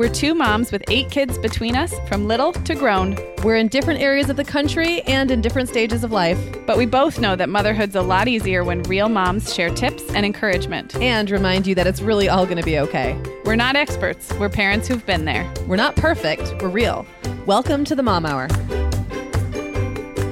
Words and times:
We're 0.00 0.08
two 0.08 0.34
moms 0.34 0.72
with 0.72 0.82
eight 0.88 1.10
kids 1.10 1.36
between 1.36 1.76
us, 1.76 1.92
from 2.08 2.26
little 2.26 2.54
to 2.54 2.74
grown. 2.74 3.18
We're 3.44 3.58
in 3.58 3.68
different 3.68 4.00
areas 4.00 4.30
of 4.30 4.36
the 4.36 4.44
country 4.44 5.02
and 5.02 5.30
in 5.30 5.42
different 5.42 5.68
stages 5.68 6.04
of 6.04 6.10
life. 6.10 6.38
But 6.66 6.78
we 6.78 6.86
both 6.86 7.20
know 7.20 7.36
that 7.36 7.50
motherhood's 7.50 7.94
a 7.96 8.00
lot 8.00 8.26
easier 8.26 8.64
when 8.64 8.82
real 8.84 9.10
moms 9.10 9.54
share 9.54 9.68
tips 9.68 10.02
and 10.14 10.24
encouragement. 10.24 10.96
And 10.96 11.30
remind 11.30 11.66
you 11.66 11.74
that 11.74 11.86
it's 11.86 12.00
really 12.00 12.30
all 12.30 12.46
going 12.46 12.56
to 12.56 12.62
be 12.62 12.78
okay. 12.78 13.14
We're 13.44 13.56
not 13.56 13.76
experts, 13.76 14.32
we're 14.38 14.48
parents 14.48 14.88
who've 14.88 15.04
been 15.04 15.26
there. 15.26 15.46
We're 15.66 15.76
not 15.76 15.96
perfect, 15.96 16.54
we're 16.62 16.70
real. 16.70 17.04
Welcome 17.44 17.84
to 17.84 17.94
the 17.94 18.02
Mom 18.02 18.24
Hour. 18.24 18.48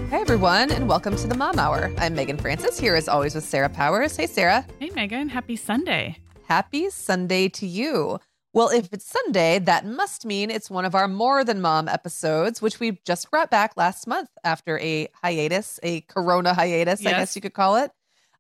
Hey 0.09 0.23
everyone, 0.23 0.73
and 0.73 0.89
welcome 0.89 1.15
to 1.15 1.27
the 1.27 1.37
Mom 1.37 1.59
Hour. 1.59 1.93
I'm 1.99 2.15
Meagan 2.15 2.39
Francis, 2.39 2.81
here 2.81 2.95
as 2.95 3.07
always 3.07 3.35
with 3.35 3.45
Sarah 3.45 3.69
Powers. 3.69 4.17
Hey 4.17 4.29
Sarah. 4.29 4.67
Hey 4.81 4.89
Meagan, 4.89 5.29
happy 5.29 5.57
Sunday. 5.57 6.17
Happy 6.45 6.89
Sunday 6.89 7.51
to 7.51 7.67
you. 7.67 8.19
Well, 8.55 8.71
if 8.71 8.93
it's 8.93 9.05
Sunday, 9.05 9.59
that 9.61 9.85
must 9.85 10.25
mean 10.25 10.51
it's 10.51 10.71
one 10.71 10.85
of 10.85 10.95
our 10.95 11.07
More 11.07 11.45
Than 11.45 11.61
Mom 11.61 11.87
episodes, 11.87 12.63
which 12.63 12.81
we 12.81 12.99
just 13.05 13.31
brought 13.31 13.51
back 13.51 13.77
last 13.77 14.07
month 14.07 14.31
after 14.43 14.79
a 14.79 15.09
hiatus, 15.23 15.79
a 15.83 16.01
corona 16.03 16.55
hiatus, 16.55 17.03
yes. 17.03 17.15
I 17.15 17.19
guess 17.19 17.37
you 17.37 17.43
could 17.43 17.53
call 17.53 17.77
it. 17.77 17.91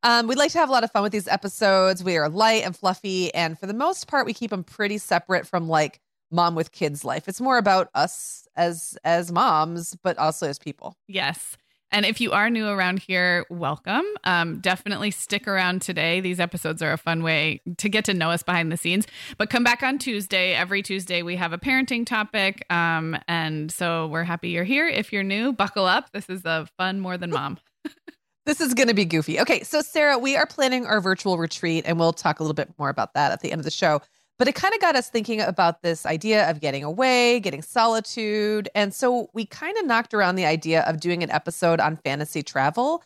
Um, 0.02 0.26
we 0.26 0.34
like 0.34 0.52
to 0.52 0.58
have 0.58 0.68
a 0.68 0.72
lot 0.72 0.84
of 0.84 0.92
fun 0.92 1.02
with 1.02 1.12
these 1.12 1.28
episodes. 1.28 2.02
We 2.02 2.16
are 2.16 2.28
light 2.28 2.64
and 2.64 2.74
fluffy, 2.74 3.34
and 3.34 3.58
for 3.58 3.66
the 3.66 3.74
most 3.74 4.06
part, 4.06 4.26
we 4.26 4.32
keep 4.32 4.50
them 4.50 4.64
pretty 4.64 4.98
separate 4.98 5.46
from 5.46 5.68
like 5.68 6.00
mom 6.30 6.54
with 6.54 6.72
kids 6.72 7.04
life. 7.04 7.28
It's 7.28 7.40
more 7.40 7.58
about 7.58 7.88
us 7.94 8.46
as 8.56 8.96
as 9.04 9.32
moms, 9.32 9.96
but 10.02 10.16
also 10.18 10.48
as 10.48 10.58
people. 10.58 10.96
Yes. 11.08 11.56
And 11.90 12.04
if 12.04 12.20
you 12.20 12.32
are 12.32 12.50
new 12.50 12.68
around 12.68 12.98
here, 12.98 13.46
welcome. 13.48 14.04
Um, 14.24 14.60
definitely 14.60 15.10
stick 15.10 15.48
around 15.48 15.80
today. 15.80 16.20
These 16.20 16.38
episodes 16.38 16.82
are 16.82 16.92
a 16.92 16.98
fun 16.98 17.22
way 17.22 17.62
to 17.78 17.88
get 17.88 18.04
to 18.06 18.14
know 18.14 18.30
us 18.30 18.42
behind 18.42 18.70
the 18.70 18.76
scenes. 18.76 19.06
But 19.38 19.48
come 19.48 19.64
back 19.64 19.82
on 19.82 19.98
Tuesday. 19.98 20.54
Every 20.54 20.82
Tuesday, 20.82 21.22
we 21.22 21.36
have 21.36 21.52
a 21.52 21.58
parenting 21.58 22.04
topic. 22.04 22.64
Um, 22.70 23.16
and 23.26 23.72
so 23.72 24.08
we're 24.08 24.24
happy 24.24 24.50
you're 24.50 24.64
here. 24.64 24.86
If 24.86 25.12
you're 25.12 25.22
new, 25.22 25.52
buckle 25.52 25.86
up. 25.86 26.12
This 26.12 26.28
is 26.28 26.44
a 26.44 26.68
fun 26.76 27.00
more 27.00 27.16
than 27.16 27.30
mom. 27.30 27.58
this 28.46 28.60
is 28.60 28.74
going 28.74 28.88
to 28.88 28.94
be 28.94 29.06
goofy. 29.06 29.40
Okay. 29.40 29.62
So, 29.62 29.80
Sarah, 29.80 30.18
we 30.18 30.36
are 30.36 30.46
planning 30.46 30.84
our 30.84 31.00
virtual 31.00 31.38
retreat, 31.38 31.84
and 31.86 31.98
we'll 31.98 32.12
talk 32.12 32.40
a 32.40 32.42
little 32.42 32.54
bit 32.54 32.70
more 32.78 32.90
about 32.90 33.14
that 33.14 33.32
at 33.32 33.40
the 33.40 33.50
end 33.50 33.60
of 33.60 33.64
the 33.64 33.70
show. 33.70 34.02
But 34.38 34.46
it 34.46 34.54
kind 34.54 34.72
of 34.72 34.80
got 34.80 34.94
us 34.94 35.10
thinking 35.10 35.40
about 35.40 35.82
this 35.82 36.06
idea 36.06 36.48
of 36.48 36.60
getting 36.60 36.84
away, 36.84 37.40
getting 37.40 37.62
solitude. 37.62 38.68
And 38.74 38.94
so 38.94 39.30
we 39.34 39.44
kind 39.44 39.76
of 39.78 39.84
knocked 39.84 40.14
around 40.14 40.36
the 40.36 40.46
idea 40.46 40.82
of 40.82 41.00
doing 41.00 41.24
an 41.24 41.30
episode 41.30 41.80
on 41.80 41.96
fantasy 41.96 42.42
travel. 42.44 43.02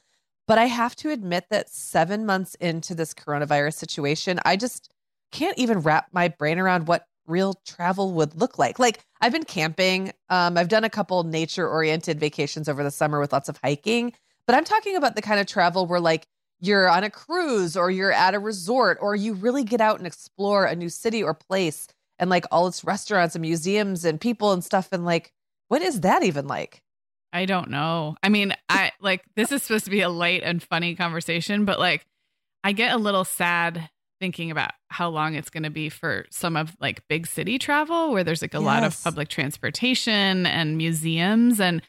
But 0.47 0.59
I 0.59 0.67
have 0.67 0.95
to 0.97 1.11
admit 1.11 1.47
that 1.51 1.71
seven 1.71 2.27
months 2.27 2.55
into 2.57 2.95
this 2.95 3.15
coronavirus 3.15 3.75
situation, 3.75 4.41
I 4.45 4.57
just 4.57 4.93
can't 5.31 5.57
even 5.57 5.81
wrap 5.81 6.09
my 6.13 6.29
brain 6.29 6.59
around 6.59 6.87
what 6.87 7.07
real 7.27 7.55
travel 7.65 8.13
would 8.13 8.35
look 8.39 8.59
like. 8.59 8.79
Like 8.79 9.01
I've 9.21 9.33
been 9.33 9.45
camping, 9.45 10.13
um, 10.29 10.59
I've 10.59 10.69
done 10.69 10.85
a 10.85 10.91
couple 10.91 11.23
nature 11.25 11.69
oriented 11.69 12.21
vacations 12.21 12.69
over 12.69 12.83
the 12.83 12.91
summer 12.91 13.21
with 13.21 13.33
lots 13.33 13.49
of 13.49 13.59
hiking, 13.63 14.13
but 14.47 14.57
I'm 14.57 14.65
talking 14.65 14.97
about 14.97 15.17
the 15.17 15.23
kind 15.23 15.41
of 15.41 15.47
travel 15.47 15.87
where 15.87 16.01
like 16.01 16.27
you're 16.63 16.89
on 16.89 17.03
a 17.05 17.11
cruise 17.11 17.77
or 17.77 17.91
you're 17.91 18.13
at 18.13 18.35
a 18.35 18.39
resort 18.39 18.97
or 19.03 19.17
you 19.17 19.35
really 19.35 19.65
get 19.65 19.81
out 19.81 19.99
and 19.99 20.07
explore 20.07 20.65
a 20.65 20.77
new 20.77 20.89
city 20.89 21.23
or 21.23 21.35
place 21.35 21.89
and 22.19 22.31
like 22.31 22.47
all 22.51 22.69
its 22.69 22.85
restaurants 22.85 23.35
and 23.35 23.43
museums 23.43 24.05
and 24.05 24.21
people 24.21 24.53
and 24.53 24.65
stuff 24.65 24.89
and 24.93 25.05
like 25.05 25.33
what 25.69 25.83
is 25.83 26.01
that 26.01 26.23
even 26.23 26.47
like 26.47 26.81
i 27.33 27.45
don't 27.45 27.69
know 27.69 28.15
i 28.23 28.29
mean 28.29 28.55
i 28.69 28.93
like 29.01 29.23
this 29.35 29.51
is 29.51 29.63
supposed 29.63 29.85
to 29.85 29.91
be 29.91 30.03
a 30.03 30.09
light 30.09 30.43
and 30.45 30.63
funny 30.63 30.95
conversation 30.95 31.65
but 31.65 31.81
like 31.81 32.07
i 32.63 32.71
get 32.71 32.95
a 32.95 32.99
little 32.99 33.25
sad 33.25 33.91
thinking 34.21 34.53
about 34.53 34.71
how 34.87 35.09
long 35.09 35.35
it's 35.35 35.51
going 35.51 35.65
to 35.65 35.71
be 35.71 35.89
for 35.89 36.25
some 36.31 36.57
of 36.57 36.77
like 36.81 37.03
big 37.09 37.27
city 37.27 37.59
travel 37.59 38.13
where 38.13 38.23
there's 38.23 38.41
like 38.41 38.55
a 38.55 38.59
yes. 38.59 38.65
lot 38.65 38.85
of 38.85 39.03
public 39.03 39.29
transportation 39.29 40.47
and 40.47 40.77
museums 40.77 41.59
and 41.59 41.83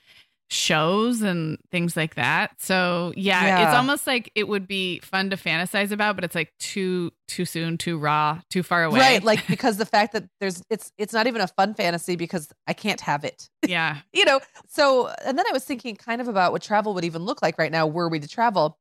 shows 0.53 1.21
and 1.21 1.57
things 1.71 1.97
like 1.97 2.15
that. 2.15 2.51
So 2.59 3.13
yeah, 3.15 3.45
yeah, 3.45 3.67
it's 3.67 3.75
almost 3.75 4.05
like 4.07 4.31
it 4.35 4.47
would 4.47 4.67
be 4.67 4.99
fun 4.99 5.29
to 5.31 5.37
fantasize 5.37 5.91
about, 5.91 6.15
but 6.15 6.23
it's 6.23 6.35
like 6.35 6.53
too 6.59 7.11
too 7.27 7.45
soon, 7.45 7.77
too 7.77 7.97
raw, 7.97 8.39
too 8.49 8.63
far 8.63 8.83
away. 8.83 8.99
Right. 8.99 9.23
Like 9.23 9.45
because 9.49 9.77
the 9.77 9.85
fact 9.85 10.13
that 10.13 10.25
there's 10.39 10.61
it's 10.69 10.91
it's 10.97 11.13
not 11.13 11.27
even 11.27 11.41
a 11.41 11.47
fun 11.47 11.73
fantasy 11.73 12.15
because 12.15 12.47
I 12.67 12.73
can't 12.73 13.01
have 13.01 13.23
it. 13.23 13.49
Yeah. 13.67 13.99
you 14.11 14.25
know, 14.25 14.39
so 14.67 15.07
and 15.25 15.37
then 15.37 15.45
I 15.47 15.53
was 15.53 15.63
thinking 15.63 15.95
kind 15.95 16.21
of 16.21 16.27
about 16.27 16.51
what 16.51 16.61
travel 16.61 16.93
would 16.93 17.05
even 17.05 17.23
look 17.23 17.41
like 17.41 17.57
right 17.57 17.71
now 17.71 17.87
were 17.87 18.09
we 18.09 18.19
to 18.19 18.27
travel. 18.27 18.77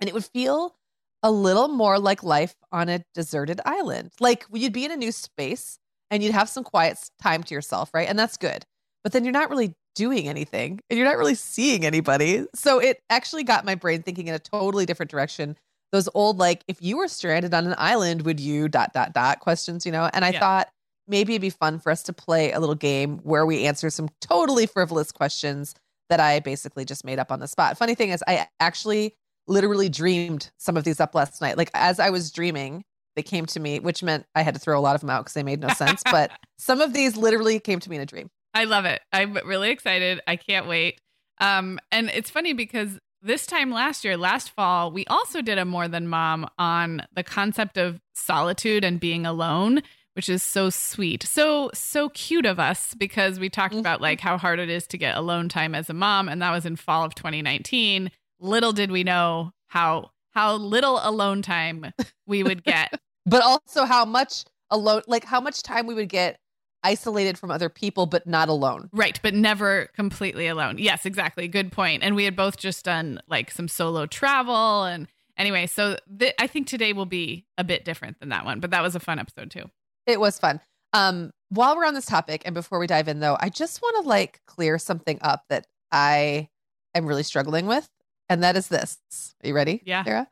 And 0.00 0.08
it 0.08 0.14
would 0.14 0.26
feel 0.26 0.76
a 1.22 1.30
little 1.30 1.68
more 1.68 1.98
like 1.98 2.22
life 2.22 2.54
on 2.70 2.88
a 2.88 3.02
deserted 3.14 3.60
island. 3.64 4.12
Like 4.20 4.44
you'd 4.52 4.72
be 4.72 4.84
in 4.84 4.92
a 4.92 4.96
new 4.96 5.10
space 5.12 5.78
and 6.10 6.22
you'd 6.22 6.34
have 6.34 6.48
some 6.48 6.62
quiet 6.62 6.98
time 7.20 7.42
to 7.42 7.54
yourself, 7.54 7.90
right? 7.92 8.08
And 8.08 8.18
that's 8.18 8.36
good. 8.36 8.64
But 9.02 9.12
then 9.12 9.24
you're 9.24 9.32
not 9.32 9.50
really 9.50 9.74
doing 9.98 10.28
anything 10.28 10.78
and 10.88 10.96
you're 10.96 11.08
not 11.08 11.18
really 11.18 11.34
seeing 11.34 11.84
anybody. 11.84 12.46
So 12.54 12.78
it 12.78 13.02
actually 13.10 13.42
got 13.42 13.64
my 13.64 13.74
brain 13.74 14.02
thinking 14.02 14.28
in 14.28 14.34
a 14.34 14.38
totally 14.38 14.86
different 14.86 15.10
direction. 15.10 15.56
Those 15.90 16.08
old, 16.14 16.38
like, 16.38 16.62
if 16.68 16.80
you 16.80 16.98
were 16.98 17.08
stranded 17.08 17.52
on 17.52 17.66
an 17.66 17.74
island, 17.76 18.22
would 18.22 18.38
you 18.38 18.68
dot, 18.68 18.92
dot, 18.92 19.12
dot 19.12 19.40
questions, 19.40 19.84
you 19.84 19.90
know? 19.90 20.08
And 20.12 20.24
I 20.24 20.30
yeah. 20.30 20.38
thought 20.38 20.68
maybe 21.08 21.32
it'd 21.32 21.42
be 21.42 21.50
fun 21.50 21.80
for 21.80 21.90
us 21.90 22.04
to 22.04 22.12
play 22.12 22.52
a 22.52 22.60
little 22.60 22.76
game 22.76 23.18
where 23.24 23.44
we 23.44 23.64
answer 23.64 23.90
some 23.90 24.08
totally 24.20 24.66
frivolous 24.66 25.10
questions 25.10 25.74
that 26.10 26.20
I 26.20 26.38
basically 26.38 26.84
just 26.84 27.04
made 27.04 27.18
up 27.18 27.32
on 27.32 27.40
the 27.40 27.48
spot. 27.48 27.76
Funny 27.76 27.96
thing 27.96 28.10
is, 28.10 28.22
I 28.28 28.46
actually 28.60 29.16
literally 29.48 29.88
dreamed 29.88 30.52
some 30.58 30.76
of 30.76 30.84
these 30.84 31.00
up 31.00 31.14
last 31.14 31.40
night. 31.40 31.56
Like, 31.58 31.70
as 31.74 31.98
I 31.98 32.10
was 32.10 32.30
dreaming, 32.30 32.84
they 33.16 33.22
came 33.24 33.46
to 33.46 33.58
me, 33.58 33.80
which 33.80 34.02
meant 34.02 34.26
I 34.36 34.42
had 34.42 34.54
to 34.54 34.60
throw 34.60 34.78
a 34.78 34.80
lot 34.80 34.94
of 34.94 35.00
them 35.00 35.10
out 35.10 35.24
because 35.24 35.34
they 35.34 35.42
made 35.42 35.60
no 35.60 35.68
sense. 35.70 36.02
but 36.04 36.30
some 36.58 36.80
of 36.80 36.92
these 36.92 37.16
literally 37.16 37.58
came 37.58 37.80
to 37.80 37.90
me 37.90 37.96
in 37.96 38.02
a 38.02 38.06
dream. 38.06 38.30
I 38.54 38.64
love 38.64 38.84
it. 38.84 39.00
I'm 39.12 39.34
really 39.44 39.70
excited. 39.70 40.20
I 40.26 40.36
can't 40.36 40.66
wait. 40.66 41.00
Um, 41.40 41.78
and 41.92 42.10
it's 42.10 42.30
funny 42.30 42.52
because 42.52 42.98
this 43.22 43.46
time 43.46 43.70
last 43.70 44.04
year, 44.04 44.16
last 44.16 44.50
fall, 44.50 44.90
we 44.90 45.04
also 45.06 45.42
did 45.42 45.58
a 45.58 45.64
More 45.64 45.88
Than 45.88 46.08
Mom 46.08 46.48
on 46.58 47.02
the 47.14 47.22
concept 47.22 47.76
of 47.76 48.00
solitude 48.14 48.84
and 48.84 49.00
being 49.00 49.26
alone, 49.26 49.82
which 50.14 50.28
is 50.28 50.42
so 50.42 50.70
sweet. 50.70 51.22
So, 51.24 51.70
so 51.74 52.08
cute 52.10 52.46
of 52.46 52.58
us 52.58 52.94
because 52.94 53.38
we 53.38 53.48
talked 53.48 53.72
mm-hmm. 53.72 53.80
about 53.80 54.00
like 54.00 54.20
how 54.20 54.38
hard 54.38 54.58
it 54.58 54.70
is 54.70 54.86
to 54.88 54.98
get 54.98 55.16
alone 55.16 55.48
time 55.48 55.74
as 55.74 55.90
a 55.90 55.94
mom. 55.94 56.28
And 56.28 56.42
that 56.42 56.52
was 56.52 56.66
in 56.66 56.76
fall 56.76 57.04
of 57.04 57.14
2019. 57.14 58.10
Little 58.40 58.72
did 58.72 58.90
we 58.90 59.04
know 59.04 59.52
how 59.68 60.10
how 60.30 60.54
little 60.54 61.00
alone 61.02 61.42
time 61.42 61.92
we 62.26 62.42
would 62.44 62.62
get. 62.62 63.00
but 63.26 63.42
also 63.42 63.84
how 63.84 64.04
much 64.04 64.44
alone 64.70 65.02
like 65.06 65.24
how 65.24 65.40
much 65.40 65.62
time 65.62 65.86
we 65.86 65.94
would 65.94 66.08
get 66.08 66.38
isolated 66.82 67.38
from 67.38 67.50
other 67.50 67.68
people, 67.68 68.06
but 68.06 68.26
not 68.26 68.48
alone. 68.48 68.88
Right, 68.92 69.18
but 69.22 69.34
never 69.34 69.86
completely 69.94 70.46
alone. 70.46 70.78
Yes, 70.78 71.06
exactly. 71.06 71.48
Good 71.48 71.72
point. 71.72 72.02
And 72.02 72.14
we 72.14 72.24
had 72.24 72.36
both 72.36 72.56
just 72.56 72.84
done 72.84 73.20
like 73.28 73.50
some 73.50 73.68
solo 73.68 74.06
travel. 74.06 74.84
And 74.84 75.08
anyway, 75.36 75.66
so 75.66 75.96
th- 76.18 76.34
I 76.38 76.46
think 76.46 76.66
today 76.66 76.92
will 76.92 77.06
be 77.06 77.46
a 77.56 77.64
bit 77.64 77.84
different 77.84 78.20
than 78.20 78.28
that 78.30 78.44
one, 78.44 78.60
but 78.60 78.70
that 78.70 78.82
was 78.82 78.94
a 78.94 79.00
fun 79.00 79.18
episode 79.18 79.50
too. 79.50 79.64
It 80.06 80.20
was 80.20 80.38
fun. 80.38 80.60
Um, 80.92 81.32
while 81.50 81.76
we're 81.76 81.86
on 81.86 81.94
this 81.94 82.06
topic 82.06 82.42
and 82.44 82.54
before 82.54 82.78
we 82.78 82.86
dive 82.86 83.08
in 83.08 83.20
though, 83.20 83.36
I 83.38 83.48
just 83.48 83.82
want 83.82 84.02
to 84.02 84.08
like 84.08 84.40
clear 84.46 84.78
something 84.78 85.18
up 85.20 85.44
that 85.48 85.66
I 85.92 86.48
am 86.94 87.06
really 87.06 87.22
struggling 87.22 87.66
with. 87.66 87.88
And 88.28 88.42
that 88.42 88.56
is 88.56 88.68
this. 88.68 88.98
Are 89.42 89.48
you 89.48 89.54
ready? 89.54 89.82
Yeah. 89.84 90.04
Sarah? 90.04 90.28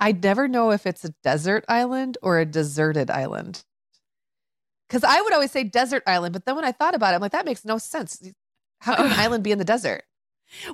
I 0.00 0.12
never 0.12 0.48
know 0.48 0.70
if 0.70 0.86
it's 0.86 1.04
a 1.04 1.14
desert 1.22 1.64
island 1.68 2.18
or 2.22 2.38
a 2.38 2.46
deserted 2.46 3.10
island. 3.10 3.64
Cause 4.88 5.04
I 5.04 5.20
would 5.20 5.32
always 5.34 5.50
say 5.50 5.64
desert 5.64 6.02
island, 6.06 6.32
but 6.32 6.44
then 6.46 6.56
when 6.56 6.64
I 6.64 6.72
thought 6.72 6.94
about 6.94 7.12
it, 7.12 7.16
I'm 7.16 7.20
like, 7.20 7.32
that 7.32 7.44
makes 7.44 7.64
no 7.64 7.76
sense. 7.78 8.22
How 8.80 8.94
can 8.96 9.06
an 9.06 9.12
Oh. 9.12 9.16
island 9.22 9.44
be 9.44 9.52
in 9.52 9.58
the 9.58 9.64
desert? 9.64 10.04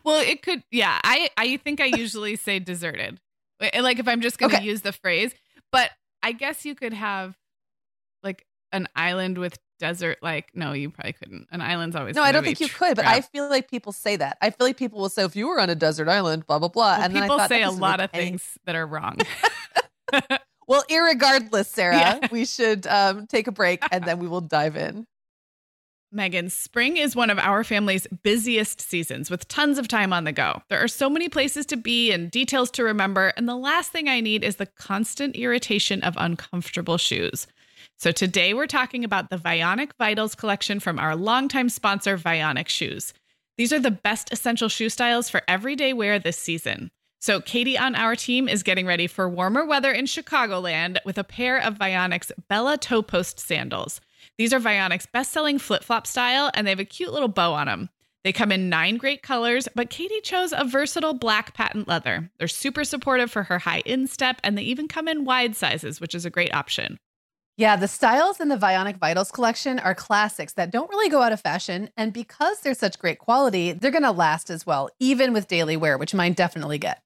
Well, 0.05 0.21
it 0.21 0.43
could. 0.43 0.63
Yeah, 0.71 1.01
I 1.03 1.31
I 1.37 1.57
think 1.57 1.81
I 1.81 1.87
usually 1.87 2.37
say 2.37 2.59
deserted. 2.61 3.21
Eh, 3.61 3.81
Like 3.81 3.99
if 3.99 4.07
I'm 4.07 4.21
just 4.21 4.39
going 4.39 4.51
to 4.51 4.57
Okay. 4.57 4.65
use 4.65 4.83
the 4.83 4.93
phrase, 4.93 5.35
but 5.73 5.91
I 6.23 6.31
guess 6.33 6.65
you 6.65 6.75
could 6.77 6.93
have 6.93 7.37
like 8.23 8.47
an 8.73 8.89
island 8.95 9.37
with 9.39 9.59
desert. 9.81 10.19
Like 10.23 10.51
no, 10.55 10.73
you 10.73 10.91
probably 10.91 11.15
couldn't. 11.15 11.49
An 11.51 11.61
island's 11.61 11.97
always 11.97 12.15
No, 12.15 12.23
I 12.23 12.31
don't 12.31 12.45
think 12.45 12.61
you 12.61 12.69
could, 12.69 12.95
but 12.97 13.07
I 13.07 13.21
feel 13.21 13.49
like 13.49 13.69
people 13.69 13.91
say 13.93 14.15
that. 14.17 14.39
I 14.41 14.51
feel 14.51 14.67
like 14.67 14.77
people 14.77 15.01
will 15.01 15.09
say, 15.09 15.25
if 15.25 15.35
you 15.35 15.49
were 15.49 15.59
on 15.59 15.71
a 15.71 15.75
desert 15.75 16.09
island, 16.09 16.47
blah, 16.47 16.61
blah, 16.61 16.69
blah. 16.69 16.95
Well, 16.95 17.03
and 17.03 17.15
then 17.15 17.23
I 17.25 17.27
people 17.27 17.39
thought, 17.39 17.49
say 17.49 17.63
a 17.65 17.71
lot 17.73 17.99
of 17.99 18.13
things 18.13 18.59
that 18.65 18.77
are 18.77 18.87
wrong. 18.87 19.19
Well, 20.67 20.85
irregardless, 20.91 21.67
Sarah, 21.67 21.97
Yeah. 21.97 22.29
we 22.31 22.45
should 22.45 22.87
um, 22.87 23.27
take 23.27 23.47
a 23.47 23.53
break 23.53 23.83
and 23.93 24.05
then 24.05 24.19
we 24.19 24.29
will 24.29 24.41
dive 24.41 24.77
in. 24.77 25.07
Meagan, 26.13 26.49
spring 26.49 26.97
is 26.97 27.17
one 27.17 27.29
of 27.29 27.41
our 27.41 27.65
family's 27.65 28.07
busiest 28.23 28.81
seasons 28.81 29.31
with 29.31 29.49
tons 29.49 29.79
of 29.79 29.89
time 29.89 30.13
on 30.13 30.23
the 30.23 30.31
go. 30.31 30.63
There 30.69 30.79
are 30.79 30.87
so 30.87 31.11
many 31.11 31.29
places 31.29 31.67
to 31.67 31.77
be 31.77 32.13
and 32.13 32.31
details 32.31 32.71
to 32.73 32.85
remember, 32.85 33.33
and 33.37 33.49
the 33.49 33.57
last 33.57 33.91
thing 33.91 34.09
I 34.09 34.21
need 34.21 34.45
is 34.45 34.57
the 34.57 34.67
constant 34.67 35.35
irritation 35.35 36.03
of 36.03 36.15
uncomfortable 36.17 36.99
shoes. 36.99 37.49
So 37.99 38.13
today 38.13 38.55
we're 38.55 38.69
talking 38.69 39.03
about 39.03 39.31
the 39.31 39.37
Vionic 39.37 39.91
Vitals 39.99 40.37
collection 40.37 40.79
from 40.79 41.01
our 41.01 41.17
longtime 41.17 41.69
sponsor, 41.69 42.17
Vionic 42.17 42.69
Shoes. 42.69 43.13
These 43.59 43.73
are 43.73 43.81
the 43.81 43.91
best 43.91 44.33
essential 44.33 44.69
shoe 44.69 44.89
styles 44.91 45.29
for 45.29 45.43
everyday 45.49 45.93
wear 45.93 46.21
this 46.21 46.39
season. 46.39 46.93
So 47.25 47.41
Katie 47.41 47.79
on 47.79 47.95
our 47.95 48.15
team 48.17 48.51
is 48.51 48.63
getting 48.63 48.85
ready 48.85 49.07
for 49.07 49.27
warmer 49.31 49.65
weather 49.65 49.91
in 49.91 50.05
Chicagoland 50.05 50.99
with 51.07 51.17
a 51.17 51.25
pair 51.25 51.57
of 51.57 51.79
Vionic's 51.79 52.31
Bella 52.51 52.77
Toe 52.77 53.01
Post 53.01 53.41
sandals. 53.41 54.03
These 54.37 54.53
are 54.53 54.59
Vionic's 54.59 55.07
best-selling 55.07 55.59
flip-flop 55.59 56.07
style, 56.07 56.51
and 56.53 56.67
they 56.67 56.71
have 56.71 56.81
a 56.81 56.85
cute 56.85 57.15
little 57.15 57.29
bow 57.29 57.55
on 57.55 57.67
them. 57.67 57.89
They 58.25 58.33
come 58.35 58.53
in 58.53 58.69
nine 58.69 58.99
great 58.99 59.23
colors, 59.23 59.69
but 59.75 59.89
Katie 59.89 60.21
chose 60.21 60.53
a 60.53 60.67
versatile 60.67 61.15
black 61.15 61.55
patent 61.55 61.89
leather. 61.89 62.31
They're 62.37 62.47
super 62.47 62.85
supportive 62.85 63.31
for 63.31 63.45
her 63.45 63.61
high 63.61 63.83
instep, 63.87 64.39
and 64.45 64.59
they 64.59 64.63
even 64.65 64.87
come 64.87 65.09
in 65.09 65.25
wide 65.25 65.57
sizes, 65.57 66.03
which 66.03 66.15
is 66.15 66.27
a 66.27 66.31
great 66.31 66.55
option. 66.55 66.99
Yeah, 67.57 67.77
the 67.77 67.89
styles 67.89 68.39
in 68.39 68.49
the 68.49 68.59
Vionic 68.59 68.99
Vitals 68.99 69.31
collection 69.31 69.79
are 69.79 69.95
classics 69.95 70.53
that 70.55 70.71
don't 70.71 70.91
really 70.91 71.09
go 71.09 71.23
out 71.23 71.33
of 71.33 71.41
fashion. 71.41 71.89
And 71.97 72.13
because 72.13 72.61
they're 72.61 72.75
such 72.75 72.99
great 72.99 73.19
quality, 73.19 73.73
they're 73.73 73.91
going 73.91 74.03
to 74.03 74.11
last 74.11 74.51
as 74.51 74.67
well, 74.67 74.91
even 75.01 75.33
with 75.33 75.49
daily 75.49 75.79
wear, 75.79 75.97
which 75.97 76.13
mine 76.13 76.35
definitely 76.35 76.77
get. 76.77 77.01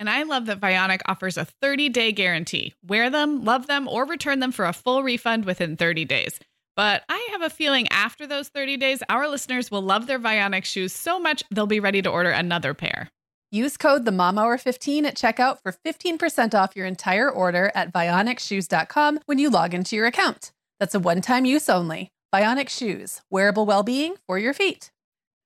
And 0.00 0.08
I 0.08 0.22
love 0.22 0.46
that 0.46 0.60
Vionic 0.60 1.02
offers 1.04 1.36
a 1.36 1.46
30-day 1.62 2.12
guarantee. 2.12 2.74
Wear 2.84 3.10
them, 3.10 3.44
love 3.44 3.66
them, 3.66 3.86
or 3.86 4.06
return 4.06 4.40
them 4.40 4.50
for 4.50 4.64
a 4.64 4.72
full 4.72 5.02
refund 5.02 5.44
within 5.44 5.76
30 5.76 6.06
days. 6.06 6.40
But 6.74 7.02
I 7.10 7.28
have 7.32 7.42
a 7.42 7.50
feeling 7.50 7.86
after 7.88 8.26
those 8.26 8.48
30 8.48 8.78
days, 8.78 9.02
our 9.10 9.28
listeners 9.28 9.70
will 9.70 9.82
love 9.82 10.06
their 10.06 10.18
Vionic 10.18 10.64
shoes 10.64 10.94
so 10.94 11.20
much 11.20 11.44
they'll 11.50 11.66
be 11.66 11.80
ready 11.80 12.00
to 12.00 12.08
order 12.08 12.30
another 12.30 12.72
pair. 12.72 13.10
Use 13.52 13.76
code 13.76 14.06
the 14.06 14.12
Mom 14.12 14.38
Hour 14.38 14.56
15 14.56 15.04
at 15.04 15.16
checkout 15.16 15.58
for 15.62 15.72
15% 15.84 16.54
off 16.54 16.74
your 16.74 16.86
entire 16.86 17.30
order 17.30 17.70
at 17.74 17.92
vionicshoes.com 17.92 19.20
when 19.26 19.38
you 19.38 19.50
log 19.50 19.74
into 19.74 19.96
your 19.96 20.06
account. 20.06 20.52
That's 20.78 20.94
a 20.94 21.00
one-time 21.00 21.44
use 21.44 21.68
only. 21.68 22.10
Vionic 22.34 22.70
Shoes, 22.70 23.20
wearable 23.28 23.66
well-being 23.66 24.14
for 24.26 24.38
your 24.38 24.54
feet. 24.54 24.90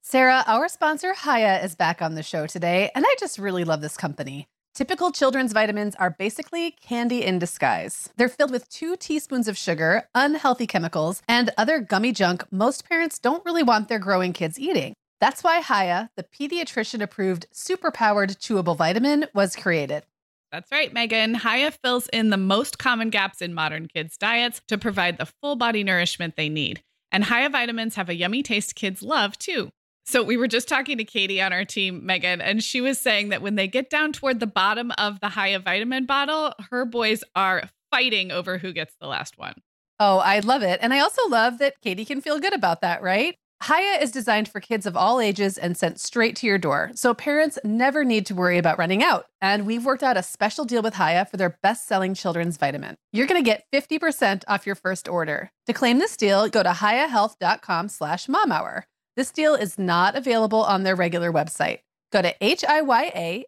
Sarah, 0.07 0.45
our 0.47 0.69
sponsor 0.69 1.15
Hiya 1.15 1.65
is 1.65 1.75
back 1.75 2.03
on 2.03 2.15
the 2.15 2.23
show 2.23 2.47
today, 2.47 2.91
and 2.95 3.07
I 3.09 3.15
just 3.19 3.39
really 3.39 3.65
love 3.65 3.81
this 3.81 3.97
company. 3.97 4.47
Typical 4.75 5.11
children's 5.11 5.55
vitamins 5.55 5.95
are 5.95 6.11
basically 6.11 6.73
candy 6.73 7.25
in 7.25 7.39
disguise. 7.39 8.11
They're 8.19 8.29
filled 8.29 8.51
with 8.51 8.69
two 8.69 8.97
teaspoons 8.97 9.49
of 9.49 9.57
sugar, 9.57 10.07
unhealthy 10.15 10.67
chemicals, 10.67 11.23
and 11.27 11.51
other 11.57 11.81
gummy 11.81 12.13
junk 12.13 12.45
most 12.53 12.87
parents 12.87 13.19
don't 13.19 13.47
really 13.47 13.63
want 13.63 13.89
their 13.89 13.99
growing 13.99 14.35
kids 14.35 14.59
eating. 14.59 14.93
That's 15.23 15.43
why 15.43 15.63
Hiya, 15.63 16.11
the 16.19 16.23
pediatrician 16.23 17.01
approved 17.01 17.47
superpowered 17.55 18.37
chewable 18.37 18.77
vitamin, 18.77 19.25
was 19.33 19.57
created. 19.57 20.05
That's 20.53 20.71
right, 20.71 20.93
Meagan. 20.93 21.37
Hiya 21.37 21.71
fills 21.83 22.09
in 22.09 22.29
the 22.29 22.37
most 22.37 22.79
common 22.79 23.09
gaps 23.09 23.41
in 23.41 23.55
modern 23.55 23.89
kids' 23.89 24.19
diets 24.19 24.61
to 24.69 24.77
provide 24.77 25.17
the 25.17 25.33
full 25.41 25.57
body 25.57 25.83
nourishment 25.83 26.37
they 26.37 26.51
need. 26.51 26.83
And 27.11 27.25
Hiya 27.25 27.49
vitamins 27.49 27.95
have 27.95 28.11
a 28.11 28.15
yummy 28.15 28.43
taste 28.43 28.75
kids 28.75 29.03
love 29.03 29.39
too. 29.39 29.73
So 30.07 30.23
we 30.23 30.37
were 30.37 30.49
just 30.49 30.69
talking 30.69 30.99
to 30.99 31.05
Katie 31.05 31.41
on 31.41 31.53
our 31.53 31.65
team, 31.65 32.05
Meagan, 32.05 32.41
and 32.41 32.63
she 32.63 32.81
was 32.81 32.99
saying 32.99 33.31
that 33.31 33.43
when 33.43 33.55
they 33.55 33.67
get 33.67 33.89
down 33.89 34.13
toward 34.13 34.39
the 34.39 34.47
bottom 34.47 34.93
of 34.99 35.21
the 35.21 35.31
Hiya 35.31 35.61
vitamin 35.61 36.05
bottle, 36.05 36.53
her 36.71 36.85
boys 36.85 37.25
are 37.35 37.71
fighting 37.91 38.31
over 38.31 38.59
who 38.59 38.73
gets 38.73 38.95
the 39.01 39.07
last 39.07 39.39
one. 39.39 39.55
Oh, 39.99 40.19
I 40.19 40.41
love 40.41 40.63
it. 40.63 40.81
And 40.83 40.93
I 40.93 41.01
also 41.01 41.27
love 41.29 41.59
that 41.59 41.81
Katie 41.81 42.05
can 42.05 42.21
feel 42.21 42.39
good 42.39 42.53
about 42.53 42.81
that, 42.83 43.03
right? 43.03 43.37
Hiya 43.67 44.03
is 44.03 44.11
designed 44.11 44.49
for 44.49 44.61
kids 44.61 44.85
of 44.85 44.95
all 44.95 45.21
ages 45.21 45.57
and 45.57 45.75
sent 45.75 45.99
straight 45.99 46.37
to 46.37 46.47
your 46.47 46.59
door. 46.59 46.91
So 46.95 47.15
parents 47.15 47.59
never 47.65 48.05
need 48.05 48.27
to 48.27 48.35
worry 48.35 48.59
about 48.59 48.79
running 48.79 49.03
out. 49.03 49.25
And 49.41 49.65
we've 49.65 49.87
worked 49.87 50.03
out 50.03 50.19
a 50.19 50.23
special 50.23 50.67
deal 50.67 50.83
with 50.83 50.97
Hiya 50.97 51.29
for 51.31 51.39
their 51.39 51.57
best 51.63 51.87
selling 51.87 52.13
children's 52.13 52.59
vitamin. 52.59 52.97
You're 53.13 53.27
going 53.27 53.43
to 53.43 53.51
get 53.51 53.65
50% 53.73 54.45
off 54.49 54.67
your 54.67 54.75
first 54.75 55.09
order. 55.09 55.51
To 55.67 55.73
claim 55.73 55.99
this 55.99 56.17
deal, 56.17 56.47
go 56.49 56.63
to 56.63 56.71
hiyahealth.com 56.71 57.89
slash 57.89 58.29
mom 58.29 58.53
hour. 58.53 58.87
This 59.17 59.31
deal 59.31 59.55
is 59.55 59.79
not 59.79 60.17
available 60.17 60.63
on 60.63 60.83
their 60.83 60.97
regular 60.97 61.33
website. 61.33 61.81
Go 62.11 62.21
to 62.23 62.35
H-I-Y-A-H-E-A-L-T-H 62.41 63.47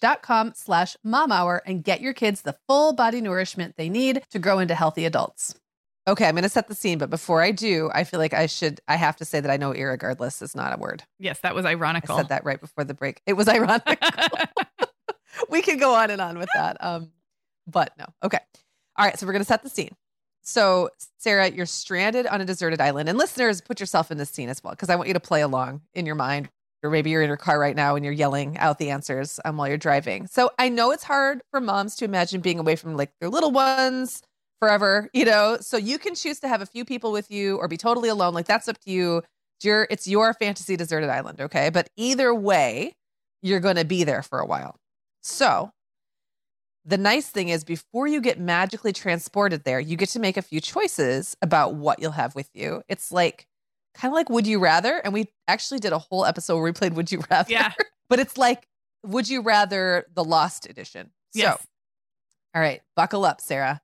dot 0.00 0.22
com 0.22 0.52
slash 0.54 0.96
mom 1.04 1.32
hour 1.32 1.62
and 1.66 1.84
get 1.84 2.00
your 2.00 2.14
kids 2.14 2.42
the 2.42 2.56
full 2.66 2.92
body 2.94 3.20
nourishment 3.20 3.76
they 3.76 3.88
need 3.88 4.22
to 4.30 4.38
grow 4.38 4.58
into 4.58 4.74
healthy 4.74 5.04
adults. 5.04 5.54
Okay, 6.06 6.26
I'm 6.26 6.34
going 6.34 6.44
to 6.44 6.48
set 6.48 6.68
the 6.68 6.74
scene, 6.74 6.96
but 6.96 7.10
before 7.10 7.42
I 7.42 7.50
do, 7.50 7.90
I 7.92 8.04
feel 8.04 8.18
like 8.18 8.32
I 8.32 8.46
should, 8.46 8.80
I 8.88 8.96
have 8.96 9.16
to 9.16 9.26
say 9.26 9.40
that 9.40 9.50
I 9.50 9.58
know 9.58 9.74
irregardless 9.74 10.40
is 10.40 10.54
not 10.54 10.74
a 10.74 10.80
word. 10.80 11.02
Yes, 11.18 11.40
that 11.40 11.54
was 11.54 11.66
ironical. 11.66 12.14
I 12.14 12.18
said 12.20 12.30
that 12.30 12.46
right 12.46 12.58
before 12.58 12.84
the 12.84 12.94
break. 12.94 13.20
It 13.26 13.34
was 13.34 13.46
ironic. 13.48 14.02
we 15.50 15.60
can 15.60 15.76
go 15.76 15.94
on 15.94 16.10
and 16.10 16.22
on 16.22 16.38
with 16.38 16.48
that. 16.54 16.82
Um, 16.82 17.12
but 17.66 17.92
no. 17.98 18.06
Okay. 18.24 18.38
All 18.96 19.04
right. 19.04 19.18
So 19.18 19.26
we're 19.26 19.32
going 19.32 19.42
to 19.42 19.48
set 19.48 19.62
the 19.62 19.68
scene. 19.68 19.94
So, 20.48 20.88
Sarah, 21.18 21.50
you're 21.50 21.66
stranded 21.66 22.26
on 22.26 22.40
a 22.40 22.44
deserted 22.46 22.80
island. 22.80 23.06
And 23.10 23.18
listeners, 23.18 23.60
put 23.60 23.80
yourself 23.80 24.10
in 24.10 24.16
this 24.16 24.30
scene 24.30 24.48
as 24.48 24.64
well, 24.64 24.72
because 24.72 24.88
I 24.88 24.96
want 24.96 25.08
you 25.08 25.14
to 25.14 25.20
play 25.20 25.42
along 25.42 25.82
in 25.92 26.06
your 26.06 26.14
mind. 26.14 26.48
Or 26.82 26.88
maybe 26.88 27.10
you're 27.10 27.20
in 27.20 27.28
your 27.28 27.36
car 27.36 27.58
right 27.58 27.76
now 27.76 27.96
and 27.96 28.04
you're 28.04 28.14
yelling 28.14 28.56
out 28.56 28.78
the 28.78 28.88
answers 28.88 29.38
um, 29.44 29.58
while 29.58 29.68
you're 29.68 29.76
driving. 29.76 30.26
So 30.26 30.50
I 30.58 30.70
know 30.70 30.90
it's 30.90 31.04
hard 31.04 31.42
for 31.50 31.60
moms 31.60 31.96
to 31.96 32.06
imagine 32.06 32.40
being 32.40 32.58
away 32.58 32.76
from 32.76 32.96
like 32.96 33.10
their 33.20 33.28
little 33.28 33.50
ones 33.50 34.22
forever, 34.58 35.10
you 35.12 35.26
know? 35.26 35.58
So 35.60 35.76
you 35.76 35.98
can 35.98 36.14
choose 36.14 36.40
to 36.40 36.48
have 36.48 36.62
a 36.62 36.66
few 36.66 36.84
people 36.84 37.12
with 37.12 37.30
you 37.30 37.58
or 37.58 37.68
be 37.68 37.76
totally 37.76 38.08
alone. 38.08 38.32
Like 38.32 38.46
that's 38.46 38.68
up 38.68 38.78
to 38.84 38.90
you. 38.90 39.18
It's 39.58 39.64
your, 39.64 39.86
it's 39.90 40.06
your 40.06 40.32
fantasy 40.32 40.76
deserted 40.76 41.10
island. 41.10 41.40
Okay. 41.42 41.68
But 41.68 41.90
either 41.96 42.34
way, 42.34 42.94
you're 43.42 43.60
going 43.60 43.76
to 43.76 43.84
be 43.84 44.04
there 44.04 44.22
for 44.22 44.38
a 44.38 44.46
while. 44.46 44.76
So 45.20 45.72
the 46.84 46.98
nice 46.98 47.28
thing 47.28 47.48
is 47.48 47.64
before 47.64 48.06
you 48.06 48.20
get 48.20 48.40
magically 48.40 48.92
transported 48.92 49.64
there, 49.64 49.80
you 49.80 49.96
get 49.96 50.08
to 50.10 50.18
make 50.18 50.36
a 50.36 50.42
few 50.42 50.60
choices 50.60 51.36
about 51.42 51.74
what 51.74 52.00
you'll 52.00 52.12
have 52.12 52.34
with 52.34 52.48
you. 52.54 52.82
It's 52.88 53.12
like 53.12 53.46
kind 53.94 54.12
of 54.12 54.14
like 54.14 54.30
Would 54.30 54.46
You 54.46 54.58
Rather. 54.58 54.96
And 54.98 55.12
we 55.12 55.28
actually 55.46 55.80
did 55.80 55.92
a 55.92 55.98
whole 55.98 56.24
episode 56.24 56.54
where 56.54 56.64
we 56.64 56.72
played 56.72 56.94
Would 56.94 57.12
You 57.12 57.22
Rather. 57.30 57.52
Yeah. 57.52 57.72
but 58.08 58.18
it's 58.18 58.38
like 58.38 58.66
Would 59.04 59.28
You 59.28 59.42
Rather 59.42 60.06
the 60.14 60.24
Lost 60.24 60.68
Edition. 60.68 61.10
Yes. 61.34 61.58
So, 61.60 61.66
all 62.54 62.62
right, 62.62 62.80
buckle 62.96 63.24
up, 63.24 63.40
Sarah. 63.40 63.80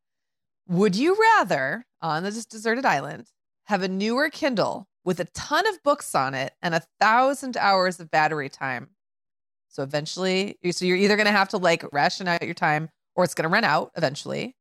Would 0.66 0.96
you 0.96 1.16
rather 1.36 1.86
on 2.00 2.22
this 2.22 2.46
deserted 2.46 2.86
island 2.86 3.26
have 3.66 3.82
a 3.82 3.88
newer 3.88 4.30
Kindle 4.30 4.88
with 5.04 5.20
a 5.20 5.26
ton 5.26 5.66
of 5.66 5.82
books 5.82 6.14
on 6.14 6.32
it 6.32 6.54
and 6.62 6.74
a 6.74 6.82
thousand 6.98 7.58
hours 7.58 8.00
of 8.00 8.10
battery 8.10 8.48
time? 8.48 8.88
So 9.74 9.82
eventually, 9.82 10.56
so 10.70 10.84
you're 10.84 10.96
either 10.96 11.16
going 11.16 11.26
to 11.26 11.32
have 11.32 11.48
to 11.48 11.58
like 11.58 11.84
ration 11.92 12.28
out 12.28 12.42
your 12.42 12.54
time 12.54 12.90
or 13.16 13.24
it's 13.24 13.34
going 13.34 13.42
to 13.48 13.52
run 13.52 13.64
out 13.64 13.90
eventually, 13.96 14.54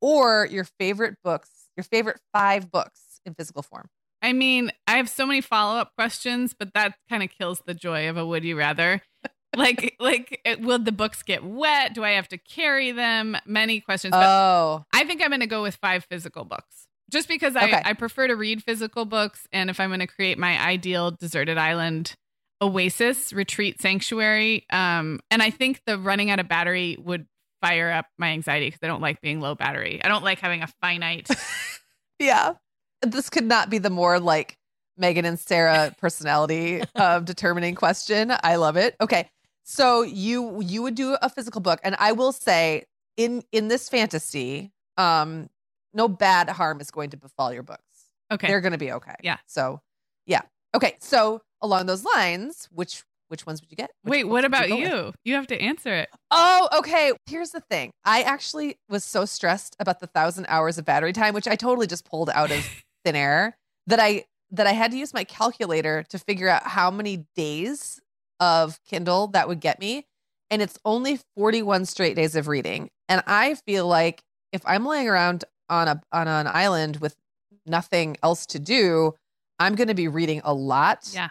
or 0.00 0.48
your 0.50 0.64
favorite 0.80 1.14
books, 1.22 1.48
your 1.76 1.84
favorite 1.84 2.18
five 2.32 2.70
books 2.70 3.20
in 3.24 3.34
physical 3.34 3.62
form. 3.62 3.88
I 4.20 4.32
mean, 4.32 4.72
I 4.88 4.96
have 4.96 5.08
so 5.08 5.26
many 5.26 5.40
follow 5.40 5.78
up 5.78 5.92
questions, 5.96 6.54
but 6.58 6.74
that 6.74 6.94
kind 7.08 7.22
of 7.22 7.30
kills 7.30 7.62
the 7.66 7.74
joy 7.74 8.08
of 8.08 8.16
a 8.16 8.26
would 8.26 8.42
you 8.44 8.56
rather. 8.58 9.02
like, 9.56 9.94
like, 10.00 10.40
it- 10.44 10.60
will 10.60 10.78
the 10.80 10.92
books 10.92 11.22
get 11.22 11.44
wet? 11.44 11.94
Do 11.94 12.02
I 12.04 12.10
have 12.10 12.28
to 12.28 12.38
carry 12.38 12.90
them? 12.90 13.36
Many 13.46 13.80
questions. 13.80 14.14
Oh, 14.16 14.84
I 14.92 15.04
think 15.04 15.22
I'm 15.22 15.28
going 15.30 15.40
to 15.40 15.46
go 15.46 15.62
with 15.62 15.76
five 15.76 16.04
physical 16.10 16.44
books, 16.44 16.86
just 17.12 17.28
because 17.28 17.54
I, 17.54 17.64
Okay. 17.64 17.82
I 17.84 17.92
prefer 17.92 18.26
to 18.26 18.34
read 18.34 18.62
physical 18.62 19.04
books. 19.04 19.46
And 19.52 19.70
if 19.70 19.78
I'm 19.78 19.90
going 19.90 20.00
to 20.00 20.06
create 20.08 20.36
my 20.38 20.60
ideal 20.60 21.12
deserted 21.12 21.58
island 21.58 22.16
oasis 22.62 23.32
retreat 23.32 23.82
sanctuary, 23.82 24.64
um, 24.70 25.20
and 25.30 25.42
I 25.42 25.50
think 25.50 25.82
the 25.84 25.98
running 25.98 26.30
out 26.30 26.38
of 26.38 26.48
battery 26.48 26.96
would 26.98 27.26
fire 27.60 27.90
up 27.90 28.06
my 28.18 28.28
anxiety 28.28 28.66
because 28.66 28.80
I 28.82 28.86
don't 28.86 29.02
like 29.02 29.20
being 29.20 29.40
low 29.40 29.54
battery. 29.54 30.00
I 30.02 30.08
don't 30.08 30.24
like 30.24 30.38
having 30.38 30.62
a 30.62 30.68
finite 30.80 31.28
Yeah. 32.18 32.54
This 33.02 33.28
could 33.28 33.44
not 33.44 33.68
be 33.68 33.78
the 33.78 33.90
more 33.90 34.20
like 34.20 34.56
Meagan 34.96 35.24
and 35.24 35.38
Sarah 35.38 35.94
personality 36.00 36.82
of 36.94 37.24
determining 37.24 37.74
question. 37.74 38.32
I 38.42 38.56
love 38.56 38.76
it. 38.76 38.94
Okay. 39.00 39.28
So 39.64 40.02
you 40.02 40.60
you 40.62 40.82
would 40.82 40.94
do 40.94 41.16
a 41.20 41.28
physical 41.28 41.60
book 41.60 41.80
and 41.82 41.96
I 41.98 42.12
will 42.12 42.32
say 42.32 42.84
in 43.16 43.42
in 43.52 43.68
this 43.68 43.88
fantasy 43.88 44.72
um 44.96 45.48
no 45.94 46.08
bad 46.08 46.48
harm 46.48 46.80
is 46.80 46.90
going 46.90 47.10
to 47.10 47.16
befall 47.16 47.52
your 47.52 47.62
books. 47.62 47.82
Okay. 48.30 48.46
They're 48.46 48.60
going 48.60 48.72
to 48.72 48.78
be 48.78 48.92
okay. 48.92 49.14
Yeah. 49.22 49.36
So, 49.46 49.80
yeah. 50.26 50.40
Okay. 50.74 50.96
So, 51.00 51.42
along 51.62 51.86
those 51.86 52.04
lines, 52.04 52.68
which 52.70 53.04
which 53.28 53.46
ones 53.46 53.62
would 53.62 53.70
you 53.70 53.76
get? 53.78 53.90
Which 54.02 54.10
Wait, 54.10 54.24
what 54.24 54.44
about 54.44 54.68
go 54.68 54.76
you? 54.76 55.12
You 55.24 55.34
have 55.36 55.46
to 55.46 55.58
answer 55.58 55.94
it. 55.94 56.10
Oh, 56.30 56.68
okay. 56.80 57.12
Here's 57.24 57.50
the 57.50 57.60
thing. 57.60 57.90
I 58.04 58.20
actually 58.20 58.76
was 58.90 59.04
so 59.04 59.24
stressed 59.24 59.74
about 59.80 60.00
the 60.00 60.06
1000 60.12 60.44
hours 60.50 60.76
of 60.76 60.84
battery 60.84 61.14
time, 61.14 61.32
which 61.32 61.48
I 61.48 61.56
totally 61.56 61.86
just 61.86 62.04
pulled 62.04 62.28
out 62.28 62.50
of 62.50 62.62
thin 63.06 63.16
air, 63.16 63.56
that 63.86 63.98
I 63.98 64.24
that 64.50 64.66
I 64.66 64.72
had 64.72 64.90
to 64.90 64.98
use 64.98 65.14
my 65.14 65.24
calculator 65.24 66.04
to 66.10 66.18
figure 66.18 66.48
out 66.48 66.64
how 66.64 66.90
many 66.90 67.24
days 67.34 68.00
of 68.38 68.78
Kindle 68.84 69.28
that 69.28 69.48
would 69.48 69.60
get 69.60 69.80
me, 69.80 70.04
and 70.50 70.60
it's 70.60 70.78
only 70.84 71.18
41 71.34 71.86
straight 71.86 72.16
days 72.16 72.36
of 72.36 72.48
reading. 72.48 72.90
And 73.08 73.22
I 73.26 73.54
feel 73.54 73.86
like 73.86 74.20
if 74.52 74.60
I'm 74.66 74.84
laying 74.84 75.08
around 75.08 75.44
on 75.70 75.88
a 75.88 76.02
on 76.12 76.28
an 76.28 76.46
island 76.46 76.98
with 76.98 77.16
nothing 77.64 78.18
else 78.22 78.44
to 78.46 78.58
do, 78.58 79.14
I'm 79.58 79.74
going 79.74 79.88
to 79.88 79.94
be 79.94 80.08
reading 80.08 80.42
a 80.44 80.52
lot. 80.52 81.08
Yeah. 81.14 81.30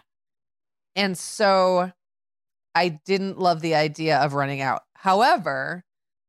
And 0.96 1.18
so 1.18 1.92
I 2.76 3.00
didn't 3.06 3.40
love 3.40 3.62
the 3.62 3.76
idea 3.76 4.18
of 4.18 4.34
running 4.34 4.62
out. 4.62 4.84
However, 4.96 5.84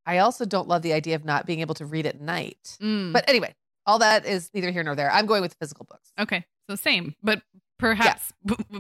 I 0.07 0.19
also 0.19 0.45
don't 0.45 0.69
love 0.69 0.83
the 0.83 0.93
idea 0.93 1.15
of 1.15 1.25
not 1.25 1.47
being 1.47 1.61
able 1.61 1.75
to 1.77 1.87
read 1.87 2.07
at 2.07 2.21
night. 2.21 2.77
Mm. 2.81 3.13
But 3.13 3.29
anyway, 3.29 3.55
all 3.87 3.99
that 4.01 4.27
is 4.27 4.51
neither 4.55 4.71
here 4.71 4.83
nor 4.83 4.95
there. 4.95 5.11
I'm 5.11 5.27
going 5.27 5.43
with 5.43 5.55
physical 5.61 5.87
books. 5.89 6.13
okay, 6.19 6.45
so 6.69 6.77
same, 6.77 7.15
but 7.23 7.43
perhaps 7.79 8.33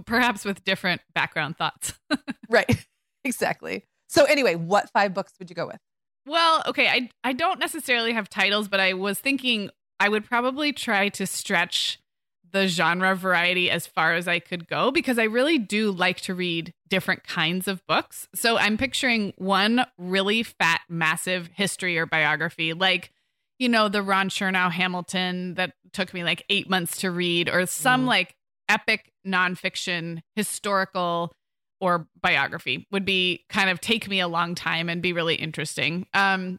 perhaps 0.06 0.44
with 0.44 0.64
different 0.64 1.00
background 1.14 1.56
thoughts. 1.56 1.94
Right. 2.48 2.86
exactly. 3.24 3.86
So 4.10 4.24
anyway, 4.24 4.56
what 4.56 4.90
five 4.90 5.14
books 5.14 5.32
would 5.38 5.48
you 5.48 5.56
go 5.56 5.66
with? 5.66 5.78
Well, 6.26 6.62
okay, 6.66 6.86
I 6.86 7.08
I 7.24 7.32
don't 7.32 7.58
necessarily 7.58 8.12
have 8.12 8.28
titles, 8.28 8.68
but 8.68 8.78
I 8.78 8.92
was 8.92 9.18
thinking 9.18 9.70
I 9.98 10.10
would 10.10 10.26
probably 10.26 10.74
try 10.74 11.08
to 11.08 11.26
stretch 11.26 11.98
the 12.52 12.66
genre 12.68 13.14
variety 13.16 13.70
as 13.70 13.86
far 13.86 14.14
as 14.14 14.28
I 14.28 14.38
could 14.38 14.68
go 14.68 14.90
because 14.90 15.18
I 15.18 15.24
really 15.24 15.58
do 15.58 15.90
like 15.90 16.20
to 16.22 16.34
read 16.34 16.72
different 16.88 17.24
kinds 17.24 17.66
of 17.66 17.86
books. 17.86 18.28
So 18.34 18.58
I'm 18.58 18.76
picturing 18.76 19.32
one 19.36 19.86
really 19.98 20.42
fat 20.42 20.82
massive 20.88 21.48
history 21.54 21.96
or 21.98 22.04
biography 22.06 22.72
like 22.74 23.10
you 23.58 23.68
know 23.68 23.88
the 23.88 24.02
Ron 24.02 24.28
Chernow 24.28 24.70
Hamilton 24.70 25.54
that 25.54 25.72
took 25.92 26.12
me 26.12 26.24
like 26.24 26.44
8 26.48 26.68
months 26.68 26.98
to 26.98 27.10
read 27.10 27.48
or 27.48 27.64
some 27.66 28.04
Mm. 28.04 28.08
like 28.08 28.34
epic 28.68 29.12
nonfiction 29.26 30.20
historical 30.36 31.32
or 31.80 32.06
biography 32.20 32.86
would 32.90 33.04
be 33.04 33.44
kind 33.48 33.68
of 33.70 33.80
take 33.80 34.08
me 34.08 34.20
a 34.20 34.28
long 34.28 34.54
time 34.54 34.88
and 34.88 35.00
be 35.02 35.12
really 35.12 35.34
interesting. 35.34 36.06
Um, 36.14 36.58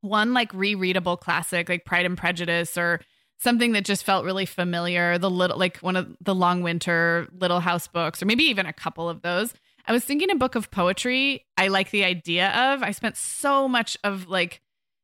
one 0.00 0.32
like 0.32 0.52
rereadable 0.52 1.18
classic 1.18 1.68
like 1.68 1.84
Pride 1.84 2.06
and 2.06 2.16
Prejudice 2.16 2.76
or 2.78 3.00
something 3.42 3.72
that 3.72 3.84
just 3.84 4.04
felt 4.04 4.24
really 4.24 4.46
familiar. 4.46 5.18
The 5.18 5.30
little 5.30 5.58
like 5.58 5.78
one 5.78 5.96
of 5.96 6.14
the 6.20 6.34
Long 6.34 6.62
Winter 6.62 7.28
Little 7.32 7.60
House 7.60 7.86
books, 7.88 8.22
or 8.22 8.26
maybe 8.26 8.44
even 8.44 8.66
a 8.66 8.72
couple 8.72 9.08
of 9.08 9.22
those. 9.22 9.52
I 9.86 9.92
was 9.92 10.04
thinking 10.04 10.30
a 10.30 10.36
book 10.36 10.54
of 10.54 10.70
poetry. 10.70 11.46
I 11.56 11.68
like 11.68 11.90
the 11.90 12.04
idea 12.04 12.50
of. 12.50 12.82
I 12.82 12.90
spent 12.92 13.16
so 13.16 13.66
much 13.66 13.96
of 14.04 14.28
like 14.28 14.60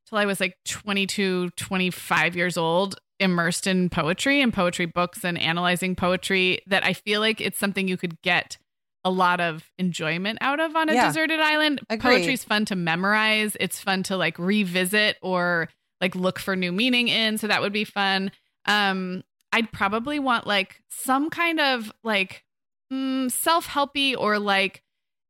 till 0.08 0.18
I 0.18 0.26
was 0.26 0.38
like 0.38 0.56
22, 0.66 1.50
25 1.56 2.36
years 2.36 2.56
old 2.56 2.96
immersed 3.18 3.66
in 3.66 3.88
poetry 3.88 4.42
and 4.42 4.52
poetry 4.52 4.84
books 4.86 5.24
and 5.24 5.38
analyzing 5.38 5.96
poetry 5.96 6.60
that 6.66 6.84
I 6.84 6.92
feel 6.92 7.20
like 7.20 7.40
it's 7.40 7.58
something 7.58 7.88
you 7.88 7.96
could 7.96 8.20
get 8.22 8.58
a 9.04 9.10
lot 9.10 9.40
of 9.40 9.64
enjoyment 9.78 10.36
out 10.40 10.60
of 10.60 10.76
on 10.76 10.88
a 10.90 10.92
Yeah. 10.94 11.06
deserted 11.06 11.40
island. 11.40 11.80
Agreed. 11.88 12.18
Poetry's 12.18 12.44
fun 12.44 12.64
to 12.66 12.76
memorize. 12.76 13.56
It's 13.58 13.80
fun 13.80 14.02
to 14.04 14.16
like 14.16 14.38
revisit 14.38 15.16
or 15.22 15.68
like 16.00 16.14
look 16.14 16.38
for 16.38 16.56
new 16.56 16.72
meaning 16.72 17.08
in. 17.08 17.38
So 17.38 17.46
that 17.46 17.62
would 17.62 17.72
be 17.72 17.84
fun. 17.84 18.30
Um, 18.66 19.22
I'd 19.52 19.72
probably 19.72 20.18
want 20.18 20.46
like 20.46 20.82
some 20.88 21.30
kind 21.30 21.60
of 21.60 21.92
like 22.02 22.44
mm, 22.92 23.30
self-helpy 23.30 24.16
or 24.16 24.38
like 24.38 24.82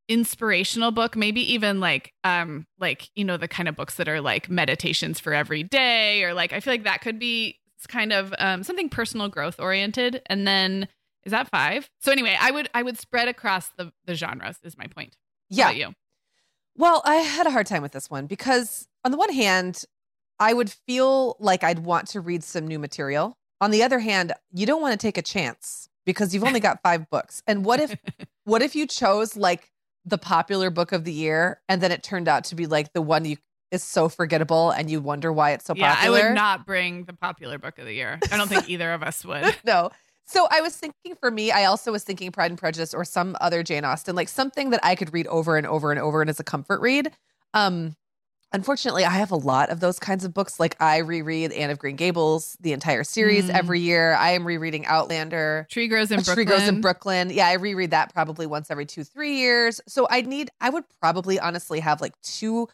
inspirational 0.09 0.93
book 0.93 1.17
maybe 1.17 1.41
even 1.53 1.81
like 1.81 2.13
um 2.23 2.65
like 2.79 3.11
you 3.17 3.25
know 3.25 3.37
the 3.37 3.49
kind 3.49 3.69
of 3.69 3.75
books 3.75 3.97
that 3.97 4.07
are 4.09 4.21
like 4.21 4.49
meditations 4.49 5.19
for 5.19 5.35
every 5.35 5.65
day 5.65 6.23
or 6.23 6.33
like 6.33 6.53
i 6.53 6.61
feel 6.61 6.73
like 6.73 6.85
that 6.85 7.01
could 7.01 7.19
be 7.19 7.59
kind 7.89 8.13
of 8.13 8.33
um 8.39 8.63
something 8.63 8.89
personal 8.89 9.29
growth 9.29 9.59
oriented 9.59 10.23
and 10.27 10.47
then 10.47 10.87
is 11.25 11.33
that 11.33 11.49
five 11.49 11.91
so 11.99 12.13
anyway 12.13 12.37
i 12.41 12.53
would 12.53 12.71
i 12.73 12.85
would 12.85 12.97
spread 12.97 13.27
across 13.27 13.71
the 13.79 13.93
the 14.05 14.15
genres 14.15 14.59
is 14.63 14.79
my 14.79 14.87
point 14.87 15.17
Yeah. 15.51 15.71
you 15.71 15.93
Well, 16.77 17.03
I 17.05 17.17
had 17.17 17.47
a 17.49 17.51
hard 17.51 17.67
time 17.67 17.83
with 17.83 17.93
this 17.93 18.09
one 18.11 18.27
because, 18.27 18.87
on 19.05 19.11
the 19.11 19.17
one 19.17 19.33
hand, 19.33 19.83
I 20.39 20.53
would 20.53 20.71
feel 20.71 21.37
like 21.41 21.65
I'd 21.65 21.81
want 21.81 22.09
to 22.09 22.21
read 22.21 22.45
some 22.45 22.67
new 22.67 22.79
material. 22.79 23.37
On 23.61 23.71
the 23.71 23.83
other 23.83 23.99
hand, 23.99 24.33
you 24.53 24.67
don't 24.67 24.83
want 24.83 24.93
to 24.93 24.99
take 24.99 25.17
a 25.17 25.23
chance 25.23 25.89
because 26.05 26.35
you've 26.35 26.45
only 26.45 26.61
got 26.61 26.83
five 26.83 27.09
books. 27.11 27.43
And 27.47 27.65
what 27.65 27.81
if, 27.81 27.97
what 28.45 28.63
if 28.63 28.77
you 28.77 28.87
chose 28.87 29.37
like 29.37 29.71
the 30.05 30.19
popular 30.19 30.71
book 30.71 30.93
of 30.93 31.05
the 31.05 31.13
year 31.13 31.61
and 31.69 31.83
then 31.83 31.91
it 31.91 32.03
turned 32.03 32.29
out 32.29 32.45
to 32.45 32.55
be 32.55 32.67
like 32.67 32.93
the 32.93 33.03
one 33.03 33.25
you 33.25 33.37
is 33.73 33.83
so 33.83 34.09
forgettable 34.09 34.71
and 34.71 34.89
you 34.89 35.01
wonder 35.01 35.33
why 35.33 35.51
it's 35.51 35.65
so 35.65 35.75
yeah 35.75 35.97
popular? 35.97 36.21
i 36.21 36.29
would 36.29 36.35
not 36.37 36.65
bring 36.65 37.05
the 37.05 37.13
popular 37.13 37.59
book 37.59 37.81
of 37.81 37.85
the 37.85 37.93
year 37.93 38.21
i 38.31 38.37
don't 38.37 38.47
think 38.47 38.69
either 38.69 38.93
of 38.93 39.03
us 39.03 39.25
would 39.25 39.57
no. 39.65 39.91
So 40.29 40.49
I 40.51 40.61
was 40.61 40.77
thinking 40.77 41.15
for 41.21 41.31
me, 41.31 41.53
I 41.53 41.67
also 41.67 41.93
was 41.93 42.03
thinking 42.03 42.33
Pride 42.33 42.51
and 42.51 42.59
Prejudice 42.59 42.93
or 42.93 43.05
some 43.05 43.37
other 43.41 43.63
Jane 43.63 43.85
Austen, 43.85 44.17
like 44.17 44.29
something 44.29 44.71
that 44.71 44.81
I 44.83 44.97
could 44.97 45.13
read 45.15 45.29
over 45.29 45.57
and 45.57 45.67
over 45.67 45.93
and 45.93 46.01
over 46.01 46.21
and 46.21 46.29
as 46.29 46.41
a 46.41 46.45
comfort 46.45 46.81
read. 46.81 47.13
Um, 47.55 47.95
unfortunately, 48.53 49.05
I 49.05 49.11
have 49.11 49.31
a 49.31 49.37
lot 49.37 49.71
of 49.71 49.81
those 49.81 49.99
kinds 49.99 50.25
of 50.25 50.33
books. 50.33 50.59
Like 50.61 50.77
I 50.81 50.99
reread 50.99 51.53
Anne 51.53 51.71
of 51.71 51.79
Green 51.79 51.97
Gables, 51.97 52.57
the 52.61 52.73
entire 52.73 53.05
series 53.05 53.47
Mm. 53.47 53.55
every 53.55 53.81
year. 53.81 54.15
I 54.15 54.31
am 54.33 54.47
rereading 54.47 54.87
Outlander. 54.87 55.67
tree 55.71 55.89
grows 55.89 56.11
in 56.11 56.17
brooklyn 56.19 56.35
Tree 56.35 56.45
Grows 56.45 56.69
in 56.69 56.81
Brooklyn. 56.81 57.31
Yeah, 57.31 57.49
I 57.49 57.55
reread 57.55 57.91
that 57.91 58.13
probably 58.15 58.47
once 58.47 58.71
every 58.71 58.87
two, 58.87 59.05
three 59.05 59.37
years. 59.39 59.81
So 59.89 60.07
I 60.11 60.23
need, 60.23 60.51
I 60.61 60.71
would 60.71 60.85
probably 61.01 61.39
honestly 61.39 61.81
have 61.81 62.01
like 62.01 62.15
two 62.23 62.69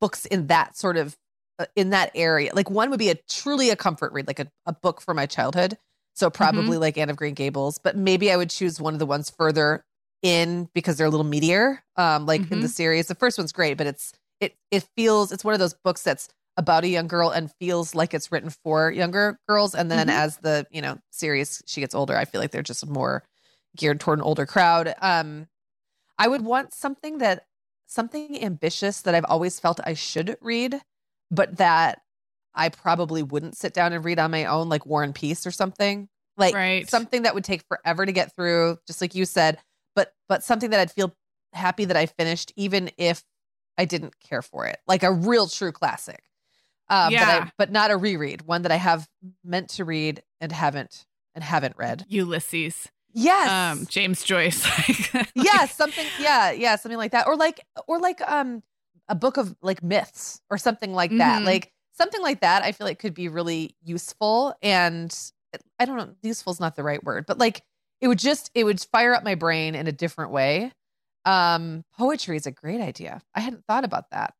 books 0.00 0.26
in 0.26 0.46
that 0.48 0.76
sort 0.76 0.96
of, 0.96 1.16
uh, 1.58 1.66
in 1.76 1.90
that 1.90 2.10
area. 2.14 2.50
Like 2.54 2.70
one 2.70 2.90
would 2.90 2.98
be 2.98 3.10
a 3.10 3.14
truly 3.28 3.70
a 3.70 3.76
comfort 3.76 4.12
read, 4.12 4.26
like 4.26 4.38
a, 4.40 4.48
a 4.66 4.72
book 4.72 5.00
from 5.00 5.16
my 5.16 5.26
childhood. 5.26 5.76
So 6.14 6.30
probably 6.30 6.78
like 6.78 6.98
Anne 6.98 7.10
of 7.10 7.16
Green 7.16 7.34
Gables, 7.34 7.78
but 7.78 7.96
maybe 7.96 8.32
I 8.32 8.36
would 8.36 8.50
choose 8.50 8.80
one 8.80 8.92
of 8.92 8.98
the 8.98 9.06
ones 9.06 9.30
further 9.30 9.84
in 10.20 10.68
because 10.74 10.96
they're 10.96 11.06
a 11.06 11.10
little 11.10 11.24
meatier. 11.24 11.78
Um, 11.94 12.26
like 12.26 12.50
in 12.50 12.60
the 12.60 12.66
series, 12.68 13.06
the 13.06 13.14
first 13.14 13.38
one's 13.38 13.52
great, 13.52 13.76
but 13.78 13.86
it's 13.86 14.12
it 14.40 14.56
it 14.70 14.88
feels 14.96 15.32
it's 15.32 15.44
one 15.44 15.54
of 15.54 15.60
those 15.60 15.74
books 15.84 16.02
that's 16.02 16.28
about 16.56 16.84
a 16.84 16.88
young 16.88 17.06
girl 17.06 17.30
and 17.30 17.52
feels 17.60 17.94
like 17.94 18.12
it's 18.14 18.32
written 18.32 18.50
for 18.50 18.90
younger 18.90 19.38
girls. 19.48 19.74
And 19.74 19.90
then 19.90 20.08
Mhm. 20.08 20.10
as 20.10 20.38
the 20.38 20.66
you 20.70 20.82
know 20.82 20.98
series 21.10 21.62
she 21.66 21.80
gets 21.80 21.94
older, 21.94 22.16
I 22.16 22.24
feel 22.24 22.40
like 22.40 22.50
they're 22.50 22.62
just 22.62 22.86
more 22.88 23.24
geared 23.76 24.00
toward 24.00 24.18
an 24.18 24.24
older 24.24 24.46
crowd. 24.46 24.94
Um, 25.00 25.46
I 26.18 26.28
would 26.28 26.42
want 26.42 26.74
something 26.74 27.18
that 27.18 27.44
something 27.86 28.42
ambitious 28.42 29.02
that 29.02 29.14
I've 29.14 29.24
always 29.26 29.60
felt 29.60 29.80
I 29.84 29.94
should 29.94 30.36
read, 30.40 30.80
but 31.30 31.56
that 31.58 32.00
I 32.54 32.68
probably 32.70 33.22
wouldn't 33.22 33.56
sit 33.56 33.74
down 33.74 33.92
and 33.92 34.04
read 34.04 34.18
on 34.18 34.30
my 34.30 34.44
own, 34.46 34.68
like 34.68 34.86
War 34.86 35.02
and 35.02 35.14
Peace 35.14 35.46
or 35.46 35.50
something. 35.50 36.08
Like 36.36 36.58
Right. 36.58 36.88
something 36.88 37.22
that 37.22 37.34
would 37.34 37.44
take 37.44 37.62
forever 37.68 38.06
to 38.06 38.12
get 38.12 38.34
through, 38.34 38.78
just 38.86 39.00
like 39.00 39.14
you 39.14 39.24
said, 39.24 39.58
but 39.94 40.14
but 40.28 40.44
something 40.44 40.70
that 40.70 40.80
I'd 40.80 40.92
feel 40.92 41.14
happy 41.52 41.84
that 41.86 41.96
I 41.96 42.06
finished, 42.06 42.52
even 42.56 42.90
if 42.98 43.22
I 43.78 43.84
didn't 43.84 44.18
care 44.20 44.42
for 44.42 44.66
it. 44.66 44.78
Like 44.86 45.02
a 45.02 45.12
real 45.12 45.46
true 45.46 45.72
classic. 45.72 46.22
Uh, 46.90 47.10
but, 47.10 47.28
I, 47.28 47.52
but 47.58 47.70
not 47.70 47.90
a 47.90 47.96
reread, 47.96 48.42
one 48.42 48.62
that 48.62 48.72
I 48.72 48.76
have 48.76 49.08
meant 49.44 49.68
to 49.70 49.84
read 49.84 50.22
and 50.40 50.50
haven't 50.50 51.06
and 51.34 51.44
haven't 51.44 51.76
read. 51.76 52.04
ulysses 52.08 52.88
Yes. 53.12 53.48
um 53.48 53.86
james 53.88 54.22
joyce 54.22 54.66
yeah, 55.34 55.66
something 55.66 56.06
yeah, 56.20 56.50
yeah, 56.50 56.76
something 56.76 56.98
like 56.98 57.12
that. 57.12 57.26
Or 57.26 57.36
like 57.36 57.60
or 57.86 57.98
like 57.98 58.20
um 58.30 58.62
a 59.08 59.14
book 59.14 59.36
of 59.36 59.54
like 59.62 59.82
myths 59.82 60.40
or 60.50 60.58
something 60.58 60.92
like 60.92 61.10
that. 61.16 61.42
Mhm. 61.42 61.46
Like 61.46 61.72
something 61.92 62.22
like 62.22 62.40
that 62.40 62.62
I 62.62 62.72
feel 62.72 62.86
like 62.86 62.98
could 62.98 63.14
be 63.14 63.28
really 63.28 63.76
useful 63.82 64.54
and 64.62 65.14
I 65.78 65.84
don't 65.84 65.96
know, 65.96 66.14
useful 66.22 66.52
is 66.52 66.60
not 66.60 66.76
the 66.76 66.82
right 66.82 67.02
word, 67.02 67.24
but 67.26 67.38
like 67.38 67.62
it 68.00 68.08
would 68.08 68.18
just 68.18 68.50
it 68.54 68.64
would 68.64 68.80
fire 68.80 69.14
up 69.14 69.24
my 69.24 69.34
brain 69.34 69.74
in 69.74 69.86
a 69.86 69.92
different 69.92 70.30
way. 70.30 70.72
Um 71.28 71.84
poetry 71.96 72.36
is 72.36 72.46
a 72.46 72.50
great 72.52 72.80
idea. 72.80 73.20
I 73.34 73.40
hadn't 73.40 73.64
thought 73.66 73.84
about 73.84 74.10
that. 74.12 74.34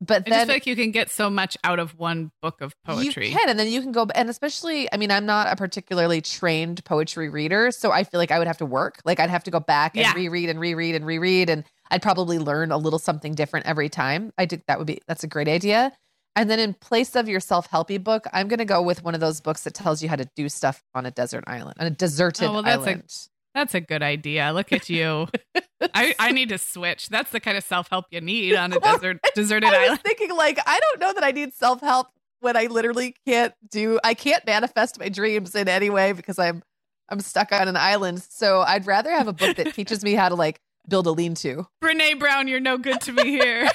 But 0.00 0.24
I 0.26 0.30
just 0.30 0.46
feel 0.46 0.54
like 0.56 0.66
you 0.66 0.76
can 0.76 0.90
get 0.90 1.08
so 1.10 1.30
much 1.30 1.56
out 1.64 1.78
of 1.78 1.96
one 1.98 2.30
book 2.42 2.60
of 2.60 2.74
poetry. 2.84 3.28
you 3.30 3.36
can, 3.36 3.48
and 3.48 3.58
then 3.58 3.68
you 3.68 3.80
can 3.80 3.92
go, 3.92 4.06
and 4.14 4.28
especially, 4.28 4.92
I 4.92 4.98
mean, 4.98 5.10
I'm 5.10 5.24
not 5.24 5.50
a 5.50 5.56
particularly 5.56 6.20
trained 6.20 6.84
poetry 6.84 7.30
reader, 7.30 7.70
so 7.70 7.90
I 7.90 8.04
feel 8.04 8.18
like 8.18 8.30
I 8.30 8.38
would 8.38 8.46
have 8.48 8.58
to 8.58 8.66
work. 8.66 9.00
Like 9.06 9.18
I'd 9.18 9.30
have 9.30 9.44
to 9.44 9.50
go 9.50 9.60
back 9.60 9.96
and 9.96 10.02
Yeah. 10.02 10.12
reread 10.14 10.50
and 10.50 10.60
reread 10.60 10.94
and 10.94 11.06
reread, 11.06 11.48
and 11.48 11.64
I'd 11.90 12.02
probably 12.02 12.38
learn 12.38 12.70
a 12.70 12.76
little 12.76 12.98
something 12.98 13.34
different 13.34 13.64
every 13.66 13.88
time. 13.88 14.30
I 14.36 14.44
think 14.46 14.64
that 14.66 14.78
would 14.78 14.86
be 14.88 14.98
that's 15.08 15.24
a 15.24 15.28
great 15.28 15.48
idea. 15.48 15.92
And 16.36 16.50
then 16.50 16.58
in 16.58 16.74
place 16.74 17.14
of 17.14 17.28
your 17.28 17.40
self 17.40 17.70
helpy 17.70 18.02
book, 18.02 18.26
I'm 18.32 18.48
going 18.48 18.58
to 18.58 18.64
go 18.66 18.82
with 18.82 19.04
one 19.04 19.14
of 19.14 19.20
those 19.20 19.40
books 19.40 19.62
that 19.64 19.72
tells 19.72 20.02
you 20.02 20.08
how 20.10 20.16
to 20.16 20.28
do 20.36 20.48
stuff 20.50 20.82
on 20.94 21.06
a 21.06 21.12
desert 21.12 21.44
island, 21.46 21.76
on 21.78 21.86
a 21.86 21.90
deserted 21.90 22.48
Oh, 22.48 22.52
well, 22.54 22.62
that's 22.62 22.84
a- 22.84 22.90
island. 22.90 23.10
That's 23.54 23.74
a 23.74 23.80
good 23.80 24.02
idea. 24.02 24.50
Look 24.52 24.72
at 24.72 24.90
you. 24.90 25.28
I, 25.94 26.14
I 26.18 26.32
need 26.32 26.48
to 26.50 26.58
switch. 26.58 27.08
That's 27.08 27.30
the 27.30 27.40
kind 27.40 27.56
of 27.56 27.64
self 27.64 27.88
help 27.90 28.06
you 28.10 28.20
need 28.20 28.54
on 28.54 28.72
a 28.72 28.80
desert 28.80 29.18
deserted 29.34 29.66
island. 29.66 29.76
I 29.76 29.80
was 29.80 29.88
island. 29.88 30.02
thinking, 30.04 30.36
like, 30.36 30.58
I 30.66 30.80
don't 30.80 31.00
know 31.00 31.12
that 31.14 31.24
I 31.24 31.32
need 31.32 31.52
self 31.54 31.80
help 31.80 32.08
when 32.40 32.56
I 32.56 32.66
literally 32.66 33.14
can't 33.26 33.54
do, 33.70 33.98
I 34.04 34.14
can't 34.14 34.46
manifest 34.46 34.98
my 34.98 35.08
dreams 35.08 35.54
in 35.54 35.66
any 35.66 35.88
way 35.88 36.12
because 36.12 36.38
I'm, 36.38 36.62
I'm 37.08 37.20
stuck 37.20 37.52
on 37.52 37.68
an 37.68 37.76
island. 37.76 38.22
So 38.22 38.60
I'd 38.60 38.86
rather 38.86 39.10
have 39.10 39.28
a 39.28 39.32
book 39.32 39.56
that 39.56 39.74
teaches 39.74 40.04
me 40.04 40.12
how 40.12 40.28
to 40.28 40.34
like 40.34 40.60
build 40.86 41.06
a 41.06 41.10
lean 41.10 41.34
to. 41.36 41.66
Brene 41.82 42.18
Brown, 42.18 42.46
you're 42.46 42.60
no 42.60 42.76
good 42.76 43.00
to 43.02 43.12
me 43.12 43.30
here. 43.30 43.70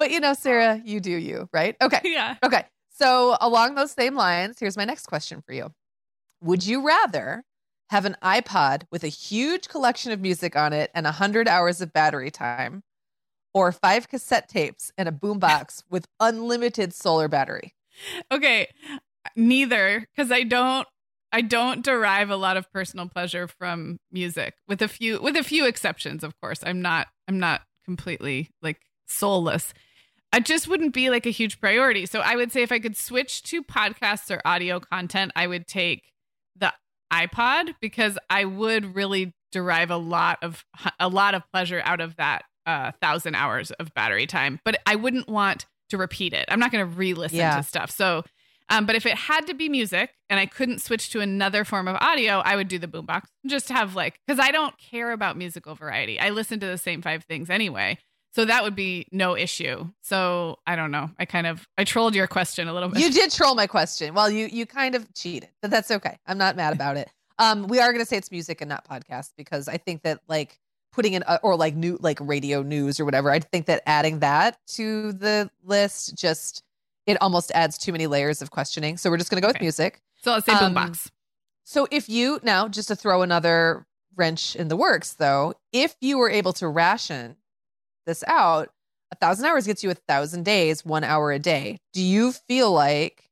But 0.00 0.10
you 0.10 0.18
know, 0.18 0.32
Sarah, 0.32 0.80
you 0.82 0.98
do 0.98 1.10
you, 1.10 1.46
right? 1.52 1.76
Okay. 1.82 2.00
yeah. 2.04 2.36
Okay. 2.42 2.64
So, 2.88 3.36
along 3.40 3.74
those 3.74 3.92
same 3.92 4.14
lines, 4.14 4.58
here's 4.58 4.76
my 4.76 4.86
next 4.86 5.06
question 5.06 5.42
for 5.46 5.52
you 5.52 5.70
Would 6.40 6.66
you 6.66 6.86
rather 6.86 7.44
have 7.90 8.04
an 8.04 8.16
iPod 8.22 8.82
with 8.92 9.02
a 9.02 9.08
huge 9.08 9.68
collection 9.68 10.12
of 10.12 10.20
music 10.20 10.54
on 10.54 10.72
it 10.72 10.92
and 10.94 11.04
100 11.04 11.48
hours 11.48 11.80
of 11.80 11.92
battery 11.92 12.30
time, 12.30 12.84
or 13.52 13.72
five 13.72 14.08
cassette 14.08 14.48
tapes 14.48 14.92
and 14.96 15.08
a 15.08 15.12
boombox 15.12 15.82
with 15.90 16.06
unlimited 16.20 16.94
solar 16.94 17.26
battery? 17.26 17.74
Okay. 18.30 18.68
Neither, 19.34 20.06
because 20.14 20.30
I 20.30 20.44
don't 20.44 20.86
I 21.32 21.42
don't 21.42 21.84
derive 21.84 22.30
a 22.30 22.36
lot 22.36 22.56
of 22.56 22.72
personal 22.72 23.08
pleasure 23.08 23.46
from 23.46 23.98
music, 24.10 24.54
with 24.66 24.82
a 24.82 24.88
few 24.88 25.20
with 25.20 25.36
a 25.36 25.44
few 25.44 25.66
exceptions, 25.66 26.24
of 26.24 26.40
course. 26.40 26.60
I'm 26.64 26.80
not 26.80 27.08
I'm 27.28 27.40
not 27.40 27.62
completely 27.84 28.50
like 28.62 28.78
soulless. 29.08 29.74
I 30.32 30.38
just 30.38 30.68
wouldn't 30.68 30.94
be 30.94 31.10
like 31.10 31.26
a 31.26 31.30
huge 31.30 31.60
priority. 31.60 32.06
So 32.06 32.20
I 32.20 32.36
would 32.36 32.52
say 32.52 32.62
if 32.62 32.70
I 32.70 32.78
could 32.78 32.96
switch 32.96 33.42
to 33.44 33.64
podcasts 33.64 34.30
or 34.30 34.40
audio 34.44 34.78
content, 34.78 35.32
I 35.34 35.48
would 35.48 35.66
take 35.66 36.12
the 36.56 36.72
iPod 37.12 37.74
because 37.80 38.18
I 38.28 38.44
would 38.44 38.94
really 38.94 39.34
derive 39.52 39.90
a 39.90 39.96
lot 39.96 40.38
of 40.42 40.64
a 40.98 41.08
lot 41.08 41.34
of 41.34 41.42
pleasure 41.52 41.82
out 41.84 42.00
of 42.00 42.16
that 42.16 42.42
uh, 42.66 42.92
thousand 43.00 43.34
hours 43.34 43.70
of 43.72 43.92
battery 43.94 44.26
time. 44.26 44.60
But 44.64 44.80
I 44.86 44.94
wouldn't 44.96 45.28
want 45.28 45.66
to 45.90 45.98
repeat 45.98 46.32
it. 46.32 46.44
I'm 46.48 46.60
not 46.60 46.70
going 46.70 46.88
to 46.88 46.96
re-listen 46.96 47.38
Yeah. 47.38 47.56
to 47.56 47.62
stuff. 47.64 47.90
So, 47.90 48.22
um, 48.68 48.86
but 48.86 48.94
if 48.94 49.06
it 49.06 49.14
had 49.16 49.46
to 49.48 49.54
be 49.54 49.68
music 49.68 50.14
and 50.28 50.38
I 50.38 50.46
couldn't 50.46 50.80
switch 50.80 51.10
to 51.10 51.20
another 51.20 51.64
form 51.64 51.88
of 51.88 51.96
audio, 51.96 52.38
I 52.38 52.54
would 52.54 52.68
do 52.68 52.78
the 52.78 52.86
boombox. 52.86 53.22
Just 53.46 53.70
have 53.70 53.96
like 53.96 54.20
because 54.26 54.38
I 54.38 54.52
don't 54.52 54.74
care 54.78 55.10
about 55.10 55.36
musical 55.36 55.74
variety. 55.74 56.20
I 56.20 56.30
listen 56.30 56.60
to 56.60 56.66
the 56.66 56.78
same 56.78 57.02
five 57.02 57.24
things 57.24 57.50
anyway. 57.50 57.98
So 58.32 58.44
that 58.44 58.62
would 58.62 58.76
be 58.76 59.06
no 59.10 59.36
issue. 59.36 59.88
So 60.02 60.58
I 60.66 60.76
don't 60.76 60.90
know. 60.90 61.10
I 61.18 61.24
kind 61.24 61.46
of 61.46 61.66
I 61.76 61.84
trolled 61.84 62.14
your 62.14 62.26
question 62.26 62.68
a 62.68 62.72
little 62.72 62.88
bit. 62.88 63.00
You 63.02 63.10
did 63.10 63.32
troll 63.32 63.54
my 63.54 63.66
question. 63.66 64.14
Well, 64.14 64.30
you 64.30 64.46
you 64.46 64.66
kind 64.66 64.94
of 64.94 65.12
cheated, 65.14 65.50
but 65.62 65.70
that's 65.70 65.90
okay. 65.90 66.16
I'm 66.26 66.38
not 66.38 66.56
mad 66.56 66.72
about 66.72 66.96
it. 66.96 67.10
Um, 67.38 67.66
we 67.68 67.80
are 67.80 67.90
going 67.92 68.04
to 68.04 68.06
say 68.06 68.18
it's 68.18 68.30
music 68.30 68.60
and 68.60 68.68
not 68.68 68.86
podcast 68.86 69.30
because 69.36 69.66
I 69.66 69.78
think 69.78 70.02
that 70.02 70.20
like 70.28 70.58
putting 70.92 71.14
in 71.14 71.24
or 71.42 71.56
like 71.56 71.74
new 71.74 71.98
like 72.00 72.18
radio 72.20 72.62
news 72.62 73.00
or 73.00 73.04
whatever. 73.04 73.30
I 73.30 73.40
think 73.40 73.66
that 73.66 73.82
adding 73.86 74.20
that 74.20 74.58
to 74.74 75.12
the 75.12 75.50
list 75.64 76.16
just 76.16 76.62
it 77.06 77.16
almost 77.20 77.50
adds 77.54 77.78
too 77.78 77.92
many 77.92 78.06
layers 78.06 78.42
of 78.42 78.50
questioning. 78.50 78.96
So 78.96 79.10
we're 79.10 79.16
just 79.16 79.30
going 79.30 79.40
to 79.40 79.46
go 79.46 79.48
with 79.48 79.60
music. 79.60 80.00
so 80.22 80.32
let's 80.32 80.46
say 80.46 80.52
um, 80.52 80.74
boombox. 80.74 81.10
So 81.64 81.88
if 81.90 82.08
you 82.08 82.40
now 82.42 82.68
just 82.68 82.88
to 82.88 82.96
throw 82.96 83.22
another 83.22 83.86
wrench 84.16 84.54
in 84.54 84.68
the 84.68 84.76
works 84.76 85.14
though, 85.14 85.54
if 85.72 85.96
you 86.00 86.18
were 86.18 86.30
able 86.30 86.52
to 86.54 86.68
ration 86.68 87.36
this 88.06 88.24
out, 88.26 88.70
a 89.12 89.16
thousand 89.16 89.46
hours 89.46 89.66
gets 89.66 89.82
you 89.82 89.90
a 89.90 89.94
thousand 89.94 90.44
days, 90.44 90.84
one 90.84 91.04
hour 91.04 91.32
a 91.32 91.38
day. 91.38 91.78
Do 91.92 92.02
you 92.02 92.32
feel 92.32 92.72
like 92.72 93.30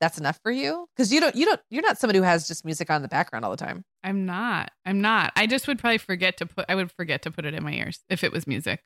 that's 0.00 0.18
enough 0.18 0.38
for 0.42 0.52
you? 0.52 0.86
Because 0.94 1.12
you 1.12 1.20
don't 1.20 1.34
you 1.34 1.46
don't 1.46 1.60
you're 1.70 1.82
not 1.82 1.98
somebody 1.98 2.18
who 2.18 2.24
has 2.24 2.46
just 2.46 2.64
music 2.64 2.90
on 2.90 2.96
in 2.96 3.02
the 3.02 3.08
background 3.08 3.44
all 3.44 3.50
the 3.50 3.56
time. 3.56 3.84
I'm 4.04 4.26
not. 4.26 4.70
I'm 4.84 5.00
not. 5.00 5.32
I 5.36 5.46
just 5.46 5.66
would 5.68 5.78
probably 5.78 5.98
forget 5.98 6.36
to 6.38 6.46
put. 6.46 6.66
I 6.68 6.74
would 6.74 6.92
forget 6.92 7.22
to 7.22 7.30
put 7.30 7.44
it 7.44 7.54
in 7.54 7.62
my 7.64 7.72
ears 7.72 8.04
if 8.08 8.22
it 8.24 8.32
was 8.32 8.46
music. 8.46 8.82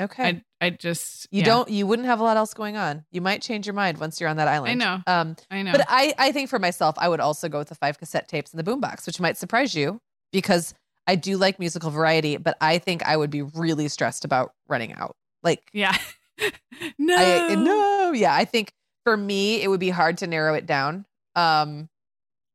Okay. 0.00 0.24
I 0.24 0.42
I 0.60 0.70
just 0.70 1.26
you 1.30 1.40
yeah, 1.40 1.46
don't 1.46 1.70
you 1.70 1.86
wouldn't 1.86 2.06
have 2.06 2.20
a 2.20 2.22
lot 2.22 2.36
else 2.36 2.52
going 2.54 2.76
on. 2.76 3.04
You 3.10 3.20
might 3.20 3.42
change 3.42 3.66
your 3.66 3.74
mind 3.74 3.98
once 3.98 4.20
you're 4.20 4.28
on 4.28 4.36
that 4.36 4.48
island. 4.48 4.70
I 4.70 4.74
know. 4.74 5.02
Um 5.06 5.36
I 5.50 5.62
know. 5.62 5.72
But 5.72 5.86
I, 5.88 6.14
I 6.18 6.32
think 6.32 6.50
for 6.50 6.58
myself, 6.58 6.96
I 6.98 7.08
would 7.08 7.20
also 7.20 7.48
go 7.48 7.58
with 7.58 7.68
the 7.68 7.74
five 7.74 7.98
cassette 7.98 8.28
tapes 8.28 8.52
and 8.52 8.64
the 8.64 8.70
boombox, 8.70 9.06
which 9.06 9.20
might 9.20 9.38
surprise 9.38 9.74
you 9.74 10.00
because 10.32 10.74
I 11.06 11.14
do 11.14 11.36
like 11.36 11.58
musical 11.58 11.90
variety, 11.90 12.36
but 12.36 12.56
I 12.60 12.78
think 12.78 13.04
I 13.04 13.16
would 13.16 13.30
be 13.30 13.42
really 13.42 13.88
stressed 13.88 14.24
about 14.24 14.52
running 14.68 14.92
out. 14.94 15.16
Like, 15.42 15.62
yeah. 15.72 15.96
no. 16.98 17.16
I, 17.16 17.54
no, 17.54 18.12
yeah, 18.12 18.34
I 18.34 18.44
think 18.44 18.72
for 19.04 19.16
me, 19.16 19.62
it 19.62 19.68
would 19.68 19.80
be 19.80 19.90
hard 19.90 20.18
to 20.18 20.26
narrow 20.26 20.54
it 20.54 20.66
down. 20.66 21.06
Um, 21.36 21.88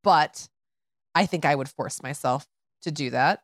but 0.03 0.49
I 1.15 1.25
think 1.25 1.45
I 1.45 1.55
would 1.55 1.69
force 1.69 2.03
myself 2.03 2.45
to 2.81 2.91
do 2.91 3.09
that. 3.11 3.41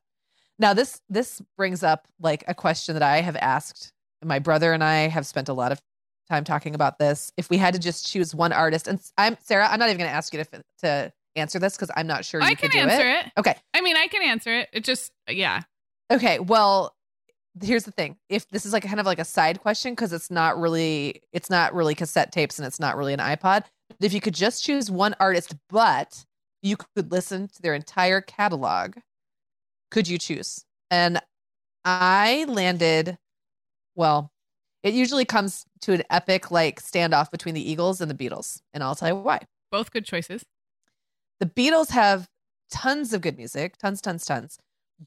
Now, 0.60 0.74
this 0.74 1.02
this 1.08 1.42
brings 1.56 1.84
up 1.84 2.08
like 2.20 2.44
a 2.48 2.56
question 2.56 2.96
that 2.96 3.04
I 3.04 3.22
have 3.22 3.36
asked. 3.36 3.94
My 4.26 4.40
brother 4.40 4.74
and 4.74 4.84
I 4.84 5.08
have 5.08 5.28
spent 5.28 5.50
a 5.50 5.54
lot 5.54 5.72
of 5.72 5.80
time 6.28 6.44
talking 6.44 6.74
about 6.74 6.98
this. 6.98 7.32
If 7.38 7.50
we 7.50 7.58
had 7.58 7.76
to 7.76 7.80
just 7.80 8.08
choose 8.08 8.34
one 8.34 8.52
artist, 8.52 8.88
and 8.88 9.00
I'm 9.18 9.38
Sarah, 9.40 9.68
I'm 9.70 9.80
not 9.80 9.90
even 9.90 10.00
going 10.00 10.10
to 10.10 10.16
ask 10.16 10.34
you 10.34 10.44
to 10.44 10.64
to 10.80 11.14
answer 11.38 11.60
this 11.60 11.76
because 11.76 11.92
I'm 11.96 12.08
not 12.08 12.26
sure 12.26 12.42
you 12.42 12.48
I 12.48 12.56
could 12.56 12.72
can 12.72 12.86
do 12.86 12.92
answer 12.92 13.08
it. 13.08 13.26
it. 13.28 13.32
Okay. 13.38 13.56
I 13.74 13.82
mean, 13.82 13.96
I 13.96 14.08
can 14.08 14.24
answer 14.24 14.54
it. 14.60 14.70
It 14.74 14.84
just 14.84 15.12
yeah. 15.30 15.62
Okay, 16.12 16.40
well, 16.40 16.96
here's 17.62 17.84
the 17.84 17.92
thing. 17.92 18.18
If 18.30 18.48
this 18.50 18.66
is 18.66 18.74
like 18.74 18.84
kind 18.84 19.00
of 19.00 19.06
like 19.06 19.20
a 19.20 19.26
side 19.26 19.60
question 19.60 19.94
because 19.94 20.14
it's 20.14 20.32
not 20.32 20.60
really 20.60 21.22
it's 21.32 21.50
not 21.50 21.74
really 21.74 21.96
cassette 21.96 22.32
tapes 22.32 22.60
and 22.60 22.66
it's 22.66 22.80
not 22.80 22.98
really 22.98 23.14
an 23.14 23.20
iPod. 23.20 23.64
If 24.02 24.14
you 24.14 24.22
could 24.22 24.36
just 24.36 24.64
choose 24.64 24.92
one 24.92 25.16
artist, 25.20 25.56
but 25.70 26.26
you 26.62 26.78
could 26.78 27.12
listen 27.12 27.48
to 27.48 27.62
their 27.62 27.74
entire 27.74 28.22
catalog, 28.22 28.96
could 29.92 30.08
you 30.08 30.18
choose? 30.18 30.66
And 30.92 31.22
I 31.86 32.46
landed 32.48 33.18
well, 33.96 34.32
it 34.84 34.94
usually 34.94 35.26
comes 35.26 35.66
to 35.82 35.94
an 35.94 36.04
epic 36.10 36.52
like 36.52 36.82
standoff 36.82 37.32
between 37.32 37.56
the 37.56 37.72
Eagles 37.72 38.00
and 38.00 38.10
the 38.10 38.16
Beatles, 38.16 38.62
and 38.74 38.84
I'll 38.84 38.96
tell 38.96 39.10
you 39.10 39.16
why. 39.16 39.42
Both 39.72 39.92
good 39.92 40.06
choices. 40.06 40.44
The 41.40 41.46
Beatles 41.46 41.90
have 41.92 42.28
tons 42.72 43.14
of 43.14 43.22
good 43.22 43.38
music, 43.38 43.78
tons, 43.78 44.02
tons, 44.02 44.26
tons. 44.26 44.58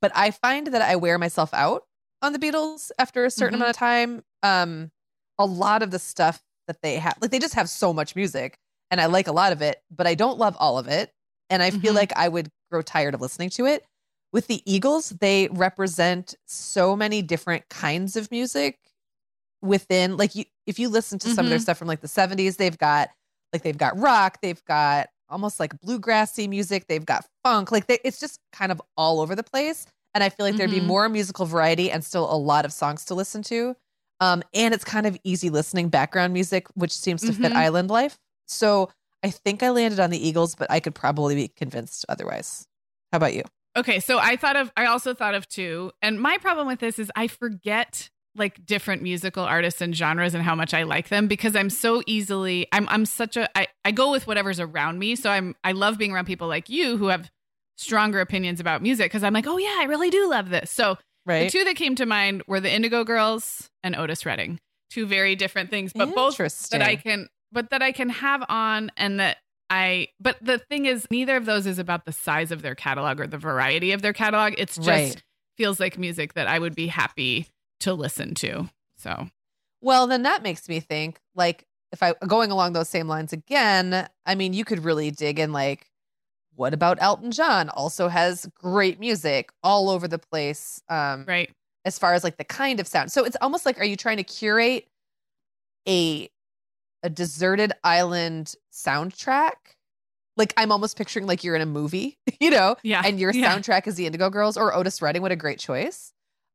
But 0.00 0.12
I 0.14 0.30
find 0.30 0.68
that 0.68 0.82
I 0.82 0.96
wear 0.96 1.18
myself 1.18 1.52
out 1.52 1.84
on 2.22 2.32
the 2.32 2.38
Beatles 2.38 2.90
after 2.98 3.24
a 3.24 3.30
certain 3.30 3.54
Mhm. 3.54 3.56
amount 3.56 3.70
of 3.70 3.76
time. 3.76 4.22
Um, 4.42 4.90
a 5.38 5.46
lot 5.46 5.82
of 5.82 5.90
the 5.90 5.98
stuff 5.98 6.42
that 6.68 6.82
they 6.82 6.96
have, 6.96 7.16
like 7.20 7.30
they 7.30 7.38
just 7.38 7.54
have 7.54 7.68
so 7.68 7.92
much 7.92 8.14
music, 8.14 8.58
and 8.90 9.00
I 9.00 9.06
like 9.06 9.26
a 9.26 9.32
lot 9.32 9.52
of 9.52 9.62
it, 9.62 9.82
but 9.90 10.06
I 10.06 10.14
don't 10.14 10.38
love 10.38 10.56
all 10.60 10.78
of 10.78 10.86
it. 10.86 11.12
And 11.48 11.62
I 11.62 11.70
feel 11.70 11.94
Mhm. 11.94 11.94
like 11.94 12.12
I 12.16 12.28
would 12.28 12.48
grow 12.70 12.82
tired 12.82 13.14
of 13.14 13.20
listening 13.20 13.50
to 13.50 13.66
it. 13.66 13.84
With 14.32 14.46
the 14.46 14.62
Eagles, 14.70 15.10
they 15.10 15.48
represent 15.50 16.34
so 16.46 16.94
many 16.94 17.22
different 17.22 17.68
kinds 17.68 18.14
of 18.16 18.30
music 18.30 18.78
within 19.62 20.16
like 20.16 20.34
you 20.34 20.44
if 20.66 20.78
you 20.78 20.88
listen 20.88 21.18
to 21.20 21.28
some 21.30 21.46
of 21.46 21.50
their 21.50 21.58
Mhm. 21.58 21.60
stuff 21.60 21.78
from 21.78 21.88
like 21.88 22.00
the 22.00 22.08
70s, 22.08 22.56
they've 22.56 22.78
got 22.78 23.10
like 23.52 23.62
they've 23.62 23.78
got 23.78 23.98
rock, 23.98 24.38
they've 24.42 24.64
got 24.64 25.08
almost 25.30 25.60
like 25.60 25.72
bluegrassy 25.80 26.48
music, 26.48 26.86
they've 26.88 27.04
got 27.04 27.26
funk, 27.44 27.70
like 27.72 27.86
they, 27.86 27.98
it's 28.04 28.20
just 28.20 28.38
kind 28.52 28.70
of 28.72 28.80
all 28.96 29.20
over 29.20 29.34
the 29.34 29.42
place. 29.42 29.86
And 30.14 30.24
I 30.24 30.28
feel 30.28 30.44
like 30.44 30.56
there'd 30.56 30.70
be 30.70 30.80
Mhm. 30.80 30.84
more 30.86 31.08
musical 31.08 31.46
variety 31.46 31.90
and 31.90 32.04
still 32.04 32.30
a 32.32 32.34
lot 32.36 32.64
of 32.64 32.72
songs 32.72 33.04
to 33.06 33.14
listen 33.14 33.42
to. 33.44 33.76
Um, 34.18 34.42
and 34.52 34.74
it's 34.74 34.84
kind 34.84 35.06
of 35.06 35.16
easy 35.24 35.48
listening 35.50 35.88
background 35.88 36.32
music, 36.32 36.66
which 36.74 36.92
seems 36.92 37.22
to 37.22 37.32
fit 37.32 37.52
Mhm. 37.52 37.56
island 37.56 37.90
life. 37.90 38.18
So 38.46 38.90
I 39.22 39.30
think 39.30 39.62
I 39.62 39.70
landed 39.70 40.00
on 40.00 40.10
the 40.10 40.18
Eagles, 40.28 40.54
but 40.54 40.70
I 40.70 40.80
could 40.80 40.94
probably 40.94 41.34
be 41.34 41.48
convinced 41.48 42.04
otherwise. 42.08 42.66
How 43.12 43.16
about 43.16 43.34
you? 43.34 43.42
Okay, 43.76 44.00
so 44.00 44.18
I 44.18 44.36
thought 44.36 44.56
of 44.56 44.72
I 44.76 44.86
also 44.86 45.14
thought 45.14 45.34
of 45.34 45.46
two. 45.48 45.92
And 46.02 46.20
my 46.20 46.38
problem 46.38 46.66
with 46.66 46.80
this 46.80 46.98
is 46.98 47.10
I 47.14 47.28
forget 47.28 48.10
like 48.36 48.64
different 48.64 49.02
musical 49.02 49.44
artists 49.44 49.80
and 49.80 49.94
genres 49.94 50.34
and 50.34 50.42
how 50.42 50.54
much 50.54 50.72
I 50.72 50.84
like 50.84 51.08
them 51.08 51.26
because 51.26 51.56
I'm 51.56 51.70
so 51.70 52.02
easily 52.06 52.66
I'm 52.72 52.88
I'm 52.88 53.04
such 53.04 53.36
a 53.36 53.48
I, 53.58 53.66
I 53.84 53.90
go 53.90 54.10
with 54.10 54.26
whatever's 54.26 54.60
around 54.60 54.98
me. 54.98 55.16
So 55.16 55.30
I'm 55.30 55.56
I 55.64 55.72
love 55.72 55.98
being 55.98 56.12
around 56.12 56.26
people 56.26 56.48
like 56.48 56.68
you 56.68 56.96
who 56.96 57.08
have 57.08 57.30
stronger 57.76 58.20
opinions 58.20 58.60
about 58.60 58.82
music 58.82 59.06
because 59.10 59.24
I'm 59.24 59.32
like, 59.32 59.46
oh 59.46 59.56
yeah, 59.58 59.76
I 59.80 59.84
really 59.84 60.10
do 60.10 60.28
love 60.30 60.50
this. 60.50 60.70
So 60.70 60.98
Right? 61.26 61.44
the 61.44 61.50
two 61.50 61.64
that 61.64 61.76
came 61.76 61.94
to 61.96 62.06
mind 62.06 62.42
were 62.46 62.60
the 62.60 62.72
Indigo 62.72 63.04
Girls 63.04 63.68
and 63.82 63.94
Otis 63.94 64.24
Redding. 64.24 64.58
Two 64.90 65.06
very 65.06 65.36
different 65.36 65.70
things, 65.70 65.92
but 65.92 66.14
both 66.14 66.36
that 66.70 66.82
I 66.82 66.96
can 66.96 67.28
but 67.52 67.70
that 67.70 67.82
I 67.82 67.92
can 67.92 68.08
have 68.08 68.44
on 68.48 68.90
and 68.96 69.20
that 69.20 69.38
I 69.68 70.08
but 70.18 70.36
the 70.40 70.58
thing 70.58 70.86
is 70.86 71.06
neither 71.10 71.36
of 71.36 71.46
those 71.46 71.66
is 71.66 71.78
about 71.78 72.04
the 72.04 72.12
size 72.12 72.50
of 72.50 72.62
their 72.62 72.74
catalog 72.74 73.20
or 73.20 73.26
the 73.26 73.38
variety 73.38 73.92
of 73.92 74.02
their 74.02 74.12
catalog. 74.12 74.54
It's 74.58 74.76
just 74.76 74.88
Right. 74.88 75.22
feels 75.56 75.78
like 75.78 75.98
music 75.98 76.34
that 76.34 76.46
I 76.48 76.58
would 76.58 76.74
be 76.74 76.86
happy 76.88 77.48
to 77.80 77.94
listen 77.94 78.34
to. 78.36 78.70
So 78.96 79.28
Well, 79.80 80.06
then 80.06 80.22
that 80.22 80.42
makes 80.42 80.68
me 80.68 80.80
think 80.80 81.18
like 81.34 81.66
if 81.92 82.02
I 82.02 82.14
going 82.26 82.50
along 82.50 82.72
those 82.72 82.88
same 82.88 83.08
lines 83.08 83.32
again, 83.32 84.08
I 84.26 84.34
mean, 84.34 84.52
you 84.52 84.64
could 84.64 84.84
really 84.84 85.10
dig 85.10 85.38
in 85.38 85.52
like 85.52 85.86
what 86.54 86.74
about 86.74 86.98
Elton 87.00 87.30
John? 87.30 87.68
Also 87.70 88.08
has 88.08 88.46
great 88.54 89.00
music 89.00 89.50
all 89.62 89.88
over 89.90 90.06
the 90.06 90.18
place. 90.18 90.82
Um 90.88 91.24
right. 91.26 91.50
as 91.84 91.98
far 91.98 92.12
as 92.14 92.22
like 92.24 92.36
the 92.36 92.44
kind 92.44 92.80
of 92.80 92.86
sound. 92.86 93.10
So 93.10 93.24
it's 93.24 93.36
almost 93.40 93.64
like 93.66 93.78
are 93.80 93.84
you 93.84 93.96
trying 93.96 94.18
to 94.18 94.24
curate 94.24 94.86
a 95.88 96.28
a 97.02 97.08
deserted 97.10 97.72
island 97.82 98.54
soundtrack. 98.72 99.52
Like 100.36 100.52
I'm 100.56 100.70
almost 100.70 100.96
picturing 100.98 101.26
like 101.26 101.42
you're 101.42 101.56
in 101.56 101.62
a 101.62 101.66
movie, 101.66 102.18
you 102.40 102.50
know, 102.50 102.76
Yeah. 102.82 103.02
and 103.04 103.18
your 103.18 103.32
yeah. 103.32 103.54
soundtrack 103.56 103.86
is 103.86 103.94
the 103.94 104.06
Indigo 104.06 104.28
Girls 104.30 104.56
or 104.56 104.74
Otis 104.74 105.00
Redding. 105.02 105.22
What 105.22 105.32
a 105.32 105.36
great 105.36 105.58
choice. 105.58 106.12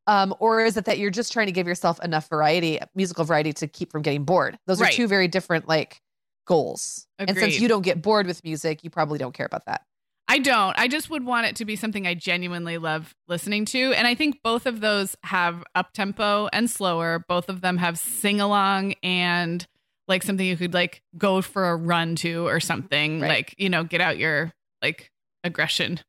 Um, 0.08 0.36
or 0.40 0.62
is 0.64 0.78
it 0.78 0.86
that 0.86 1.00
you're 1.00 1.10
just 1.12 1.34
trying 1.34 1.48
to 1.48 1.52
give 1.52 1.68
yourself 1.68 2.00
enough 2.04 2.30
variety, 2.30 2.80
musical 2.94 3.26
variety, 3.26 3.54
to 3.54 3.68
keep 3.68 3.92
from 3.92 4.02
getting 4.04 4.24
bored? 4.24 4.58
Those 4.68 4.80
are 4.80 4.86
Right. 4.86 4.94
two 4.94 5.08
very 5.08 5.28
different 5.28 5.68
like 5.68 6.02
goals. 6.46 7.08
And 7.18 7.36
since 7.36 7.60
you 7.60 7.68
don't 7.68 7.82
get 7.82 8.02
bored 8.02 8.28
with 8.28 8.44
music, 8.44 8.84
you 8.84 8.90
probably 8.90 9.18
don't 9.18 9.34
care 9.34 9.46
about 9.48 9.66
that. 9.66 9.82
I 10.28 10.40
don't. 10.40 10.78
I 10.78 10.88
just 10.88 11.10
would 11.12 11.24
want 11.24 11.46
it 11.48 11.56
to 11.58 11.66
be 11.66 11.76
something 11.76 12.08
I 12.08 12.14
genuinely 12.16 12.78
love 12.80 13.16
listening 13.28 13.66
to. 13.66 13.94
And 13.94 14.08
I 14.08 14.16
think 14.16 14.42
both 14.44 14.66
of 14.66 14.82
those 14.82 15.16
have 15.24 15.64
up 15.76 15.94
tempo 15.94 16.50
and 16.52 16.70
slower. 16.70 17.24
Both 17.28 17.48
of 17.48 17.62
them 17.62 17.78
have 17.78 18.00
sing 18.00 18.42
along 18.42 18.94
and 19.04 19.66
like 20.08 20.24
something 20.24 20.46
you 20.46 20.58
could 20.58 20.74
like 20.74 21.02
go 21.18 21.42
for 21.42 21.70
a 21.70 21.76
run 21.76 22.16
to 22.18 22.48
or 22.48 22.60
something. 22.60 23.22
Right. 23.22 23.30
Like, 23.30 23.56
you 23.58 23.70
know, 23.70 23.84
get 23.84 24.02
out 24.02 24.18
your 24.18 24.52
like 24.82 25.12
aggression. 25.44 26.00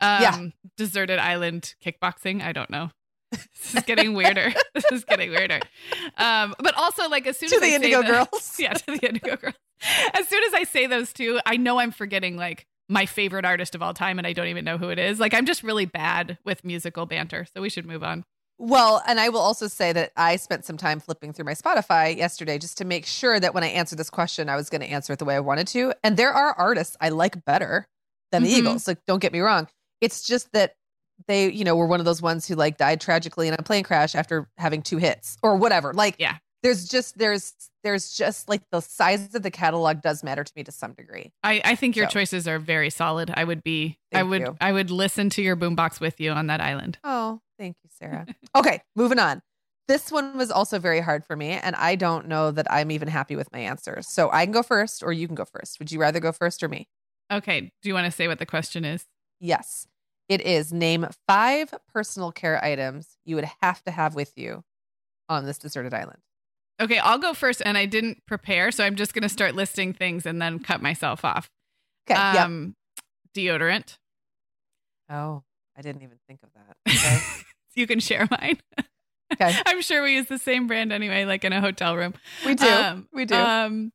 Um 0.00 0.22
Yeah. 0.22 0.46
deserted 0.76 1.18
island 1.18 1.74
kickboxing. 1.84 2.42
I 2.42 2.52
don't 2.52 2.70
know. 2.70 2.90
This 3.66 3.74
is 3.74 3.84
getting 3.84 4.14
weirder. 4.14 4.52
this 4.74 4.84
is 4.92 5.04
getting 5.04 5.30
weirder. 5.30 5.60
Um, 6.18 6.54
but 6.58 6.74
also 6.76 7.08
like 7.08 7.26
as 7.26 7.36
soon 7.36 7.48
To 7.50 7.56
as 7.56 7.60
the 7.60 7.66
I 7.66 7.70
say 7.70 7.74
Indigo 7.76 8.02
Girls. 8.02 8.56
yeah, 8.58 8.74
to 8.74 8.86
the 8.86 9.06
Indigo 9.08 9.36
Girls. 9.36 9.54
As 10.14 10.28
soon 10.28 10.42
as 10.44 10.54
I 10.54 10.62
say 10.64 10.86
those 10.86 11.12
two, 11.12 11.40
I 11.44 11.56
know 11.56 11.78
I'm 11.78 11.90
forgetting 11.90 12.36
like 12.36 12.66
my 12.88 13.06
favorite 13.06 13.44
artist 13.44 13.74
of 13.74 13.82
all 13.82 13.92
time 13.92 14.18
and 14.18 14.26
I 14.26 14.32
don't 14.32 14.46
even 14.46 14.64
know 14.64 14.78
who 14.78 14.90
it 14.90 14.98
is. 14.98 15.18
Like 15.18 15.34
I'm 15.34 15.46
just 15.46 15.62
really 15.64 15.84
bad 15.84 16.38
with 16.44 16.64
musical 16.64 17.06
banter. 17.06 17.46
So 17.54 17.60
we 17.60 17.68
should 17.68 17.86
move 17.86 18.04
on. 18.04 18.24
Well, 18.58 19.02
and 19.06 19.18
I 19.20 19.28
will 19.28 19.40
also 19.40 19.66
say 19.66 19.92
that 19.92 20.12
I 20.16 20.36
spent 20.36 20.64
some 20.64 20.76
time 20.78 20.98
flipping 21.00 21.32
through 21.34 21.44
my 21.44 21.52
Spotify 21.54 22.16
yesterday 22.16 22.56
just 22.58 22.78
to 22.78 22.84
make 22.86 23.04
sure 23.04 23.38
that 23.38 23.52
when 23.52 23.64
I 23.64 23.68
answered 23.68 23.98
this 23.98 24.08
question, 24.08 24.48
I 24.48 24.56
was 24.56 24.70
going 24.70 24.80
to 24.80 24.86
answer 24.86 25.12
it 25.12 25.18
the 25.18 25.26
way 25.26 25.34
I 25.34 25.40
wanted 25.40 25.66
to. 25.68 25.92
And 26.02 26.16
there 26.16 26.32
are 26.32 26.54
artists 26.54 26.96
I 27.00 27.10
like 27.10 27.44
better 27.44 27.86
than 28.32 28.44
the 28.44 28.50
Mhm. 28.52 28.58
Eagles. 28.58 28.88
Like, 28.88 28.98
don't 29.06 29.18
get 29.18 29.32
me 29.32 29.40
wrong. 29.40 29.68
It's 30.00 30.26
just 30.26 30.52
that 30.52 30.74
they, 31.28 31.50
you 31.50 31.64
know, 31.64 31.76
were 31.76 31.86
one 31.86 32.00
of 32.00 32.06
those 32.06 32.22
ones 32.22 32.46
who 32.46 32.54
like 32.54 32.76
died 32.76 33.00
tragically 33.00 33.48
in 33.48 33.54
a 33.54 33.62
plane 33.62 33.84
crash 33.84 34.14
after 34.14 34.48
having 34.58 34.82
two 34.82 34.98
hits 34.98 35.36
or 35.42 35.56
whatever. 35.56 35.92
Like, 35.92 36.16
Yeah. 36.18 36.36
there's 36.62 36.88
just 36.88 37.18
there's 37.18 37.52
there's 37.84 38.12
just 38.12 38.48
like 38.48 38.62
the 38.72 38.80
size 38.80 39.34
of 39.34 39.42
the 39.42 39.50
catalog 39.50 40.02
does 40.02 40.24
matter 40.24 40.42
to 40.44 40.52
me 40.56 40.64
to 40.64 40.72
some 40.72 40.92
degree. 40.92 41.32
I, 41.42 41.60
I 41.64 41.74
think 41.76 41.96
your 41.96 42.06
So. 42.06 42.10
choices 42.14 42.48
are 42.48 42.58
very 42.58 42.90
solid. 42.90 43.30
I 43.34 43.44
would 43.44 43.62
be 43.62 43.98
I 44.12 44.22
would 44.22 44.40
you. 44.42 44.56
I 44.60 44.72
would 44.72 44.90
listen 44.90 45.30
to 45.30 45.42
your 45.42 45.56
boombox 45.56 46.00
with 46.00 46.20
you 46.20 46.32
on 46.32 46.48
that 46.48 46.60
island. 46.60 46.98
Oh, 47.04 47.40
thank 47.58 47.76
you, 47.84 47.90
Sarah. 47.98 48.26
okay, 48.56 48.80
moving 48.96 49.18
on. 49.18 49.42
This 49.88 50.10
one 50.10 50.36
was 50.36 50.50
also 50.50 50.80
very 50.80 50.98
hard 51.00 51.24
for 51.24 51.36
me, 51.36 51.50
and 51.50 51.76
I 51.76 51.94
don't 51.94 52.26
know 52.26 52.50
that 52.50 52.66
I'm 52.72 52.90
even 52.90 53.06
happy 53.06 53.36
with 53.36 53.52
my 53.52 53.60
answers. 53.60 54.08
So 54.08 54.28
I 54.32 54.44
can 54.44 54.50
go 54.52 54.64
first, 54.64 55.04
or 55.04 55.12
you 55.12 55.28
can 55.28 55.36
go 55.36 55.44
first. 55.44 55.78
Would 55.78 55.92
you 55.92 56.00
rather 56.00 56.18
go 56.18 56.32
first 56.32 56.60
or 56.64 56.68
me? 56.68 56.88
Okay. 57.32 57.60
Do 57.82 57.88
you 57.88 57.94
want 57.94 58.06
to 58.06 58.10
say 58.10 58.26
what 58.26 58.40
the 58.40 58.46
question 58.46 58.84
is? 58.84 59.06
Yes, 59.38 59.86
it 60.28 60.40
is. 60.40 60.72
Name 60.72 61.06
five 61.26 61.72
personal 61.92 62.32
care 62.32 62.62
items 62.64 63.16
you 63.24 63.36
would 63.36 63.48
have 63.62 63.82
to 63.84 63.90
have 63.90 64.14
with 64.14 64.32
you 64.36 64.64
on 65.28 65.44
this 65.46 65.58
deserted 65.58 65.94
island. 65.94 66.18
Okay, 66.80 66.98
I'll 66.98 67.18
go 67.18 67.32
first 67.32 67.62
and 67.64 67.78
I 67.78 67.86
didn't 67.86 68.18
prepare, 68.26 68.70
so 68.70 68.84
I'm 68.84 68.96
just 68.96 69.14
gonna 69.14 69.28
start 69.28 69.54
listing 69.54 69.92
things 69.92 70.26
and 70.26 70.40
then 70.40 70.58
cut 70.58 70.82
myself 70.82 71.24
off. 71.24 71.48
Okay. 72.08 72.18
yep. 72.20 72.44
Um 72.44 72.74
deodorant. 73.34 73.98
Oh, 75.10 75.42
I 75.76 75.82
didn't 75.82 76.02
even 76.02 76.18
think 76.26 76.40
of 76.42 76.50
that. 76.54 76.76
Okay. 76.88 77.18
you 77.74 77.86
can 77.86 78.00
share 78.00 78.26
mine. 78.30 78.58
Okay. 79.32 79.54
I'm 79.66 79.82
sure 79.82 80.02
we 80.02 80.14
use 80.14 80.26
the 80.26 80.38
same 80.38 80.66
brand 80.66 80.92
anyway, 80.92 81.24
like 81.24 81.44
in 81.44 81.52
a 81.52 81.60
hotel 81.60 81.96
room. 81.96 82.14
we 82.44 82.54
do. 82.54 82.66
Um, 82.66 83.08
we 83.12 83.24
do. 83.26 83.34
Um, 83.34 83.92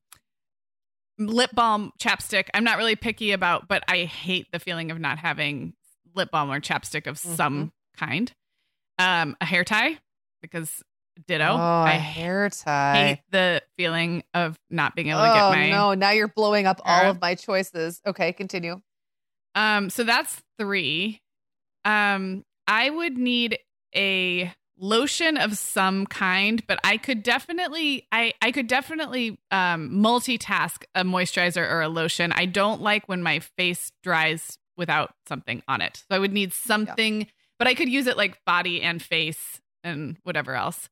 lip 1.18 1.52
balm, 1.54 1.92
chapstick. 2.00 2.48
I'm 2.54 2.64
not 2.64 2.78
really 2.78 2.96
picky 2.96 3.32
about, 3.32 3.68
but 3.68 3.84
I 3.88 4.06
hate 4.06 4.48
the 4.52 4.60
feeling 4.60 4.92
of 4.92 5.00
not 5.00 5.18
having 5.18 5.74
lip 6.16 6.32
balm 6.32 6.52
or 6.52 6.60
chapstick 6.60 7.08
of 7.08 7.18
Mm-hmm. 7.18 7.36
some 7.36 7.72
kind. 7.98 8.32
Um, 9.00 9.36
a 9.42 9.46
hair 9.46 9.64
tie 9.64 9.98
because 10.42 10.84
ditto. 11.28 11.46
oh, 11.46 11.58
I 11.58 11.94
a 11.94 12.00
hair 12.00 12.50
tie. 12.50 12.94
hate 12.94 13.20
the 13.32 13.62
feeling 13.78 14.24
of 14.34 14.58
not 14.70 14.96
being 14.96 15.08
able 15.10 15.22
to 15.22 15.30
oh 15.30 15.34
get 15.34 15.50
my. 15.50 15.68
Oh, 15.68 15.70
no! 15.72 15.94
Now 15.94 16.12
you're 16.12 16.28
blowing 16.28 16.68
up 16.68 16.82
all 16.86 17.10
of 17.10 17.20
my 17.22 17.36
choices. 17.36 18.00
Okay, 18.06 18.32
continue. 18.34 18.80
Um, 19.56 19.90
so 19.90 20.04
that's 20.04 20.42
three. 20.60 21.22
Um, 21.84 22.44
I 22.68 22.90
would 22.90 23.18
need 23.18 23.58
a 23.96 24.54
lotion 24.78 25.38
of 25.38 25.58
some 25.58 26.06
kind, 26.08 26.66
but 26.68 26.80
I 26.84 26.98
could 26.98 27.24
definitely 27.24 28.08
I 28.12 28.34
I 28.42 28.52
could 28.52 28.68
definitely 28.68 29.40
um 29.52 29.90
multitask 29.92 30.84
a 30.96 31.04
moisturizer 31.04 31.68
or 31.70 31.82
a 31.82 31.90
lotion. 31.90 32.32
I 32.32 32.46
don't 32.46 32.82
like 32.82 33.08
when 33.10 33.22
my 33.24 33.40
face 33.58 33.92
dries 34.04 34.58
without 34.78 35.14
something 35.28 35.62
on 35.68 35.82
it. 35.82 35.98
So 36.10 36.16
I 36.16 36.20
would 36.20 36.34
need 36.34 36.54
something, 36.54 37.28
but 37.60 37.68
I 37.68 37.74
could 37.74 37.90
use 37.90 38.08
it 38.08 38.18
like 38.18 38.44
body 38.46 38.82
and 38.82 39.02
face 39.02 39.62
and 39.84 40.18
whatever 40.24 40.56
else. 40.56 40.90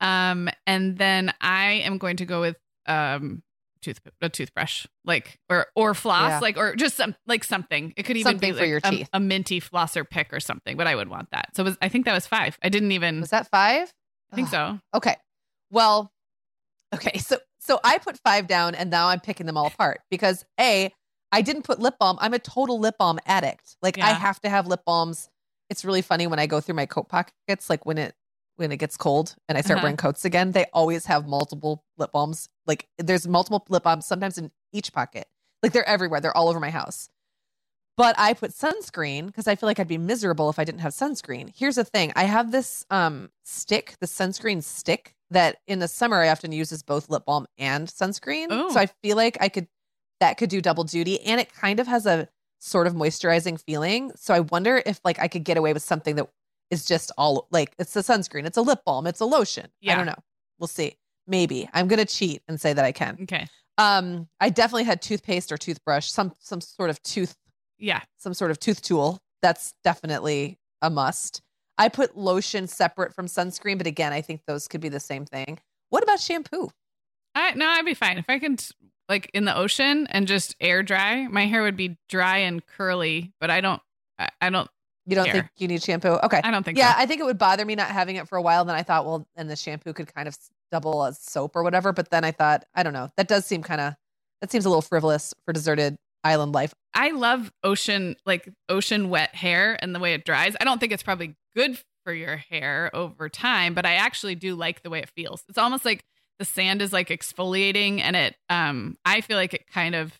Um 0.00 0.48
and 0.66 0.98
then 0.98 1.32
I 1.40 1.82
am 1.84 1.98
going 1.98 2.16
to 2.18 2.24
go 2.26 2.40
with 2.40 2.56
um 2.86 3.42
tooth 3.82 4.00
a 4.20 4.28
toothbrush 4.28 4.86
like 5.04 5.38
or 5.50 5.66
or 5.74 5.94
floss 5.94 6.30
Yeah. 6.30 6.38
like 6.40 6.56
or 6.56 6.74
just 6.76 6.96
some 6.96 7.14
like 7.26 7.44
something 7.44 7.92
it 7.96 8.02
could 8.04 8.16
even 8.16 8.32
Something 8.32 8.50
be 8.52 8.56
for 8.56 8.60
like 8.62 8.68
your 8.70 8.80
teeth. 8.80 9.08
a 9.12 9.20
minty 9.20 9.60
flosser 9.60 10.08
pick 10.08 10.32
or 10.32 10.40
something 10.40 10.76
but 10.76 10.86
i 10.86 10.94
would 10.94 11.08
want 11.08 11.30
that 11.30 11.54
so 11.54 11.62
was 11.62 11.76
i 11.82 11.88
think 11.88 12.04
that 12.06 12.14
was 12.14 12.26
five 12.26 12.58
i 12.62 12.68
didn't 12.68 12.92
even 12.92 13.20
Was 13.20 13.30
that 13.30 13.48
five? 13.50 13.92
i 14.32 14.34
think 14.36 14.48
Ugh. 14.48 14.80
so 14.92 14.96
Okay. 14.96 15.16
Well, 15.70 16.10
okay. 16.94 17.18
So 17.18 17.38
so 17.58 17.78
I 17.84 17.98
put 17.98 18.18
five 18.18 18.46
down 18.46 18.74
and 18.74 18.90
now 18.90 19.08
I'm 19.08 19.20
picking 19.20 19.46
them 19.46 19.56
all 19.56 19.66
apart 19.66 20.00
because 20.10 20.44
A, 20.60 20.92
I 21.32 21.42
didn't 21.42 21.62
put 21.62 21.78
lip 21.80 21.96
balm. 21.98 22.16
I'm 22.20 22.34
a 22.34 22.38
total 22.38 22.78
lip 22.78 22.96
balm 22.98 23.18
addict. 23.26 23.76
Like 23.82 23.98
I 23.98 24.12
have 24.12 24.40
to 24.42 24.48
have 24.48 24.66
lip 24.66 24.82
balms. 24.86 25.28
It's 25.68 25.84
really 25.84 26.02
funny 26.02 26.26
when 26.26 26.38
I 26.38 26.46
go 26.46 26.60
through 26.60 26.76
my 26.76 26.86
coat 26.86 27.08
pockets, 27.08 27.68
like 27.68 27.84
when 27.84 27.98
it 27.98 28.14
when 28.56 28.72
it 28.72 28.78
gets 28.78 28.96
cold 28.96 29.34
and 29.48 29.58
I 29.58 29.60
start 29.60 29.78
Uh-huh. 29.78 29.84
wearing 29.84 29.96
coats 29.98 30.24
again, 30.24 30.52
they 30.52 30.64
always 30.72 31.06
have 31.06 31.26
multiple 31.28 31.84
lip 31.98 32.12
balms. 32.12 32.48
Like 32.66 32.88
there's 32.98 33.26
multiple 33.28 33.62
lip 33.68 33.82
balms 33.82 34.06
sometimes 34.06 34.38
in 34.38 34.50
each 34.72 34.92
pocket. 34.92 35.26
Like 35.62 35.72
they're 35.72 35.86
everywhere. 35.88 36.20
They're 36.20 36.36
all 36.36 36.48
over 36.48 36.60
my 36.60 36.70
house. 36.70 37.10
But 37.96 38.14
I 38.18 38.34
put 38.34 38.50
sunscreen 38.52 39.26
because 39.26 39.48
I 39.48 39.56
feel 39.56 39.66
like 39.66 39.80
I'd 39.80 39.88
be 39.88 39.96
miserable 39.98 40.50
if 40.50 40.58
I 40.58 40.64
didn't 40.64 40.80
have 40.82 40.92
sunscreen. 40.92 41.50
Here's 41.56 41.76
the 41.76 41.84
thing. 41.84 42.12
I 42.14 42.24
have 42.24 42.52
this 42.52 42.84
um 42.90 43.30
stick, 43.44 43.96
the 44.00 44.06
sunscreen 44.06 44.62
stick 44.62 45.14
that 45.30 45.56
in 45.66 45.78
the 45.80 45.88
summer 45.88 46.20
I 46.20 46.28
often 46.28 46.52
use 46.52 46.72
as 46.72 46.82
both 46.82 47.10
lip 47.10 47.24
balm 47.26 47.46
and 47.58 47.88
sunscreen. 47.88 48.46
Oh. 48.50 48.70
So 48.72 48.80
I 48.80 48.86
feel 49.02 49.16
like 49.16 49.36
I 49.40 49.48
could 49.48 49.66
that 50.20 50.38
could 50.38 50.50
do 50.50 50.60
double 50.60 50.84
duty 50.84 51.20
and 51.22 51.40
it 51.40 51.52
kind 51.52 51.80
of 51.80 51.86
has 51.86 52.06
a 52.06 52.28
sort 52.58 52.86
of 52.86 52.94
moisturizing 52.94 53.60
feeling. 53.60 54.12
So 54.16 54.34
I 54.34 54.40
wonder 54.40 54.82
if 54.86 55.00
like 55.04 55.18
I 55.18 55.28
could 55.28 55.44
get 55.44 55.56
away 55.56 55.72
with 55.72 55.82
something 55.82 56.16
that 56.16 56.28
is 56.70 56.84
just 56.84 57.12
all 57.18 57.46
like 57.50 57.74
it's 57.78 57.94
a 57.96 58.00
sunscreen, 58.00 58.46
it's 58.46 58.56
a 58.56 58.62
lip 58.62 58.80
balm, 58.84 59.06
it's 59.06 59.20
a 59.20 59.24
lotion. 59.26 59.68
Yeah. 59.80 59.92
I 59.92 59.96
don't 59.96 60.06
know. 60.06 60.18
We'll 60.58 60.66
see. 60.68 60.96
Maybe. 61.26 61.68
I'm 61.74 61.88
going 61.88 61.98
to 61.98 62.06
cheat 62.06 62.42
and 62.48 62.60
say 62.60 62.72
that 62.72 62.84
I 62.84 62.92
can. 62.92 63.18
okay 63.22 63.46
Um 63.78 64.28
I 64.40 64.48
definitely 64.50 64.84
had 64.84 65.02
toothpaste 65.02 65.52
or 65.52 65.56
toothbrush, 65.58 66.08
some 66.10 66.32
some 66.40 66.60
sort 66.60 66.90
of 66.90 67.02
tooth 67.02 67.36
yeah 67.78 68.00
some 68.16 68.32
sort 68.34 68.50
of 68.50 68.58
tooth 68.58 68.80
tool. 68.82 69.18
That's 69.42 69.74
definitely 69.84 70.58
a 70.82 70.88
must. 70.90 71.42
I 71.78 71.90
put 71.90 72.16
lotion 72.16 72.68
separate 72.68 73.14
from 73.14 73.26
sunscreen, 73.26 73.76
but 73.76 73.86
again, 73.86 74.12
I 74.12 74.22
think 74.22 74.40
those 74.46 74.66
could 74.66 74.80
be 74.80 74.88
the 74.88 74.98
same 74.98 75.26
thing. 75.26 75.58
What 75.90 76.02
about 76.02 76.20
shampoo? 76.20 76.70
i 77.34 77.52
no 77.52 77.68
i'd 77.68 77.84
be 77.84 77.92
fine 77.92 78.16
if 78.16 78.24
i 78.30 78.38
can 78.38 78.56
like 79.08 79.30
in 79.34 79.44
the 79.44 79.56
ocean 79.56 80.06
and 80.10 80.26
just 80.26 80.56
air 80.60 80.82
dry 80.82 81.26
my 81.28 81.46
hair 81.46 81.62
would 81.62 81.76
be 81.76 81.96
dry 82.08 82.38
and 82.38 82.64
curly 82.66 83.32
but 83.40 83.50
i 83.50 83.60
don't 83.60 83.80
i, 84.18 84.28
I 84.40 84.50
don't 84.50 84.68
You 85.06 85.14
don't 85.16 85.26
Hair. 85.26 85.34
think 85.34 85.46
you 85.58 85.68
need 85.68 85.82
shampoo? 85.82 86.18
Okay. 86.24 86.40
i 86.42 86.50
don't 86.50 86.64
think 86.64 86.78
Yeah, 86.78 86.92
so. 86.94 87.00
I 87.00 87.06
think 87.06 87.20
it 87.20 87.24
would 87.24 87.38
bother 87.38 87.64
me 87.64 87.74
not 87.76 87.88
having 87.88 88.16
it 88.16 88.26
for 88.28 88.36
a 88.36 88.42
while. 88.42 88.64
Then 88.64 88.74
I 88.74 88.82
thought, 88.82 89.06
well, 89.06 89.24
and 89.36 89.48
the 89.48 89.54
shampoo 89.54 89.92
could 89.92 90.12
kind 90.12 90.26
of 90.26 90.36
double 90.72 91.04
as 91.04 91.20
soap 91.20 91.54
or 91.54 91.62
whatever. 91.62 91.92
But 91.92 92.10
then 92.10 92.24
I 92.24 92.32
thought, 92.32 92.64
I 92.74 92.82
don't 92.82 92.92
know. 92.92 93.08
That 93.16 93.28
does 93.28 93.46
seem 93.46 93.62
kind 93.62 93.80
of, 93.80 93.94
that 94.40 94.50
seems 94.50 94.64
a 94.64 94.68
little 94.68 94.82
frivolous 94.82 95.32
for 95.44 95.52
deserted 95.52 95.94
island 96.24 96.52
life. 96.54 96.74
I 96.92 97.10
love 97.12 97.52
ocean 97.62 98.16
like 98.26 98.48
ocean 98.68 99.08
wet 99.08 99.32
hair 99.36 99.78
and 99.80 99.94
the 99.94 100.00
way 100.00 100.12
it 100.14 100.24
dries. 100.24 100.56
I 100.60 100.64
don't 100.64 100.80
think 100.80 100.90
it's 100.90 101.04
probably 101.04 101.36
good 101.54 101.78
for 102.04 102.12
your 102.12 102.36
hair 102.38 102.90
over 102.92 103.28
time, 103.28 103.74
but 103.74 103.86
I 103.86 103.94
actually 103.94 104.34
do 104.34 104.56
like 104.56 104.82
the 104.82 104.90
way 104.90 104.98
it 104.98 105.10
feels. 105.14 105.44
It's 105.48 105.58
almost 105.58 105.84
like 105.84 106.02
the 106.38 106.44
sand 106.44 106.82
is 106.82 106.92
like 106.92 107.08
exfoliating 107.08 108.00
and 108.00 108.16
it 108.16 108.36
um 108.48 108.96
I 109.04 109.20
feel 109.20 109.36
like 109.36 109.54
it 109.54 109.66
kind 109.68 109.94
of 109.94 110.12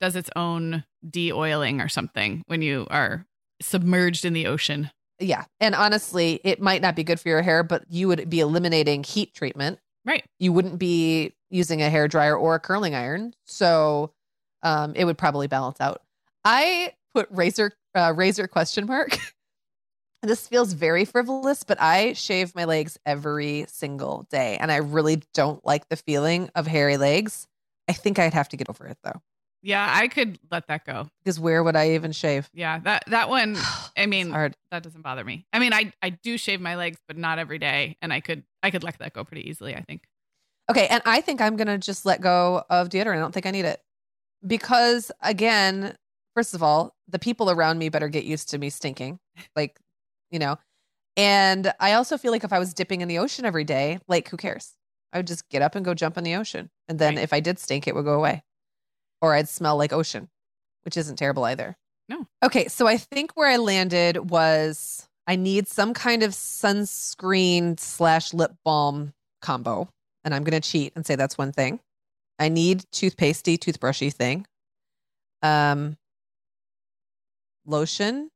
does 0.00 0.16
its 0.16 0.30
own 0.36 0.84
de-oiling 1.08 1.80
or 1.80 1.88
something 1.88 2.42
when 2.46 2.60
you 2.60 2.86
are 2.90 3.24
submerged 3.60 4.24
in 4.24 4.32
the 4.32 4.46
ocean. 4.46 4.90
Yeah. 5.20 5.44
And 5.60 5.74
honestly, 5.74 6.40
it 6.42 6.60
might 6.60 6.82
not 6.82 6.96
be 6.96 7.04
good 7.04 7.20
for 7.20 7.28
your 7.28 7.42
hair, 7.42 7.62
but 7.62 7.84
you 7.88 8.08
would 8.08 8.28
be 8.28 8.40
eliminating 8.40 9.04
heat 9.04 9.32
treatment. 9.32 9.78
Right. 10.04 10.24
You 10.40 10.52
wouldn't 10.52 10.78
be 10.78 11.34
using 11.50 11.80
a 11.80 11.88
hair 11.88 12.08
dryer 12.08 12.36
or 12.36 12.56
a 12.56 12.60
curling 12.60 12.96
iron. 12.96 13.34
So 13.46 14.12
um, 14.64 14.94
it 14.96 15.04
would 15.04 15.18
probably 15.18 15.46
balance 15.46 15.80
out. 15.80 16.02
I 16.44 16.94
put 17.14 17.28
razor, 17.30 17.72
uh, 17.94 18.12
razor 18.16 18.48
question 18.48 18.86
mark. 18.86 19.16
this 20.22 20.46
feels 20.46 20.72
very 20.72 21.04
frivolous, 21.04 21.64
but 21.64 21.80
I 21.80 22.12
shave 22.12 22.54
my 22.54 22.64
legs 22.64 22.98
every 23.04 23.66
single 23.68 24.26
day. 24.30 24.56
And 24.60 24.70
I 24.70 24.76
really 24.76 25.22
don't 25.34 25.64
like 25.64 25.88
the 25.88 25.96
feeling 25.96 26.50
of 26.54 26.66
hairy 26.66 26.96
legs. 26.96 27.48
I 27.88 27.92
think 27.92 28.18
I'd 28.18 28.34
have 28.34 28.48
to 28.50 28.56
get 28.56 28.68
over 28.70 28.86
it 28.86 28.98
though. 29.02 29.20
Yeah, 29.64 29.86
I 29.88 30.08
could 30.08 30.38
let 30.50 30.66
that 30.68 30.84
go. 30.84 31.08
Because 31.22 31.38
where 31.38 31.62
would 31.62 31.76
I 31.76 31.92
even 31.92 32.10
shave? 32.12 32.50
Yeah, 32.52 32.80
that 32.80 33.04
that 33.08 33.28
one. 33.28 33.56
I 33.96 34.06
mean, 34.06 34.30
hard. 34.30 34.56
that 34.70 34.82
doesn't 34.82 35.02
bother 35.02 35.24
me. 35.24 35.46
I 35.52 35.58
mean, 35.58 35.72
I 35.72 35.92
I 36.02 36.10
do 36.10 36.36
shave 36.36 36.60
my 36.60 36.76
legs, 36.76 36.98
but 37.06 37.16
not 37.16 37.38
every 37.38 37.58
day, 37.58 37.96
and 38.02 38.12
I 38.12 38.20
could 38.20 38.42
I 38.62 38.70
could 38.70 38.82
let 38.82 38.98
that 38.98 39.12
go 39.12 39.24
pretty 39.24 39.48
easily. 39.48 39.76
I 39.76 39.82
think. 39.82 40.02
Okay, 40.70 40.86
and 40.88 41.02
I 41.04 41.20
think 41.20 41.40
I'm 41.40 41.56
gonna 41.56 41.78
just 41.78 42.04
let 42.04 42.20
go 42.20 42.64
of 42.70 42.88
deodorant. 42.88 43.16
I 43.16 43.20
don't 43.20 43.32
think 43.32 43.46
I 43.46 43.50
need 43.50 43.64
it 43.64 43.80
because, 44.46 45.12
again, 45.20 45.96
first 46.34 46.54
of 46.54 46.62
all, 46.62 46.94
the 47.08 47.18
people 47.18 47.50
around 47.50 47.78
me 47.78 47.88
better 47.88 48.08
get 48.08 48.24
used 48.24 48.50
to 48.50 48.58
me 48.58 48.70
stinking, 48.70 49.18
like 49.54 49.78
you 50.32 50.40
know. 50.40 50.58
And 51.16 51.72
I 51.78 51.92
also 51.92 52.18
feel 52.18 52.32
like 52.32 52.42
if 52.42 52.52
I 52.52 52.58
was 52.58 52.74
dipping 52.74 53.00
in 53.02 53.06
the 53.08 53.18
ocean 53.18 53.44
every 53.44 53.64
day, 53.64 54.00
like 54.08 54.28
who 54.28 54.36
cares? 54.36 54.72
I 55.12 55.18
would 55.18 55.26
just 55.28 55.48
get 55.50 55.62
up 55.62 55.74
and 55.76 55.84
go 55.84 55.94
jump 55.94 56.16
in 56.18 56.24
the 56.24 56.34
ocean, 56.36 56.70
and 56.88 56.98
then 56.98 57.14
Right. 57.16 57.22
if 57.22 57.32
I 57.32 57.40
did 57.40 57.58
stink, 57.60 57.86
it 57.86 57.94
would 57.94 58.04
go 58.06 58.14
away, 58.14 58.42
or 59.20 59.34
I'd 59.34 59.48
smell 59.48 59.76
like 59.76 59.92
ocean, 59.92 60.28
which 60.84 60.96
isn't 60.96 61.16
terrible 61.16 61.44
either. 61.44 61.76
No. 62.08 62.26
Okay, 62.42 62.66
so 62.68 62.88
I 62.88 62.96
think 62.96 63.32
where 63.36 63.48
I 63.48 63.58
landed 63.58 64.30
was 64.30 65.06
I 65.26 65.36
need 65.36 65.68
some 65.68 65.94
kind 65.94 66.22
of 66.24 66.32
sunscreen 66.32 67.78
slash 67.78 68.34
lip 68.34 68.52
balm 68.64 69.12
combo 69.40 69.88
and 70.24 70.34
I'm 70.34 70.42
going 70.44 70.60
to 70.60 70.68
cheat 70.68 70.92
and 70.96 71.06
say 71.06 71.14
that's 71.14 71.38
one 71.38 71.52
thing. 71.52 71.78
I 72.38 72.48
need 72.48 72.84
toothpastey, 72.92 73.56
toothbrushy 73.58 74.12
thing. 74.12 74.46
Um, 75.42 75.96
lotion. 77.66 78.30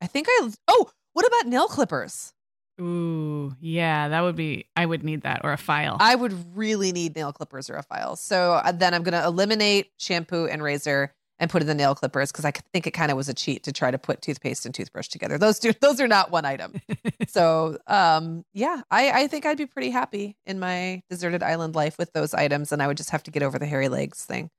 I 0.00 0.06
think 0.06 0.26
I. 0.28 0.50
Oh, 0.68 0.90
what 1.12 1.26
about 1.26 1.46
nail 1.46 1.66
clippers? 1.66 2.32
Ooh, 2.80 3.56
yeah, 3.60 4.08
that 4.08 4.20
would 4.20 4.36
be. 4.36 4.66
I 4.76 4.86
would 4.86 5.02
need 5.02 5.22
that 5.22 5.40
or 5.42 5.52
a 5.52 5.56
file. 5.56 5.96
I 5.98 6.14
would 6.14 6.56
really 6.56 6.92
need 6.92 7.16
nail 7.16 7.32
clippers 7.32 7.68
or 7.68 7.74
a 7.74 7.82
file. 7.82 8.14
So 8.14 8.52
uh, 8.52 8.70
then 8.72 8.94
I'm 8.94 9.02
going 9.02 9.20
to 9.20 9.24
eliminate 9.26 9.90
shampoo 9.98 10.46
and 10.46 10.62
razor 10.62 11.12
and 11.40 11.50
put 11.50 11.62
in 11.62 11.68
the 11.68 11.74
nail 11.74 11.94
clippers 11.94 12.30
because 12.32 12.44
I 12.44 12.52
think 12.72 12.86
it 12.86 12.92
kind 12.92 13.10
of 13.10 13.16
was 13.16 13.28
a 13.28 13.34
cheat 13.34 13.64
to 13.64 13.72
try 13.72 13.90
to 13.90 13.98
put 13.98 14.22
toothpaste 14.22 14.66
and 14.66 14.74
toothbrush 14.74 15.08
together. 15.08 15.38
Those 15.38 15.58
two, 15.58 15.72
those 15.80 16.00
are 16.00 16.08
not 16.08 16.30
one 16.30 16.44
item. 16.44 16.80
so 17.28 17.78
um, 17.86 18.44
yeah, 18.52 18.82
I, 18.90 19.22
I 19.22 19.26
think 19.26 19.46
I'd 19.46 19.58
be 19.58 19.66
pretty 19.66 19.90
happy 19.90 20.36
in 20.46 20.58
my 20.58 21.02
deserted 21.10 21.42
island 21.42 21.74
life 21.74 21.98
with 21.98 22.12
those 22.12 22.34
items, 22.34 22.72
and 22.72 22.82
I 22.82 22.86
would 22.86 22.96
just 22.96 23.10
have 23.10 23.22
to 23.24 23.30
get 23.30 23.42
over 23.42 23.58
the 23.58 23.66
hairy 23.66 23.88
legs 23.88 24.24
thing. 24.24 24.50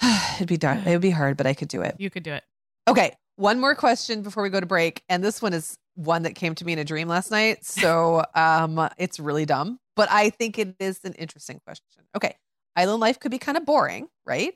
It'd 0.36 0.48
be 0.48 0.56
done. 0.56 0.78
It 0.78 0.90
would 0.92 1.00
be 1.00 1.10
hard, 1.10 1.36
but 1.36 1.46
I 1.46 1.54
could 1.54 1.68
do 1.68 1.82
it. 1.82 1.96
you 1.98 2.10
could 2.10 2.22
do 2.22 2.32
it. 2.32 2.42
Okay, 2.88 3.14
one 3.36 3.60
more 3.60 3.74
question 3.74 4.22
before 4.22 4.42
we 4.42 4.50
go 4.50 4.60
to 4.60 4.66
break, 4.66 5.02
and 5.08 5.22
this 5.22 5.42
one 5.42 5.52
is 5.52 5.76
one 5.94 6.22
that 6.22 6.34
came 6.34 6.54
to 6.56 6.64
me 6.64 6.72
in 6.72 6.78
a 6.78 6.84
dream 6.84 7.08
last 7.08 7.30
night. 7.30 7.64
So 7.64 8.24
um, 8.34 8.88
it's 8.98 9.18
really 9.18 9.46
dumb, 9.46 9.78
but 9.96 10.08
I 10.10 10.30
think 10.30 10.58
it 10.58 10.74
is 10.78 11.00
an 11.04 11.14
interesting 11.14 11.60
question. 11.64 12.04
Okay, 12.16 12.36
island 12.76 13.00
life 13.00 13.18
could 13.18 13.30
be 13.30 13.38
kind 13.38 13.56
of 13.56 13.64
boring, 13.64 14.08
right? 14.24 14.54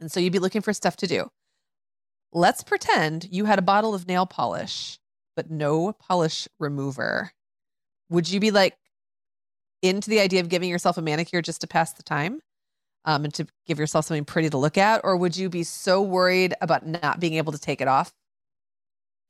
And 0.00 0.10
so 0.10 0.20
you'd 0.20 0.32
be 0.32 0.38
looking 0.38 0.62
for 0.62 0.72
stuff 0.72 0.96
to 0.98 1.06
do. 1.06 1.30
Let's 2.32 2.64
pretend 2.64 3.28
you 3.30 3.44
had 3.44 3.58
a 3.58 3.62
bottle 3.62 3.94
of 3.94 4.08
nail 4.08 4.26
polish, 4.26 4.98
but 5.36 5.50
no 5.50 5.92
polish 5.92 6.48
remover. 6.58 7.30
Would 8.10 8.28
you 8.28 8.40
be 8.40 8.50
like 8.50 8.76
into 9.82 10.10
the 10.10 10.20
idea 10.20 10.40
of 10.40 10.48
giving 10.48 10.68
yourself 10.68 10.98
a 10.98 11.02
manicure 11.02 11.42
just 11.42 11.60
to 11.60 11.66
pass 11.68 11.92
the 11.92 12.02
time? 12.02 12.40
Um, 13.04 13.24
and 13.24 13.34
to 13.34 13.46
give 13.66 13.78
yourself 13.78 14.04
something 14.06 14.24
pretty 14.24 14.50
to 14.50 14.58
look 14.58 14.78
at? 14.78 15.00
Or 15.04 15.16
would 15.16 15.36
you 15.36 15.48
be 15.48 15.62
so 15.62 16.02
worried 16.02 16.54
about 16.60 16.86
not 16.86 17.20
being 17.20 17.34
able 17.34 17.52
to 17.52 17.58
take 17.58 17.80
it 17.80 17.88
off 17.88 18.12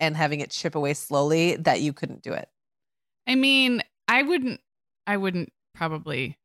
and 0.01 0.17
having 0.17 0.41
it 0.41 0.51
chip 0.51 0.75
away 0.75 0.95
slowly 0.95 1.57
that 1.57 1.81
you 1.81 1.93
couldn't 1.93 2.23
do 2.23 2.33
it? 2.33 2.49
I 3.27 3.35
mean, 3.35 3.83
I 4.09 4.23
wouldn't. 4.23 4.61
I 5.07 5.17
wouldn't 5.17 5.53
probably 5.75 6.39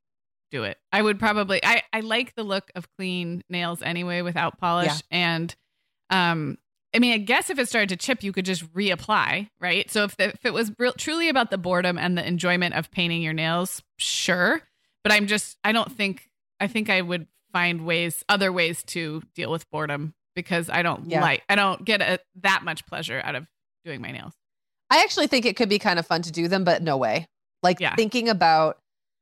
do 0.51 0.63
it. 0.63 0.77
I 0.91 1.01
would 1.01 1.19
probably. 1.19 1.59
I 1.63 1.83
I 1.93 1.99
like 2.01 2.35
the 2.35 2.43
look 2.43 2.71
of 2.75 2.87
clean 2.97 3.43
nails 3.49 3.81
anyway 3.81 4.21
without 4.21 4.59
polish, 4.59 4.87
Yeah. 4.87 5.01
and 5.11 5.55
um. 6.09 6.57
I 6.91 6.97
mean, 6.97 7.13
I 7.13 7.17
guess 7.19 7.51
if 7.51 7.59
it 7.59 7.69
started 7.69 7.89
to 7.89 7.97
chip, 7.97 8.23
you 8.23 8.31
could 8.31 8.45
just 8.45 8.65
reapply, 8.73 9.47
right? 9.61 9.91
So 9.91 10.05
if, 10.05 10.17
the, 10.17 10.29
if 10.29 10.43
it 10.43 10.51
was 10.53 10.71
real, 10.79 10.91
truly 10.93 11.29
about 11.29 11.51
the 11.51 11.57
boredom 11.59 11.99
and 11.99 12.17
the 12.17 12.27
enjoyment 12.27 12.73
of 12.73 12.89
painting 12.89 13.21
your 13.21 13.31
nails, 13.33 13.83
sure. 13.97 14.63
But 15.03 15.11
I'm 15.13 15.27
just, 15.27 15.59
I 15.63 15.71
don't 15.71 15.91
think, 15.91 16.28
I 16.59 16.67
think 16.67 16.89
I 16.89 17.01
would 17.01 17.27
find 17.51 17.85
ways, 17.85 18.23
other 18.29 18.51
ways 18.51 18.83
to 18.83 19.21
deal 19.33 19.51
with 19.51 19.69
boredom 19.71 20.13
because 20.35 20.69
I 20.69 20.81
don't 20.81 21.09
Yeah. 21.09 21.21
like, 21.21 21.43
I 21.49 21.55
don't 21.55 21.83
get 21.83 22.01
a, 22.01 22.19
that 22.41 22.63
much 22.63 22.85
pleasure 22.85 23.21
out 23.23 23.35
of 23.35 23.47
doing 23.83 24.01
my 24.01 24.11
nails. 24.11 24.33
I 24.89 25.01
actually 25.03 25.27
think 25.27 25.45
it 25.45 25.55
could 25.55 25.69
be 25.69 25.79
kind 25.79 25.99
of 25.99 26.05
fun 26.07 26.21
to 26.23 26.31
do 26.31 26.47
them, 26.47 26.63
but 26.63 26.81
no 26.81 26.97
way. 26.97 27.27
Like 27.63 27.79
Yeah. 27.79 27.95
thinking 27.95 28.29
about 28.29 28.79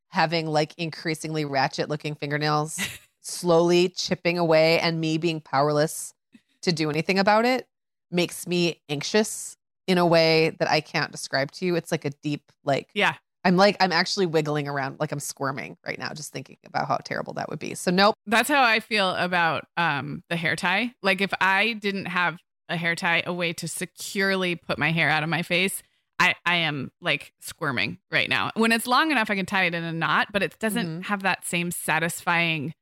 having 0.10 0.48
like 0.48 0.74
increasingly 0.78 1.44
ratchet 1.46 1.90
looking 1.90 2.16
fingernails 2.16 2.80
slowly 3.22 3.90
chipping 3.90 4.38
away 4.38 4.80
and 4.80 5.02
me 5.02 5.18
being 5.18 5.42
powerless 5.42 6.14
to 6.62 6.72
do 6.72 6.90
anything 6.90 7.20
about 7.20 7.44
it 7.46 7.68
makes 8.10 8.48
me 8.48 8.82
anxious 8.88 9.58
in 9.86 9.98
a 9.98 10.06
way 10.06 10.52
that 10.60 10.70
I 10.70 10.80
can't 10.82 11.12
describe 11.12 11.52
to 11.54 11.66
you. 11.66 11.76
It's 11.76 11.92
like 11.92 12.06
a 12.06 12.10
deep, 12.10 12.52
like, 12.64 12.90
Yeah. 12.94 13.16
I'm 13.48 13.56
like, 13.56 13.78
I'm 13.80 13.92
actually 13.94 14.26
wiggling 14.26 14.68
around, 14.68 15.00
like 15.00 15.12
I'm 15.12 15.20
squirming 15.20 15.78
right 15.86 15.98
now, 15.98 16.10
just 16.14 16.34
thinking 16.34 16.58
about 16.66 16.88
how 16.88 16.98
terrible 16.98 17.34
that 17.36 17.50
would 17.50 17.60
be. 17.60 17.76
So, 17.76 17.92
nope. 17.92 18.14
That's 18.26 18.50
how 18.50 18.62
I 18.62 18.80
feel 18.82 19.12
about 19.16 19.66
um 19.78 20.24
the 20.30 20.36
hair 20.36 20.56
tie. 20.56 20.94
Like 21.02 21.22
if 21.22 21.32
I 21.40 21.74
didn't 21.74 22.06
have 22.08 22.38
a 22.70 22.76
hair 22.76 22.94
tie, 22.96 23.24
a 23.26 23.34
way 23.34 23.54
to 23.54 23.68
securely 23.68 24.56
put 24.56 24.78
my 24.78 24.92
hair 24.92 25.10
out 25.10 25.24
of 25.24 25.30
my 25.30 25.42
face, 25.44 25.82
I 26.20 26.36
I 26.46 26.56
am 26.58 26.92
like 27.00 27.32
squirming 27.40 28.00
right 28.12 28.28
now. 28.30 28.52
When 28.56 28.72
it's 28.74 28.86
long 28.88 29.12
enough, 29.12 29.30
I 29.32 29.36
can 29.36 29.46
tie 29.46 29.64
it 29.64 29.74
in 29.74 29.84
a 29.84 29.94
knot, 29.94 30.28
but 30.34 30.44
it 30.44 30.60
doesn't 30.60 31.02
Mhm. 31.02 31.06
have 31.06 31.24
that 31.24 31.46
same 31.46 31.72
satisfying 31.72 32.74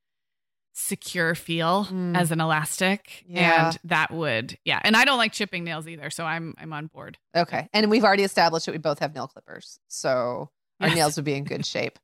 secure 0.77 1.33
feel 1.35 1.85
Mm. 1.85 2.17
as 2.17 2.31
an 2.31 2.41
elastic 2.41 3.23
Yeah. 3.27 3.67
and 3.69 3.77
that 3.85 4.11
would 4.11 4.57
yeah 4.65 4.81
and 4.83 4.95
i 4.97 5.05
don't 5.05 5.17
like 5.17 5.31
chipping 5.31 5.63
nails 5.63 5.87
either 5.87 6.09
so 6.09 6.25
i'm 6.25 6.53
i'm 6.57 6.73
on 6.73 6.87
board 6.87 7.17
Okay. 7.35 7.69
And 7.73 7.89
we've 7.89 8.03
already 8.03 8.23
established 8.23 8.65
that 8.65 8.73
we 8.73 8.77
both 8.77 8.99
have 8.99 9.13
nail 9.15 9.27
clippers. 9.27 9.79
So 9.87 10.49
our 10.81 10.87
Yes. 10.89 10.95
nails 10.97 11.15
would 11.17 11.25
be 11.25 11.33
in 11.35 11.43
good 11.45 11.65
shape. 11.65 11.97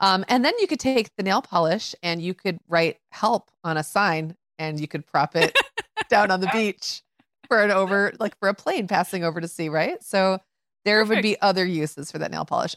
Um, 0.00 0.24
and 0.28 0.44
then 0.44 0.52
you 0.60 0.66
could 0.66 0.78
take 0.80 1.08
the 1.16 1.22
nail 1.24 1.40
polish 1.42 1.94
and 2.02 2.20
you 2.22 2.34
could 2.34 2.58
write 2.68 2.98
help 3.10 3.50
on 3.64 3.76
a 3.76 3.82
sign 3.82 4.36
and 4.58 4.78
you 4.80 4.86
could 4.86 5.06
prop 5.06 5.34
it 5.36 5.56
down 6.08 6.30
on 6.30 6.40
the 6.40 6.48
beach 6.52 7.02
for 7.48 7.62
an 7.62 7.70
over, 7.70 8.12
like 8.20 8.38
for 8.38 8.48
a 8.48 8.54
plane 8.54 8.86
passing 8.88 9.24
over 9.24 9.40
to 9.40 9.48
sea, 9.48 9.68
right? 9.68 10.02
So 10.04 10.38
there 10.84 11.04
would 11.04 11.22
be 11.22 11.40
other 11.40 11.64
uses 11.64 12.12
for 12.12 12.18
that 12.18 12.30
nail 12.30 12.44
polish. 12.44 12.76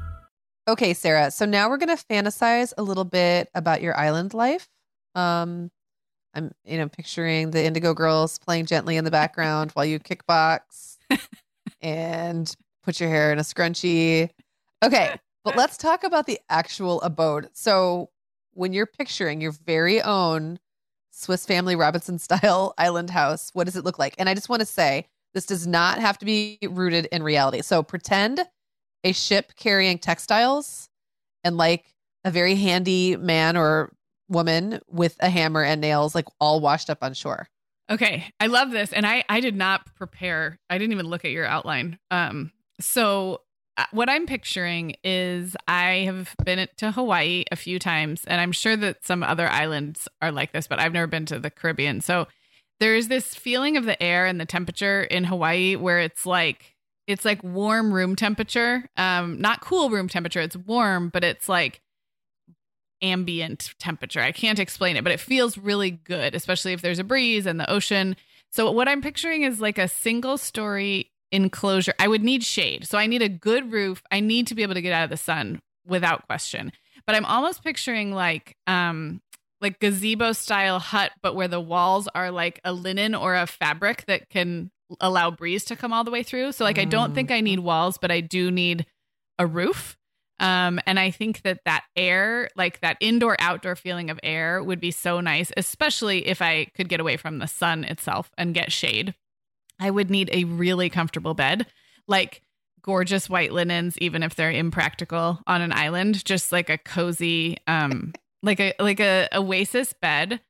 Okay, 0.71 0.93
Sarah. 0.93 1.31
So 1.31 1.43
now 1.43 1.69
we're 1.69 1.75
going 1.75 1.97
to 1.97 2.01
fantasize 2.05 2.71
a 2.77 2.81
little 2.81 3.03
bit 3.03 3.49
about 3.53 3.81
your 3.81 3.93
island 3.97 4.33
life. 4.33 4.69
Um, 5.15 5.69
I'm, 6.33 6.53
you 6.63 6.77
know, 6.77 6.87
picturing 6.87 7.51
the 7.51 7.61
Indigo 7.61 7.93
Girls 7.93 8.39
playing 8.39 8.67
gently 8.67 8.95
in 8.95 9.03
the 9.03 9.11
background 9.11 9.71
while 9.71 9.83
you 9.83 9.99
kickbox 9.99 10.95
and 11.81 12.55
put 12.83 13.01
your 13.01 13.09
hair 13.09 13.33
in 13.33 13.39
a 13.39 13.41
scrunchie. 13.41 14.29
Okay, 14.81 15.13
but 15.43 15.57
let's 15.57 15.75
talk 15.75 16.05
about 16.05 16.25
the 16.25 16.39
actual 16.49 17.01
abode. 17.01 17.49
So 17.51 18.09
when 18.53 18.71
you're 18.71 18.85
picturing 18.85 19.41
your 19.41 19.51
very 19.51 20.01
own 20.01 20.57
Swiss 21.09 21.45
Family 21.45 21.75
Robinson 21.75 22.17
style 22.17 22.73
island 22.77 23.09
house, 23.09 23.49
what 23.51 23.65
does 23.65 23.75
it 23.75 23.83
look 23.83 23.99
like? 23.99 24.15
And 24.17 24.29
I 24.29 24.35
just 24.35 24.47
want 24.47 24.61
to 24.61 24.65
say 24.65 25.05
this 25.33 25.45
does 25.45 25.67
not 25.67 25.99
have 25.99 26.17
to 26.19 26.25
be 26.25 26.59
rooted 26.63 27.07
in 27.11 27.23
reality. 27.23 27.61
So 27.61 27.83
pretend 27.83 28.39
a 29.03 29.11
ship 29.11 29.53
carrying 29.55 29.97
textiles 29.97 30.89
and 31.43 31.57
like 31.57 31.85
a 32.23 32.31
very 32.31 32.55
handy 32.55 33.15
man 33.15 33.57
or 33.57 33.91
woman 34.29 34.79
with 34.87 35.15
a 35.19 35.29
hammer 35.29 35.63
and 35.63 35.81
nails, 35.81 36.15
like 36.15 36.27
all 36.39 36.61
washed 36.61 36.89
up 36.89 36.99
on 37.01 37.13
shore. 37.13 37.47
Okay, 37.89 38.25
I 38.39 38.47
love 38.47 38.71
this, 38.71 38.93
and 38.93 39.05
I 39.05 39.23
I 39.27 39.41
did 39.41 39.55
not 39.55 39.93
prepare. 39.95 40.57
I 40.69 40.77
didn't 40.77 40.93
even 40.93 41.07
look 41.07 41.25
at 41.25 41.31
your 41.31 41.45
outline. 41.45 41.99
Um, 42.09 42.51
so 42.79 43.41
uh, 43.77 43.85
what 43.91 44.09
I'm 44.09 44.25
picturing 44.25 44.95
is 45.03 45.55
I 45.67 46.05
have 46.05 46.33
been 46.45 46.67
to 46.77 46.91
Hawaii 46.91 47.43
a 47.51 47.55
few 47.55 47.79
times, 47.79 48.23
and 48.25 48.39
I'm 48.39 48.53
sure 48.53 48.77
that 48.77 49.05
some 49.05 49.23
other 49.23 49.49
islands 49.49 50.07
are 50.21 50.31
like 50.31 50.53
this, 50.53 50.67
but 50.67 50.79
I've 50.79 50.93
never 50.93 51.07
been 51.07 51.25
to 51.27 51.39
the 51.39 51.49
Caribbean. 51.49 51.99
So 51.99 52.27
there's 52.79 53.09
this 53.09 53.35
feeling 53.35 53.77
of 53.77 53.85
the 53.85 54.01
air 54.01 54.25
and 54.25 54.39
the 54.39 54.45
temperature 54.45 55.03
in 55.03 55.23
Hawaii 55.25 55.75
where 55.75 55.99
it's 55.99 56.25
like 56.25 56.70
it's 57.07 57.25
like 57.25 57.43
warm 57.43 57.93
room 57.93 58.15
temperature, 58.15 58.87
um, 58.97 59.39
not 59.41 59.61
cool 59.61 59.89
room 59.89 60.07
temperature. 60.07 60.41
It's 60.41 60.55
warm, 60.55 61.09
but 61.09 61.23
it's 61.23 61.49
like 61.49 61.81
ambient 63.01 63.73
temperature. 63.79 64.21
I 64.21 64.31
can't 64.31 64.59
explain 64.59 64.95
it, 64.95 65.03
but 65.03 65.13
it 65.13 65.19
feels 65.19 65.57
really 65.57 65.91
good, 65.91 66.35
especially 66.35 66.73
if 66.73 66.81
there's 66.81 66.99
a 66.99 67.03
breeze 67.03 67.45
and 67.45 67.59
the 67.59 67.69
ocean. 67.69 68.15
So 68.51 68.71
what 68.71 68.87
I'm 68.87 69.01
picturing 69.01 69.43
is 69.43 69.59
like 69.59 69.77
a 69.77 69.87
single 69.87 70.37
story 70.37 71.11
enclosure. 71.31 71.93
I 71.99 72.07
would 72.07 72.23
need 72.23 72.43
shade. 72.43 72.87
So 72.87 72.97
I 72.97 73.07
need 73.07 73.21
a 73.21 73.29
good 73.29 73.71
roof. 73.71 74.03
I 74.11 74.19
need 74.19 74.47
to 74.47 74.55
be 74.55 74.63
able 74.63 74.73
to 74.73 74.81
get 74.81 74.93
out 74.93 75.05
of 75.05 75.09
the 75.09 75.17
sun 75.17 75.61
without 75.85 76.27
question. 76.27 76.71
But 77.05 77.15
I'm 77.15 77.25
almost 77.25 77.63
picturing 77.63 78.13
like 78.13 78.55
um 78.67 79.21
like 79.61 79.79
gazebo 79.79 80.33
style 80.33 80.79
hut 80.79 81.11
but 81.21 81.35
where 81.35 81.47
the 81.47 81.61
walls 81.61 82.07
are 82.15 82.31
like 82.31 82.59
a 82.65 82.73
linen 82.73 83.13
or 83.13 83.35
a 83.35 83.45
fabric 83.45 84.05
that 84.07 84.27
can 84.29 84.71
allow 84.99 85.31
breeze 85.31 85.65
to 85.65 85.75
come 85.75 85.93
all 85.93 86.03
the 86.03 86.11
way 86.11 86.23
through. 86.23 86.51
So 86.51 86.63
like 86.63 86.79
I 86.79 86.85
don't 86.85 87.13
think 87.13 87.31
I 87.31 87.41
need 87.41 87.59
walls, 87.59 87.97
but 87.97 88.11
I 88.11 88.21
do 88.21 88.51
need 88.51 88.85
a 89.39 89.47
roof. 89.47 89.97
Um, 90.39 90.79
and 90.87 90.99
I 90.99 91.11
think 91.11 91.43
that 91.43 91.59
that 91.65 91.83
air, 91.95 92.49
like 92.55 92.81
that 92.81 92.97
indoor 92.99 93.35
outdoor 93.39 93.75
feeling 93.75 94.09
of 94.09 94.19
air, 94.23 94.63
would 94.63 94.79
be 94.79 94.89
so 94.89 95.21
nice, 95.21 95.51
especially 95.55 96.27
if 96.27 96.41
I 96.41 96.65
could 96.75 96.89
get 96.89 96.99
away 96.99 97.15
from 97.15 97.37
the 97.37 97.47
sun 97.47 97.83
itself 97.83 98.31
and 98.37 98.53
get 98.53 98.71
shade. 98.71 99.13
I 99.79 99.91
would 99.91 100.09
need 100.09 100.29
a 100.33 100.45
really 100.45 100.89
comfortable 100.89 101.35
bed, 101.35 101.67
like 102.07 102.41
gorgeous 102.81 103.29
white 103.29 103.51
linens, 103.51 103.97
even 103.99 104.23
if 104.23 104.33
they're 104.33 104.51
impractical 104.51 105.39
on 105.45 105.61
an 105.61 105.71
island, 105.71 106.25
just 106.25 106.51
like 106.51 106.71
a 106.71 106.77
cozy, 106.79 107.57
um, 107.67 108.13
like 108.41 108.59
a 108.59 108.73
like 108.79 108.99
a 108.99 109.27
oasis 109.33 109.93
bed. 109.93 110.41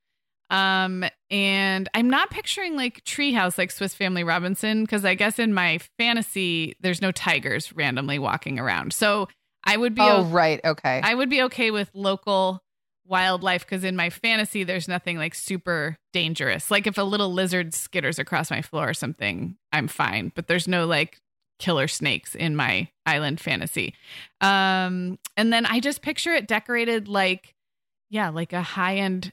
Um, 0.51 1.05
and 1.29 1.89
I'm 1.93 2.09
not 2.09 2.29
picturing 2.29 2.75
like 2.75 3.03
treehouse 3.05 3.57
like 3.57 3.71
Swiss 3.71 3.95
Family 3.95 4.23
Robinson 4.23 4.83
because 4.83 5.05
I 5.05 5.15
guess 5.15 5.39
in 5.39 5.53
my 5.53 5.79
fantasy 5.97 6.75
there's 6.81 7.01
no 7.01 7.11
tigers 7.11 7.73
randomly 7.73 8.19
walking 8.19 8.59
around. 8.59 8.91
So 8.93 9.29
I 9.63 9.77
would 9.77 9.95
be 9.95 10.01
Oh, 10.01 10.17
o- 10.19 10.23
right. 10.25 10.59
Okay. 10.63 10.99
I 11.03 11.15
would 11.15 11.29
be 11.29 11.41
okay 11.43 11.71
with 11.71 11.89
local 11.93 12.61
wildlife 13.05 13.65
because 13.65 13.83
in 13.83 13.95
my 13.95 14.09
fantasy 14.09 14.63
there's 14.63 14.87
nothing 14.87 15.17
like 15.17 15.35
super 15.35 15.97
dangerous. 16.13 16.69
Like 16.69 16.85
if 16.85 16.97
a 16.97 17.03
little 17.03 17.31
lizard 17.31 17.71
skitters 17.71 18.19
across 18.19 18.51
my 18.51 18.61
floor 18.61 18.89
or 18.89 18.93
something, 18.93 19.55
I'm 19.71 19.87
fine. 19.87 20.31
But 20.35 20.47
there's 20.47 20.67
no 20.67 20.85
like 20.85 21.17
killer 21.59 21.87
snakes 21.87 22.35
in 22.35 22.55
my 22.55 22.89
island 23.05 23.39
fantasy. 23.39 23.93
Um 24.41 25.17
and 25.37 25.53
then 25.53 25.65
I 25.65 25.79
just 25.79 26.01
picture 26.01 26.33
it 26.33 26.47
decorated 26.47 27.07
like 27.07 27.53
yeah, 28.09 28.29
like 28.29 28.51
a 28.51 28.61
high-end 28.61 29.31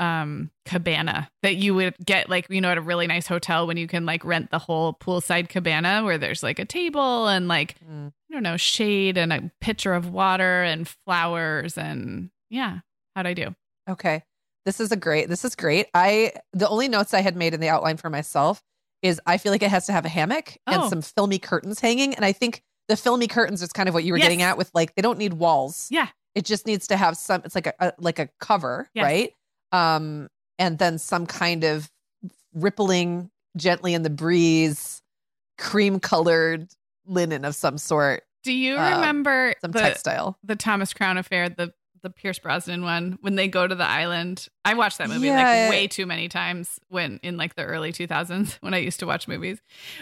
um 0.00 0.50
cabana 0.64 1.30
that 1.42 1.56
you 1.56 1.74
would 1.74 1.94
get 2.04 2.28
like 2.30 2.46
you 2.48 2.60
know 2.60 2.70
at 2.70 2.78
a 2.78 2.80
really 2.80 3.06
nice 3.06 3.26
hotel 3.26 3.66
when 3.66 3.76
you 3.76 3.86
can 3.86 4.06
like 4.06 4.24
rent 4.24 4.50
the 4.50 4.58
whole 4.58 4.94
poolside 4.94 5.48
cabana 5.50 6.02
where 6.04 6.16
there's 6.18 6.42
like 6.42 6.58
a 6.58 6.64
table 6.64 7.28
and 7.28 7.46
like 7.48 7.76
Mm. 7.80 8.12
I 8.30 8.32
don't 8.34 8.42
know, 8.44 8.56
shade 8.56 9.18
and 9.18 9.32
a 9.32 9.50
pitcher 9.60 9.92
of 9.92 10.08
water 10.10 10.62
and 10.62 10.86
flowers 11.04 11.76
and 11.76 12.30
yeah. 12.48 12.78
How'd 13.16 13.26
I 13.26 13.34
do? 13.34 13.54
Okay. 13.88 14.22
This 14.64 14.78
is 14.78 14.92
a 14.92 14.96
great. 14.96 15.28
This 15.28 15.44
is 15.44 15.56
great. 15.56 15.88
I 15.94 16.32
the 16.52 16.68
only 16.68 16.86
notes 16.88 17.12
I 17.12 17.20
had 17.22 17.34
made 17.36 17.54
in 17.54 17.60
the 17.60 17.68
outline 17.68 17.96
for 17.96 18.08
myself 18.08 18.62
is 19.02 19.20
I 19.26 19.36
feel 19.38 19.50
like 19.50 19.62
it 19.62 19.70
has 19.70 19.86
to 19.86 19.92
have 19.92 20.04
a 20.04 20.08
hammock 20.08 20.56
and 20.66 20.82
Oh. 20.82 20.88
some 20.88 21.02
filmy 21.02 21.38
curtains 21.40 21.80
hanging, 21.80 22.14
and 22.14 22.24
I 22.24 22.32
think 22.32 22.62
the 22.88 22.96
filmy 22.96 23.26
curtains 23.26 23.62
is 23.62 23.72
kind 23.72 23.88
of 23.88 23.94
what 23.94 24.04
you 24.04 24.12
were 24.12 24.18
Yes. 24.18 24.24
getting 24.26 24.42
at 24.42 24.56
with 24.58 24.70
like 24.74 24.94
they 24.94 25.02
don't 25.02 25.18
need 25.18 25.32
walls. 25.34 25.88
Yeah. 25.90 26.08
It 26.36 26.44
just 26.44 26.66
needs 26.66 26.86
to 26.88 26.96
have 26.96 27.16
some. 27.16 27.42
It's 27.44 27.56
like 27.56 27.66
a, 27.66 27.74
a 27.80 27.92
like 27.98 28.18
a 28.20 28.28
cover, 28.38 28.88
Yes. 28.94 29.02
right? 29.04 29.32
Um, 29.72 30.28
and 30.58 30.78
then 30.78 30.98
some 30.98 31.26
kind 31.26 31.64
of 31.64 31.90
rippling 32.54 33.30
gently 33.56 33.94
in 33.94 34.02
the 34.02 34.10
breeze, 34.10 35.02
cream 35.58 36.00
colored 36.00 36.68
linen 37.06 37.44
of 37.44 37.54
some 37.54 37.78
sort, 37.78 38.22
Do 38.44 38.52
you 38.52 38.76
Um, 38.78 38.94
remember 38.96 39.54
some 39.60 39.72
the, 39.72 39.80
textile. 39.80 40.38
the 40.42 40.56
Thomas 40.56 40.92
Crown 40.94 41.18
affair, 41.18 41.48
the 41.48 41.72
the 42.02 42.08
Pierce 42.08 42.38
Brosnan 42.38 42.82
one, 42.82 43.18
when 43.20 43.34
they 43.34 43.46
go 43.46 43.66
to 43.66 43.74
the 43.74 43.84
island? 43.84 44.48
I 44.64 44.72
watched 44.72 44.96
that 44.98 45.10
movie 45.10 45.26
Yeah. 45.26 45.66
like 45.66 45.70
way 45.70 45.86
too 45.86 46.06
many 46.06 46.28
times 46.28 46.78
when 46.88 47.20
in 47.22 47.36
like 47.36 47.56
the 47.56 47.64
early 47.64 47.92
2000s 47.92 48.54
when 48.62 48.72
I 48.72 48.78
used 48.78 49.00
to 49.00 49.06
watch 49.06 49.28
movies. 49.28 49.60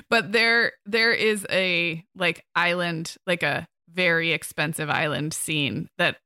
But 0.09 0.31
there 0.31 0.73
there 0.87 1.13
is 1.13 1.45
a 1.51 2.05
like 2.15 2.45
island, 2.55 3.17
like 3.27 3.43
a 3.43 3.67
very 3.93 4.31
expensive 4.31 4.89
island 4.89 5.35
scene 5.35 5.89
that 5.99 6.19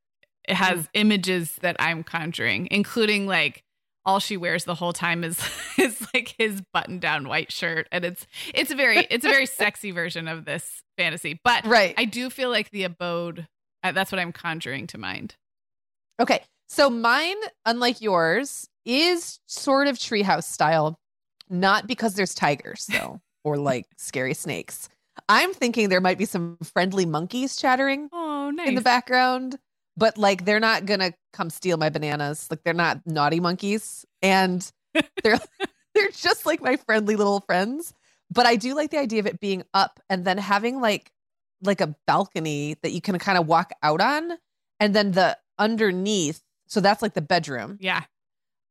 it 0.49 0.55
has 0.55 0.81
Mm. 0.81 0.89
images 0.95 1.57
that 1.63 1.77
I'm 1.79 2.03
conjuring, 2.03 2.69
including 2.71 3.27
like 3.27 3.63
all 4.05 4.19
she 4.19 4.37
wears 4.37 4.65
the 4.65 4.75
whole 4.75 4.93
time 4.93 5.23
is 5.23 5.39
is 5.79 6.07
like 6.13 6.35
his 6.39 6.61
button 6.73 6.99
down 6.99 7.29
white 7.29 7.53
shirt 7.53 7.87
and 7.93 8.05
it's 8.05 8.27
it's 8.53 8.71
a 8.73 8.75
very 8.75 9.07
it's 9.11 9.25
a 9.25 9.29
very 9.29 9.47
sexy 9.61 9.93
version 9.93 10.27
of 10.27 10.45
this 10.45 10.83
fantasy 10.99 11.39
but 11.45 11.65
Right. 11.65 11.95
i 11.97 12.05
do 12.05 12.29
feel 12.29 12.51
like 12.51 12.71
the 12.71 12.83
abode 12.83 13.47
uh, 13.85 13.93
that's 13.93 14.11
what 14.11 14.19
i'm 14.19 14.33
conjuring 14.33 14.89
to 14.89 14.99
mind 14.99 15.37
Okay. 16.21 16.43
So 16.69 16.89
mine, 16.91 17.37
unlike 17.67 18.01
yours, 18.01 18.69
is 18.85 19.41
sort 19.47 19.87
of 19.89 19.97
treehouse 19.99 20.45
style, 20.45 20.99
not 21.51 21.87
because 21.87 22.15
there's 22.15 22.35
tigers, 22.35 22.87
though, 22.91 23.21
or 23.45 23.57
like 23.57 23.87
scary 23.97 24.35
snakes. 24.35 24.89
I'm 25.29 25.53
thinking 25.55 25.89
there 25.89 26.01
might 26.01 26.19
be 26.19 26.25
some 26.25 26.59
friendly 26.63 27.07
monkeys 27.07 27.57
chattering 27.57 28.09
oh 28.13 28.51
nice 28.55 28.69
in 28.69 28.75
the 28.75 28.81
background, 28.81 29.59
but 29.97 30.19
like 30.19 30.45
they're 30.45 30.61
not 30.61 30.87
gonna 30.87 31.13
come 31.33 31.51
steal 31.51 31.77
my 31.77 31.91
bananas. 31.91 32.49
Like 32.51 32.63
they're 32.65 32.75
not 32.75 33.01
naughty 33.07 33.41
monkeys. 33.41 34.05
And 34.21 34.71
they're 35.23 35.41
they're 35.95 36.11
just 36.11 36.47
like 36.47 36.63
my 36.63 36.77
friendly 36.77 37.17
little 37.17 37.41
friends. 37.41 37.95
But 38.31 38.47
I 38.47 38.57
do 38.57 38.75
like 38.75 38.91
the 38.91 38.99
idea 38.99 39.21
of 39.21 39.27
it 39.27 39.41
being 39.41 39.63
up 39.75 40.01
and 40.09 40.25
then 40.25 40.39
having 40.39 40.81
like 40.81 41.13
like 41.63 41.81
a 41.81 41.95
balcony 42.07 42.77
that 42.83 42.93
you 42.93 43.01
can 43.01 43.19
kind 43.19 43.39
of 43.39 43.47
walk 43.47 43.73
out 43.83 44.01
on 44.01 44.33
and 44.81 44.95
then 44.95 45.13
the 45.13 45.39
underneath 45.59 46.43
so 46.67 46.81
that's 46.81 47.03
like 47.03 47.15
the 47.15 47.23
bedroom 47.23 47.79
yeah 47.81 48.03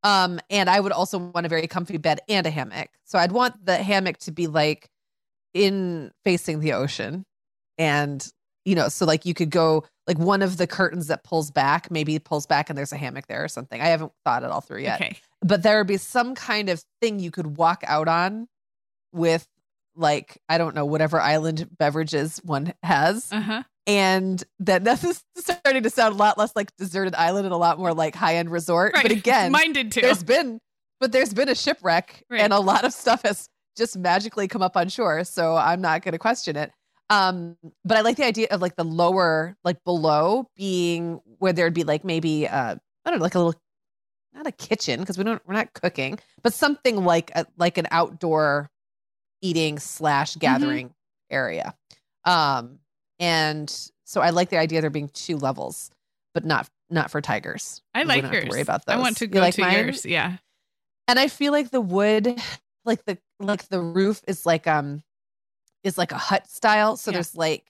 um 0.03 0.39
and 0.49 0.69
i 0.69 0.79
would 0.79 0.91
also 0.91 1.17
want 1.17 1.45
a 1.45 1.49
very 1.49 1.67
comfy 1.67 1.97
bed 1.97 2.19
and 2.27 2.45
a 2.45 2.49
hammock 2.49 2.89
so 3.05 3.17
i'd 3.17 3.31
want 3.31 3.65
the 3.65 3.77
hammock 3.77 4.17
to 4.17 4.31
be 4.31 4.47
like 4.47 4.89
in 5.53 6.11
facing 6.23 6.59
the 6.59 6.73
ocean 6.73 7.25
and 7.77 8.31
you 8.65 8.75
know 8.75 8.87
so 8.89 9.05
like 9.05 9.25
you 9.25 9.33
could 9.33 9.49
go 9.49 9.83
like 10.07 10.17
one 10.19 10.41
of 10.41 10.57
the 10.57 10.67
curtains 10.67 11.07
that 11.07 11.23
pulls 11.23 11.49
back 11.51 11.89
maybe 11.89 12.17
pulls 12.19 12.45
back 12.45 12.69
and 12.69 12.77
there's 12.77 12.91
a 12.91 12.97
hammock 12.97 13.27
there 13.27 13.43
or 13.43 13.47
something. 13.47 13.79
I 13.81 13.85
haven't 13.87 14.11
thought 14.25 14.43
it 14.43 14.49
all 14.51 14.61
through 14.61 14.81
yet. 14.81 15.01
Okay. 15.01 15.17
But 15.41 15.63
there 15.63 15.77
would 15.79 15.87
be 15.87 15.97
some 15.97 16.35
kind 16.35 16.69
of 16.69 16.83
thing 17.01 17.19
you 17.19 17.31
could 17.31 17.57
walk 17.57 17.83
out 17.87 18.07
on 18.07 18.47
with 19.13 19.47
like 19.95 20.37
i 20.47 20.57
don't 20.57 20.73
know 20.75 20.85
whatever 20.85 21.19
island 21.19 21.67
beverages 21.77 22.39
one 22.43 22.73
has. 22.83 23.27
Uh-huh. 23.31 23.63
And 23.87 24.43
that 24.59 24.83
this 24.85 25.03
is 25.03 25.23
starting 25.37 25.83
to 25.83 25.89
sound 25.89 26.15
a 26.15 26.17
lot 26.17 26.37
less 26.37 26.55
like 26.55 26.75
deserted 26.77 27.15
island 27.15 27.45
and 27.45 27.53
a 27.53 27.57
lot 27.57 27.79
more 27.79 27.93
like 27.93 28.15
high-end 28.15 28.49
resort. 28.51 28.93
Right. 28.93 29.03
but 29.03 29.11
again 29.17 29.51
mine 29.51 29.73
did 29.73 29.91
too 29.91 30.01
there's 30.01 30.23
been 30.23 30.59
but 30.99 31.11
there's 31.11 31.33
been 31.33 31.49
a 31.49 31.55
shipwreck 31.55 32.23
Right. 32.29 32.41
and 32.41 32.53
a 32.53 32.59
lot 32.59 32.85
of 32.85 32.93
stuff 32.93 33.23
has 33.23 33.47
just 33.77 33.97
magically 33.97 34.47
come 34.47 34.61
up 34.61 34.75
on 34.77 34.87
shore. 34.89 35.23
So 35.23 35.55
i'm 35.55 35.81
not 35.81 36.03
going 36.03 36.11
to 36.13 36.19
question 36.19 36.55
it 36.55 36.71
um 37.11 37.55
but 37.85 37.97
i 37.97 38.01
like 38.01 38.17
the 38.17 38.25
idea 38.25 38.47
of 38.49 38.61
like 38.61 38.75
the 38.75 38.83
lower 38.83 39.55
like 39.63 39.83
below 39.83 40.47
being 40.55 41.21
where 41.37 41.53
there'd 41.53 41.73
be 41.73 41.83
like 41.83 42.03
maybe 42.03 42.47
uh 42.47 42.75
i 43.05 43.09
don't 43.09 43.19
know 43.19 43.23
like 43.23 43.35
a 43.35 43.39
little 43.39 43.59
not 44.33 44.47
a 44.47 44.51
kitchen 44.51 44.99
because 45.01 45.17
we 45.17 45.23
don't 45.23 45.41
we're 45.45 45.53
not 45.53 45.73
cooking 45.73 46.17
but 46.41 46.53
something 46.53 47.03
like 47.03 47.31
a, 47.35 47.45
like 47.57 47.77
an 47.77 47.87
outdoor 47.91 48.69
eating 49.41 49.77
slash 49.77 50.35
gathering 50.37 50.93
area. 51.29 51.75
Um 52.25 52.79
and 53.19 53.69
so 54.05 54.21
i 54.21 54.29
like 54.29 54.49
the 54.49 54.57
idea 54.57 54.81
there 54.81 54.89
being 54.89 55.09
two 55.09 55.37
levels 55.37 55.91
but 56.33 56.45
not 56.45 56.69
not 56.89 57.09
for 57.11 57.21
tigers. 57.21 57.81
I 57.93 58.03
like 58.03 58.21
don't 58.21 58.31
have 58.31 58.31
to 58.31 58.37
yours. 58.47 58.49
worry 58.49 58.61
about 58.61 58.83
i 58.87 58.97
want 58.97 59.17
to 59.17 59.25
You 59.25 59.31
go 59.31 59.39
like 59.41 59.55
to 59.55 59.61
mine? 59.61 59.85
yours 59.85 60.05
yeah. 60.05 60.37
And 61.07 61.19
I 61.19 61.27
feel 61.27 61.51
like 61.51 61.71
the 61.71 61.81
wood, 61.81 62.39
like 62.85 63.03
the 63.05 63.17
like 63.39 63.67
the 63.69 63.81
roof 63.81 64.21
is 64.27 64.45
like 64.45 64.65
um 64.67 65.03
is 65.83 65.97
like 65.97 66.11
a 66.11 66.17
hut 66.17 66.49
style. 66.49 66.97
So 66.97 67.11
Yeah. 67.11 67.17
there's 67.17 67.35
like 67.35 67.65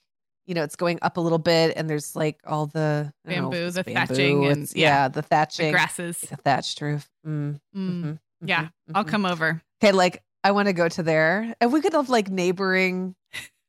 you 0.46 0.54
know 0.54 0.64
it's 0.64 0.74
going 0.76 0.98
up 1.02 1.16
a 1.16 1.20
little 1.20 1.38
bit, 1.38 1.74
and 1.76 1.88
there's 1.88 2.16
like 2.16 2.40
all 2.44 2.66
the 2.66 3.12
don't 3.26 3.36
know 3.36 3.50
Bamboo, 3.50 3.70
the 3.70 3.84
bamboo, 3.84 4.14
thatching, 4.14 4.46
and- 4.46 4.72
yeah. 4.74 4.88
yeah, 4.88 5.08
the 5.08 5.14
the 5.20 5.22
thatching, 5.22 5.70
grasses 5.72 6.22
like 6.22 6.32
a 6.32 6.42
thatched 6.42 6.80
roof. 6.80 7.08
Mm, 7.26 7.60
Mm. 7.76 8.02
mhm, 8.02 8.18
yeah 8.44 8.62
mhm, 8.62 8.68
i'll 8.94 9.04
come 9.04 9.24
over 9.24 9.62
Okay, 9.82 9.92
like 9.92 10.22
I 10.44 10.50
want 10.50 10.66
to 10.66 10.72
go 10.72 10.88
to 10.88 11.02
there, 11.04 11.54
and 11.60 11.72
we 11.72 11.80
could 11.80 11.92
have 11.92 12.08
like 12.08 12.28
neighboring. 12.28 13.14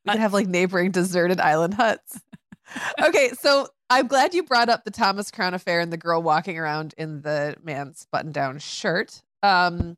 We 0.05 0.11
could 0.11 0.19
have 0.19 0.33
like 0.33 0.47
neighboring 0.47 0.89
deserted 0.91 1.39
island 1.39 1.75
huts. 1.75 2.19
okay, 3.03 3.29
so 3.39 3.67
I'm 3.89 4.07
glad 4.07 4.33
you 4.33 4.41
brought 4.43 4.69
up 4.69 4.83
the 4.83 4.91
Thomas 4.91 5.29
Crown 5.31 5.53
affair 5.53 5.79
and 5.79 5.93
the 5.93 5.97
girl 5.97 6.21
walking 6.23 6.57
around 6.57 6.95
in 6.97 7.21
the 7.21 7.55
man's 7.63 8.07
button-down 8.11 8.57
shirt. 8.59 9.21
Um, 9.43 9.95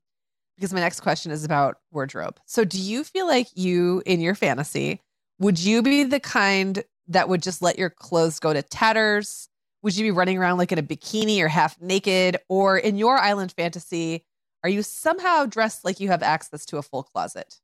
because 0.55 0.73
my 0.73 0.79
next 0.79 1.01
question 1.01 1.31
is 1.31 1.43
about 1.43 1.77
wardrobe. 1.91 2.39
So, 2.45 2.63
do 2.63 2.79
you 2.79 3.03
feel 3.03 3.27
like 3.27 3.47
you, 3.55 4.01
in 4.05 4.19
your 4.21 4.35
fantasy, 4.35 5.01
would 5.39 5.59
you 5.59 5.81
be 5.81 6.03
the 6.03 6.19
kind 6.19 6.83
that 7.07 7.29
would 7.29 7.43
just 7.43 7.61
let 7.61 7.77
your 7.77 7.89
clothes 7.89 8.39
go 8.39 8.53
to 8.53 8.61
tatters? 8.61 9.49
Would 9.81 9.95
you 9.95 10.03
be 10.03 10.11
running 10.11 10.37
around 10.37 10.57
like 10.57 10.71
in 10.71 10.79
a 10.79 10.83
bikini 10.83 11.39
or 11.41 11.47
half 11.47 11.79
naked? 11.79 12.37
Or 12.49 12.77
in 12.77 12.97
your 12.97 13.17
island 13.17 13.51
fantasy, 13.51 14.25
are 14.63 14.69
you 14.69 14.81
somehow 14.81 15.45
dressed 15.45 15.85
like 15.85 15.99
you 15.99 16.07
have 16.07 16.23
access 16.23 16.65
to 16.67 16.77
a 16.77 16.81
full 16.81 17.03
closet? 17.03 17.59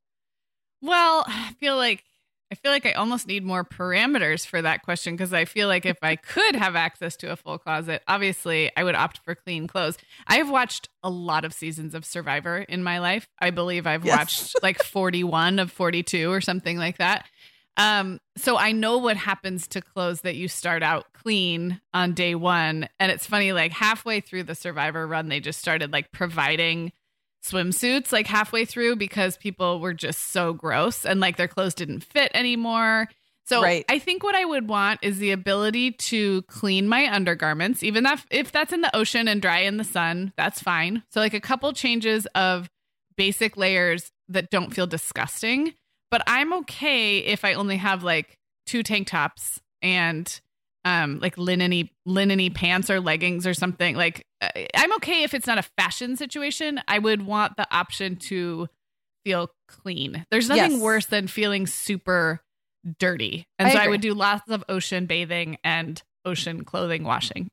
Well, 0.81 1.23
I 1.27 1.53
feel 1.59 1.77
like 1.77 2.03
I 2.51 2.55
feel 2.55 2.71
like 2.71 2.85
I 2.85 2.91
almost 2.93 3.27
need 3.27 3.45
more 3.45 3.63
parameters 3.63 4.45
for 4.45 4.61
that 4.61 4.83
question 4.83 5.13
because 5.15 5.31
I 5.31 5.45
feel 5.45 5.67
like 5.69 5.85
if 5.85 5.97
I 6.01 6.15
could 6.17 6.55
have 6.55 6.75
access 6.75 7.15
to 7.17 7.31
a 7.31 7.35
full 7.37 7.57
closet, 7.57 8.03
obviously 8.07 8.69
I 8.75 8.83
would 8.83 8.95
opt 8.95 9.19
for 9.19 9.35
clean 9.35 9.67
clothes. 9.67 9.97
I 10.27 10.35
have 10.35 10.49
watched 10.49 10.89
a 11.01 11.09
lot 11.09 11.45
of 11.45 11.53
seasons 11.53 11.95
of 11.95 12.03
Survivor 12.05 12.57
in 12.57 12.83
my 12.83 12.99
life. 12.99 13.27
I 13.39 13.51
believe 13.51 13.87
I've 13.87 14.03
Yes. 14.05 14.17
watched 14.17 14.55
like 14.63 14.83
41 14.83 15.59
of 15.59 15.71
42 15.71 16.29
or 16.29 16.41
something 16.41 16.77
like 16.77 16.97
that. 16.97 17.25
Um, 17.77 18.19
so 18.35 18.57
I 18.57 18.73
know 18.73 18.97
what 18.97 19.15
happens 19.15 19.65
to 19.69 19.81
clothes 19.81 20.21
that 20.21 20.35
you 20.35 20.49
start 20.49 20.83
out 20.83 21.05
clean 21.13 21.79
on 21.93 22.13
day 22.13 22.35
one. 22.35 22.89
And 22.99 23.11
it's 23.13 23.25
funny, 23.25 23.53
like 23.53 23.71
halfway 23.71 24.19
through 24.19 24.43
the 24.43 24.55
Survivor 24.55 25.07
run, 25.07 25.29
they 25.29 25.39
just 25.39 25.59
started 25.59 25.93
like 25.93 26.11
providing 26.11 26.91
swimsuits 27.43 28.11
like 28.11 28.27
halfway 28.27 28.65
through 28.65 28.95
because 28.95 29.37
people 29.37 29.79
were 29.79 29.93
just 29.93 30.31
so 30.31 30.53
gross 30.53 31.05
and 31.05 31.19
like 31.19 31.37
their 31.37 31.47
clothes 31.47 31.73
didn't 31.73 32.03
fit 32.03 32.31
anymore. 32.33 33.07
So 33.43 33.61
Right. 33.61 33.83
I 33.89 33.99
think 33.99 34.23
what 34.23 34.35
I 34.35 34.45
would 34.45 34.69
want 34.69 34.99
is 35.01 35.17
the 35.17 35.31
ability 35.31 35.91
to 35.93 36.43
clean 36.43 36.87
my 36.87 37.11
undergarments, 37.13 37.83
even 37.83 38.03
that 38.03 38.23
if 38.29 38.51
that's 38.51 38.71
in 38.71 38.81
the 38.81 38.95
ocean 38.95 39.27
and 39.27 39.41
dry 39.41 39.59
in 39.59 39.77
the 39.77 39.83
sun, 39.83 40.31
that's 40.37 40.61
fine. 40.61 41.03
So 41.09 41.19
like 41.19 41.33
a 41.33 41.41
couple 41.41 41.73
changes 41.73 42.27
of 42.27 42.69
basic 43.17 43.57
layers 43.57 44.11
that 44.29 44.49
don't 44.51 44.73
feel 44.73 44.87
disgusting. 44.87 45.73
But 46.09 46.23
I'm 46.27 46.53
okay 46.53 47.19
if 47.19 47.43
I 47.43 47.53
only 47.53 47.77
have 47.77 48.03
like 48.03 48.37
two 48.65 48.83
tank 48.83 49.07
tops 49.07 49.59
and 49.81 50.39
um 50.83 51.19
like 51.19 51.35
lineny 51.35 51.89
lineny 52.07 52.53
pants 52.53 52.89
or 52.89 52.99
leggings 52.99 53.45
or 53.45 53.53
something. 53.53 53.95
Like 53.95 54.25
uh, 54.41 54.49
I'm 54.75 54.93
okay 54.95 55.23
if 55.23 55.33
it's 55.33 55.47
not 55.47 55.57
a 55.57 55.63
fashion 55.77 56.15
situation. 56.15 56.81
I 56.87 56.99
would 56.99 57.25
want 57.25 57.57
the 57.57 57.67
option 57.75 58.15
to 58.17 58.67
feel 59.23 59.51
clean. 59.67 60.25
There's 60.31 60.49
nothing 60.49 60.73
Yes. 60.73 60.81
worse 60.81 61.05
than 61.05 61.27
feeling 61.27 61.67
super 61.67 62.41
dirty. 62.99 63.45
And 63.59 63.69
I 63.69 63.73
so 63.73 63.79
I 63.79 63.87
would 63.87 64.01
do 64.01 64.13
lots 64.13 64.49
of 64.49 64.63
ocean 64.67 65.05
bathing 65.05 65.57
and 65.63 66.01
ocean 66.25 66.63
clothing 66.63 67.03
washing. 67.03 67.47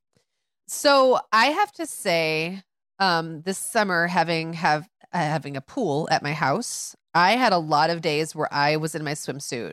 So 0.67 1.19
I 1.33 1.47
have 1.47 1.73
to 1.73 1.87
say, 1.87 2.63
um, 2.99 3.43
this 3.43 3.59
summer 3.59 4.07
having 4.07 4.55
have 4.55 4.89
uh, 5.13 5.19
having 5.19 5.57
a 5.57 5.61
pool 5.61 6.09
at 6.11 6.23
my 6.23 6.33
house, 6.33 6.95
I 7.15 7.33
had 7.33 7.53
a 7.53 7.59
lot 7.59 7.91
of 7.91 8.01
days 8.03 8.35
where 8.35 8.53
I 8.53 8.77
was 8.77 8.95
in 8.95 9.05
my 9.05 9.13
swimsuit 9.13 9.73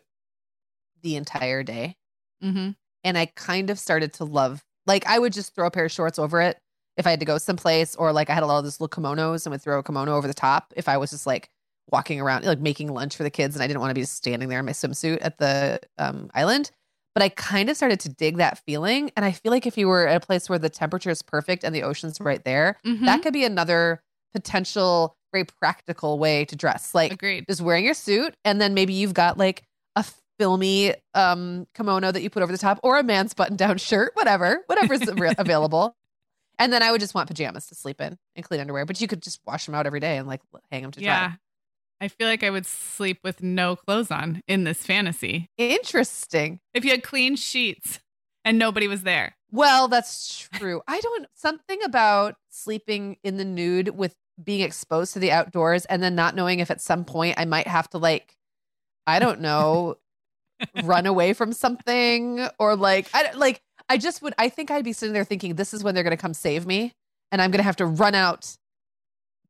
the 1.02 1.16
entire 1.16 1.64
day, 1.64 1.96
Mm-hmm. 2.44 2.72
And 3.06 3.18
I 3.18 3.28
kind 3.28 3.70
of 3.70 3.80
started 3.80 4.12
to 4.16 4.26
love. 4.26 4.62
Like 4.86 5.06
I 5.08 5.18
would 5.18 5.32
just 5.32 5.56
throw 5.56 5.66
a 5.68 5.72
pair 5.72 5.86
of 5.86 5.92
shorts 5.94 6.20
over 6.20 6.42
it 6.42 6.58
if 6.98 7.08
I 7.08 7.12
had 7.12 7.20
to 7.22 7.26
go 7.26 7.38
someplace, 7.38 7.96
or 7.96 8.12
like 8.12 8.30
I 8.30 8.34
had 8.34 8.44
a 8.44 8.46
lot 8.46 8.58
of 8.58 8.64
those 8.66 8.82
little 8.82 8.90
kimonos 9.02 9.46
and 9.46 9.52
would 9.52 9.62
throw 9.62 9.80
a 9.80 9.84
kimono 9.84 10.16
over 10.18 10.28
the 10.28 10.34
top 10.34 10.74
if 10.76 10.90
I 10.90 10.98
was 10.98 11.12
just 11.12 11.26
like 11.26 11.50
walking 11.92 12.20
around, 12.20 12.44
like 12.46 12.60
making 12.60 12.90
lunch 12.94 13.16
for 13.16 13.24
the 13.24 13.30
kids, 13.30 13.56
and 13.56 13.64
I 13.64 13.68
didn't 13.68 13.80
want 13.80 13.92
to 13.92 13.96
be 13.96 14.04
standing 14.04 14.50
there 14.50 14.60
in 14.60 14.66
my 14.66 14.72
swimsuit 14.74 15.20
at 15.22 15.38
the 15.38 15.80
um, 15.98 16.30
island. 16.34 16.72
But 17.14 17.24
I 17.24 17.30
kind 17.30 17.70
of 17.70 17.78
started 17.78 18.02
to 18.02 18.10
dig 18.10 18.38
that 18.38 18.58
feeling, 18.66 19.10
and 19.16 19.24
I 19.24 19.32
feel 19.32 19.52
like 19.52 19.66
if 19.66 19.78
you 19.78 19.88
were 19.88 20.06
at 20.08 20.22
a 20.22 20.26
place 20.26 20.50
where 20.50 20.60
the 20.60 20.70
temperature 20.70 21.10
is 21.10 21.22
perfect 21.22 21.64
and 21.64 21.74
the 21.74 21.84
ocean's 21.84 22.20
right 22.20 22.44
there, 22.44 22.78
Mm-hmm. 22.86 23.06
that 23.06 23.22
could 23.22 23.32
be 23.34 23.46
another 23.46 24.02
potential 24.34 25.16
very 25.32 25.46
practical 25.46 26.18
way 26.20 26.46
to 26.46 26.56
dress. 26.56 26.94
Like 26.96 27.12
Agreed. 27.14 27.46
just 27.50 27.62
wearing 27.62 27.84
your 27.86 27.94
suit 27.94 28.36
and 28.46 28.60
then 28.62 28.74
maybe 28.74 28.94
you've 28.94 29.14
got 29.14 29.38
like 29.38 29.64
a 29.96 30.06
filmy 30.38 30.94
um 31.14 31.68
kimono 31.74 32.12
that 32.12 32.22
you 32.22 32.30
put 32.30 32.44
over 32.44 32.52
the 32.52 32.58
top 32.58 32.80
or 32.84 32.98
a 32.98 33.04
man's 33.04 33.34
button 33.34 33.56
down 33.56 33.78
shirt, 33.78 34.12
whatever, 34.16 34.64
whatever's 34.68 35.08
available. 35.38 35.96
And 36.58 36.72
then 36.72 36.82
I 36.82 36.92
would 36.92 37.02
just 37.02 37.14
want 37.14 37.28
pajamas 37.28 37.68
to 37.68 37.76
sleep 37.76 38.00
in 38.00 38.18
and 38.36 38.46
clean 38.46 38.62
underwear, 38.62 38.86
but 38.86 39.00
you 39.02 39.08
could 39.08 39.22
just 39.22 39.42
wash 39.46 39.66
them 39.66 39.76
out 39.76 39.86
every 39.86 40.00
day 40.00 40.18
and 40.18 40.28
like 40.28 40.42
hang 40.72 40.84
them 40.84 40.92
to 40.92 41.00
dry. 41.00 41.06
Yeah. 41.06 41.32
I 42.02 42.08
feel 42.10 42.28
like 42.28 42.44
I 42.44 42.50
would 42.50 42.66
sleep 42.66 43.20
with 43.24 43.42
no 43.42 43.76
clothes 43.76 44.12
on 44.12 44.42
in 44.48 44.64
this 44.64 44.86
fantasy. 44.86 45.50
Interesting. 45.58 46.60
If 46.74 46.84
you 46.84 46.92
had 46.92 47.04
clean 47.04 47.36
sheets 47.36 48.00
and 48.44 48.60
nobody 48.60 48.88
was 48.88 49.04
there. 49.04 49.36
Well, 49.52 49.88
that's 49.88 50.50
true. 50.54 50.82
I 50.88 51.00
don't 51.00 51.28
something 51.34 51.82
about 51.84 52.36
sleeping 52.50 53.18
in 53.24 53.38
the 53.38 53.46
nude 53.46 53.90
with 53.90 54.16
being 54.44 54.62
exposed 54.62 55.14
to 55.14 55.20
the 55.20 55.32
outdoors 55.32 55.86
and 55.86 56.04
then 56.04 56.16
not 56.16 56.36
knowing 56.36 56.60
if 56.60 56.70
at 56.70 56.82
some 56.82 57.06
point 57.06 57.36
I 57.38 57.46
might 57.46 57.68
have 57.68 57.90
to 57.92 57.98
like 57.98 58.36
I 59.08 59.20
don't 59.20 59.40
know 59.40 59.96
run 60.84 61.06
away 61.06 61.34
from 61.34 61.52
something 61.54 62.48
or 62.60 62.76
like 62.76 63.08
I 63.14 63.32
like 63.34 63.62
I 63.90 63.98
just 63.98 64.22
would 64.22 64.34
I 64.38 64.50
think 64.50 64.72
I'd 64.72 64.86
be 64.86 64.94
sitting 64.94 65.14
there 65.14 65.24
thinking 65.26 65.56
this 65.56 65.74
is 65.74 65.84
when 65.84 65.94
they're 65.96 66.04
going 66.04 66.12
to 66.16 66.22
come 66.22 66.34
save 66.34 66.66
me 66.66 66.94
and 67.32 67.42
I'm 67.42 67.52
going 67.52 67.60
to 67.60 67.64
have 67.64 67.76
to 67.78 67.86
run 67.86 68.16
out 68.16 68.56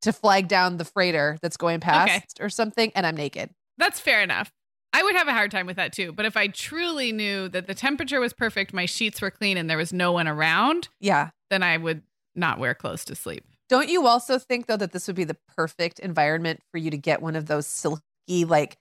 to 0.01 0.11
flag 0.13 0.47
down 0.47 0.77
the 0.77 0.85
freighter 0.85 1.37
that's 1.41 1.57
going 1.57 1.79
past 1.79 2.39
or 2.39 2.49
something 2.49 2.91
and 2.95 3.05
I'm 3.05 3.15
naked. 3.15 3.49
That's 3.77 3.99
fair 3.99 4.21
enough. 4.21 4.51
I 4.93 5.03
would 5.03 5.15
have 5.15 5.27
a 5.27 5.33
hard 5.33 5.51
time 5.51 5.65
with 5.65 5.75
that 5.75 5.91
too. 5.93 6.13
But 6.13 6.25
if 6.25 6.37
I 6.37 6.47
truly 6.47 7.11
knew 7.11 7.49
that 7.49 7.67
the 7.67 7.73
temperature 7.75 8.19
was 8.21 8.31
perfect, 8.33 8.71
my 8.73 8.85
sheets 8.85 9.21
were 9.21 9.29
clean, 9.31 9.57
and 9.57 9.69
there 9.69 9.77
was 9.77 9.91
no 9.91 10.13
one 10.13 10.25
around, 10.27 10.87
Yeah. 11.01 11.31
then 11.49 11.63
I 11.63 11.75
would 11.75 12.01
not 12.33 12.59
wear 12.59 12.73
clothes 12.73 13.03
to 13.05 13.15
sleep. 13.15 13.43
Don't 13.67 13.89
you 13.89 14.07
also 14.07 14.39
think 14.39 14.67
though 14.67 14.77
that 14.77 14.93
this 14.93 15.07
would 15.07 15.15
be 15.17 15.23
the 15.25 15.37
perfect 15.57 15.99
environment 15.99 16.61
for 16.71 16.77
you 16.77 16.91
to 16.91 16.97
get 16.97 17.21
one 17.21 17.35
of 17.35 17.47
those 17.47 17.67
silky 17.67 18.45
like 18.45 18.77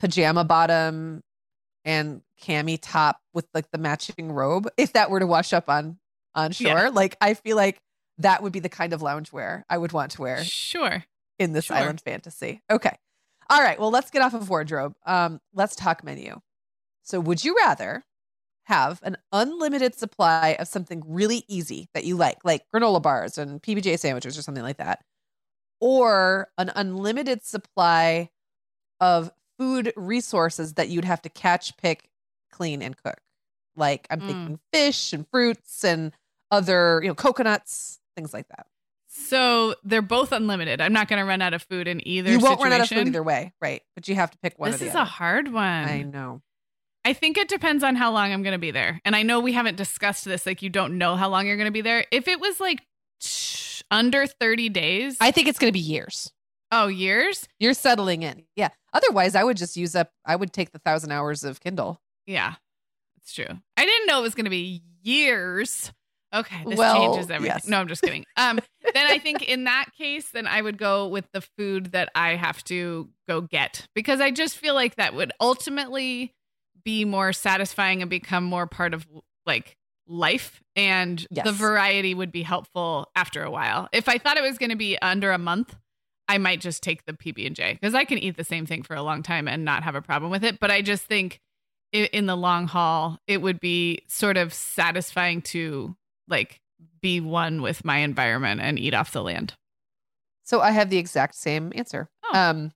pajama 0.00 0.44
bottom 0.44 1.20
and 1.84 2.22
cami 2.42 2.78
top 2.80 3.20
with 3.32 3.46
like 3.54 3.70
the 3.70 3.78
matching 3.78 4.32
robe 4.32 4.68
if 4.76 4.92
that 4.94 5.10
were 5.10 5.20
to 5.20 5.26
wash 5.26 5.52
up 5.52 5.68
on 5.68 5.98
on 6.34 6.52
shore? 6.52 6.66
Yeah. 6.68 6.88
Like 6.88 7.16
I 7.20 7.34
feel 7.34 7.56
like 7.56 7.80
that 8.18 8.42
would 8.42 8.52
be 8.52 8.60
the 8.60 8.68
kind 8.68 8.92
of 8.92 9.00
loungewear 9.00 9.64
I 9.68 9.78
would 9.78 9.92
want 9.92 10.12
to 10.12 10.22
wear 10.22 10.44
Sure. 10.44 11.04
in 11.38 11.52
this 11.52 11.66
Sure. 11.66 11.76
island 11.76 12.00
fantasy. 12.00 12.62
Okay. 12.70 12.96
All 13.50 13.60
right, 13.60 13.78
well 13.78 13.90
let's 13.90 14.10
get 14.10 14.22
off 14.22 14.34
of 14.34 14.48
wardrobe. 14.48 14.94
Um 15.04 15.40
let's 15.52 15.76
talk 15.76 16.02
menu. 16.04 16.40
So 17.02 17.20
would 17.20 17.44
you 17.44 17.56
rather 17.56 18.04
have 18.64 18.98
an 19.02 19.16
unlimited 19.30 19.94
supply 19.94 20.56
of 20.58 20.66
something 20.66 21.02
really 21.06 21.44
easy 21.48 21.88
that 21.92 22.04
you 22.04 22.16
like, 22.16 22.38
like 22.44 22.62
granola 22.74 23.02
bars 23.02 23.36
and 23.36 23.62
PBJ 23.62 23.98
sandwiches 23.98 24.38
or 24.38 24.42
something 24.42 24.62
like 24.62 24.78
that, 24.78 25.04
or 25.80 26.48
an 26.56 26.72
unlimited 26.74 27.44
supply 27.44 28.30
of 29.00 29.30
food 29.58 29.92
resources 29.96 30.74
that 30.74 30.88
you'd 30.88 31.04
have 31.04 31.22
to 31.22 31.28
catch, 31.28 31.76
pick, 31.76 32.08
clean, 32.50 32.82
and 32.82 32.96
cook? 32.96 33.18
Like 33.76 34.06
I'm 34.10 34.20
Mm. 34.20 34.26
thinking 34.26 34.58
fish 34.72 35.12
and 35.12 35.26
fruits 35.30 35.84
and 35.84 36.12
other, 36.50 37.00
you 37.02 37.08
know, 37.08 37.14
coconuts, 37.14 37.98
things 38.16 38.32
like 38.32 38.48
that. 38.48 38.66
So 39.08 39.74
they're 39.84 40.02
both 40.02 40.32
unlimited. 40.32 40.80
I'm 40.80 40.92
not 40.92 41.08
going 41.08 41.18
to 41.20 41.24
run 41.24 41.40
out 41.42 41.54
of 41.54 41.62
food 41.62 41.86
in 41.88 42.06
either. 42.06 42.30
you 42.30 42.38
won't 42.40 42.60
run 42.60 42.72
out 42.72 42.80
of 42.80 42.88
food 42.88 43.06
either 43.08 43.22
way, 43.22 43.52
right? 43.60 43.82
But 43.94 44.08
you 44.08 44.14
have 44.16 44.30
to 44.32 44.38
pick 44.38 44.58
one 44.58 44.70
This 44.72 44.82
is 44.82 44.90
other. 44.90 44.98
a 45.00 45.04
hard 45.04 45.52
one. 45.52 45.62
I 45.62 46.02
know. 46.02 46.42
I 47.04 47.12
think 47.12 47.36
it 47.38 47.48
depends 47.48 47.84
on 47.84 47.96
how 47.96 48.10
long 48.12 48.32
I'm 48.32 48.42
going 48.42 48.54
to 48.54 48.58
be 48.58 48.70
there. 48.70 49.00
And 49.04 49.14
I 49.14 49.22
know 49.22 49.38
we 49.40 49.52
haven't 49.52 49.76
discussed 49.76 50.24
this. 50.24 50.46
Like, 50.46 50.62
you 50.62 50.70
don't 50.70 50.98
know 50.98 51.16
how 51.16 51.28
long 51.28 51.46
you're 51.46 51.56
going 51.56 51.66
to 51.68 51.72
be 51.72 51.80
there. 51.82 52.04
If 52.10 52.26
it 52.28 52.40
was 52.40 52.58
like 52.60 52.80
under 53.90 54.26
30 54.26 54.68
days, 54.70 55.16
I 55.20 55.30
think 55.30 55.46
it's 55.48 55.58
going 55.58 55.68
to 55.68 55.72
be 55.72 55.80
years. 55.80 56.32
Oh, 56.82 56.86
years? 56.88 57.46
You're 57.58 57.74
settling 57.74 58.22
in. 58.22 58.44
Yeah. 58.56 58.68
Otherwise, 58.92 59.34
I 59.34 59.44
would 59.44 59.56
just 59.56 59.76
use 59.76 59.94
up, 59.94 60.10
I 60.24 60.36
would 60.36 60.52
take 60.52 60.72
the 60.72 60.78
thousand 60.78 61.10
hours 61.12 61.44
of 61.44 61.60
Kindle. 61.60 62.00
Yeah, 62.26 62.54
it's 63.16 63.32
true. 63.34 63.46
I 63.76 63.84
didn't 63.84 64.06
know 64.06 64.20
it 64.20 64.22
was 64.22 64.34
going 64.34 64.44
to 64.44 64.50
be 64.50 64.82
years. 65.02 65.92
Okay, 66.34 66.64
this 66.66 66.76
Well, 66.78 66.96
changes 67.14 67.30
everything. 67.30 67.56
yes. 67.56 67.68
No, 67.68 67.78
I'm 67.78 67.86
just 67.88 68.02
kidding. 68.02 68.24
Um, 68.36 68.58
then 68.92 69.06
I 69.06 69.18
think 69.18 69.42
in 69.48 69.64
that 69.64 69.86
case, 69.96 70.30
then 70.32 70.46
I 70.48 70.60
would 70.60 70.78
go 70.78 71.06
with 71.06 71.26
the 71.32 71.40
food 71.56 71.92
that 71.92 72.10
I 72.14 72.34
have 72.34 72.62
to 72.64 73.08
go 73.28 73.40
get 73.40 73.86
because 73.94 74.20
I 74.20 74.30
just 74.32 74.56
feel 74.56 74.74
like 74.74 74.96
that 74.96 75.14
would 75.14 75.32
ultimately 75.40 76.34
be 76.84 77.04
more 77.04 77.32
satisfying 77.32 78.02
and 78.02 78.10
become 78.10 78.42
more 78.44 78.66
part 78.66 78.94
of 78.94 79.06
like 79.46 79.76
life 80.06 80.60
and 80.76 81.24
Yes. 81.30 81.46
the 81.46 81.52
variety 81.52 82.14
would 82.14 82.32
be 82.32 82.42
helpful 82.42 83.10
after 83.14 83.42
a 83.42 83.50
while. 83.50 83.88
If 83.92 84.08
I 84.08 84.18
thought 84.18 84.36
it 84.36 84.42
was 84.42 84.58
going 84.58 84.70
to 84.70 84.76
be 84.76 84.98
under 85.00 85.30
a 85.30 85.38
month, 85.38 85.74
I 86.28 86.38
might 86.38 86.60
just 86.60 86.82
take 86.82 87.04
the 87.04 87.12
PB 87.12 87.46
and 87.46 87.56
J 87.56 87.74
because 87.74 87.94
I 87.94 88.04
can 88.04 88.18
eat 88.18 88.36
the 88.36 88.44
same 88.44 88.66
thing 88.66 88.82
for 88.82 88.94
a 88.94 89.02
long 89.02 89.22
time 89.22 89.46
and 89.46 89.64
not 89.64 89.82
have 89.82 89.94
a 89.94 90.02
problem 90.02 90.30
with 90.30 90.44
it. 90.44 90.58
But 90.58 90.70
I 90.70 90.82
just 90.82 91.04
think 91.04 91.40
in 91.92 92.26
the 92.26 92.36
long 92.36 92.66
haul, 92.66 93.18
it 93.26 93.40
would 93.40 93.60
be 93.60 94.00
sort 94.08 94.36
of 94.36 94.52
satisfying 94.52 95.42
to 95.42 95.94
like 96.26 96.60
be 97.00 97.20
one 97.20 97.62
with 97.62 97.84
my 97.84 97.98
environment 97.98 98.60
and 98.60 98.78
eat 98.78 98.94
off 98.94 99.12
the 99.12 99.22
land. 99.22 99.54
So 100.42 100.60
I 100.60 100.72
have 100.72 100.90
the 100.90 100.98
exact 100.98 101.34
same 101.34 101.72
answer. 101.74 102.08
Oh. 102.24 102.38
Um, 102.38 102.72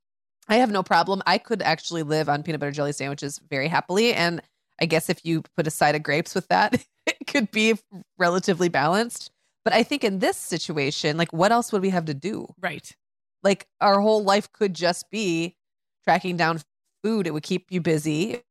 I 0.48 0.56
have 0.56 0.70
no 0.70 0.82
problem. 0.82 1.22
I 1.26 1.38
could 1.38 1.62
actually 1.62 2.02
live 2.02 2.28
on 2.28 2.42
peanut 2.42 2.60
butter 2.60 2.72
jelly 2.72 2.92
sandwiches 2.92 3.40
very 3.50 3.68
happily. 3.68 4.14
And 4.14 4.40
I 4.80 4.86
guess 4.86 5.10
if 5.10 5.24
you 5.24 5.42
put 5.56 5.66
a 5.66 5.70
side 5.70 5.94
of 5.94 6.02
grapes 6.02 6.34
with 6.34 6.48
that, 6.48 6.84
it 7.06 7.26
could 7.26 7.50
be 7.50 7.74
relatively 8.18 8.68
balanced. 8.68 9.30
But 9.64 9.74
I 9.74 9.82
think 9.82 10.04
in 10.04 10.20
this 10.20 10.36
situation, 10.36 11.16
like 11.16 11.32
what 11.32 11.52
else 11.52 11.72
would 11.72 11.82
we 11.82 11.90
have 11.90 12.06
to 12.06 12.14
do? 12.14 12.46
Right. 12.60 12.94
Like 13.42 13.66
our 13.80 14.00
whole 14.00 14.24
life 14.24 14.50
could 14.52 14.74
just 14.74 15.10
be 15.10 15.56
tracking 16.04 16.36
down 16.36 16.60
food. 17.02 17.26
It 17.26 17.32
would 17.32 17.42
keep 17.42 17.66
you 17.70 17.80
busy. 17.80 18.32
It 18.34 18.44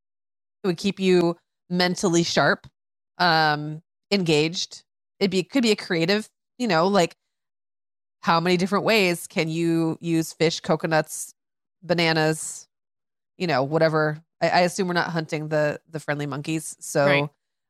would 0.64 0.78
keep 0.78 1.00
you 1.00 1.38
mentally 1.70 2.24
sharp, 2.24 2.68
um, 3.18 3.82
engaged. 4.12 4.84
It'd 5.20 5.32
be 5.32 5.44
could 5.44 5.64
be 5.64 5.72
a 5.72 5.76
creative, 5.76 6.30
you 6.58 6.68
know, 6.68 6.88
like 6.88 7.16
how 8.22 8.40
many 8.40 8.58
different 8.58 8.86
ways 8.86 9.28
can 9.28 9.50
you 9.50 9.98
use 10.02 10.34
fish, 10.34 10.60
coconuts, 10.60 11.34
bananas, 11.84 12.68
you 13.38 13.48
know, 13.48 13.64
whatever. 13.64 14.24
I, 14.42 14.50
I 14.50 14.60
assume 14.62 14.88
we're 14.88 14.94
not 14.94 15.12
hunting 15.12 15.50
the 15.50 15.80
the 15.90 16.00
friendly 16.00 16.26
monkeys, 16.26 16.76
so 16.80 17.06
Right. 17.06 17.30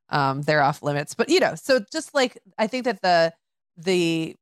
um 0.09 0.41
they're 0.43 0.61
off 0.63 0.83
limits. 0.83 1.13
But 1.13 1.29
you 1.29 1.39
know, 1.39 1.55
so 1.55 1.79
just 1.91 2.13
like 2.13 2.37
I 2.57 2.67
think 2.67 2.85
that 2.85 3.01
the 3.01 3.33
the 3.77 4.35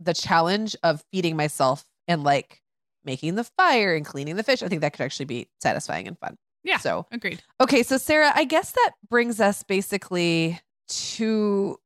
the 0.00 0.14
challenge 0.14 0.76
of 0.82 1.04
feeding 1.12 1.36
myself 1.36 1.84
and 2.08 2.24
like 2.24 2.62
making 3.04 3.36
the 3.36 3.44
fire 3.44 3.94
and 3.94 4.04
cleaning 4.04 4.36
the 4.36 4.42
fish, 4.42 4.62
I 4.62 4.68
think 4.68 4.80
that 4.80 4.92
could 4.92 5.02
actually 5.02 5.26
be 5.26 5.48
satisfying 5.60 6.08
and 6.08 6.18
fun. 6.18 6.36
Yeah. 6.64 6.78
So 6.78 7.06
Agreed. 7.12 7.42
Okay, 7.60 7.82
so 7.82 7.96
Sarah, 7.96 8.32
I 8.34 8.44
guess 8.44 8.72
that 8.72 8.92
brings 9.08 9.40
us 9.40 9.62
basically 9.62 10.60
to 10.88 11.78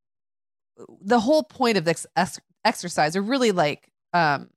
the 1.02 1.20
whole 1.20 1.42
point 1.42 1.76
of 1.76 1.84
this 1.84 2.06
ex- 2.16 2.40
exercise, 2.64 3.14
or 3.14 3.22
really 3.22 3.52
like 3.52 3.88
um, 4.14 4.48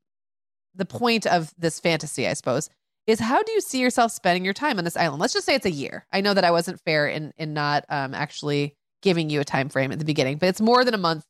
the 0.73 0.85
point 0.85 1.27
of 1.27 1.53
this 1.57 1.79
fantasy, 1.79 2.27
I 2.27 2.33
suppose, 2.33 2.69
is 3.05 3.19
how 3.19 3.43
do 3.43 3.51
you 3.51 3.59
see 3.59 3.79
yourself 3.79 4.11
spending 4.13 4.45
your 4.45 4.53
time 4.53 4.77
on 4.77 4.85
this 4.85 4.95
island? 4.95 5.19
Let's 5.19 5.33
just 5.33 5.45
say 5.45 5.55
it's 5.55 5.65
a 5.65 5.71
year. 5.71 6.05
I 6.13 6.21
know 6.21 6.33
that 6.33 6.45
I 6.45 6.51
wasn't 6.51 6.79
fair 6.81 7.07
in 7.07 7.33
in 7.37 7.53
not 7.53 7.85
um, 7.89 8.13
actually 8.13 8.75
giving 9.01 9.29
you 9.29 9.41
a 9.41 9.45
time 9.45 9.67
frame 9.67 9.91
at 9.91 9.99
the 9.99 10.05
beginning, 10.05 10.37
but 10.37 10.47
it's 10.47 10.61
more 10.61 10.85
than 10.85 10.93
a 10.93 10.97
month 10.97 11.25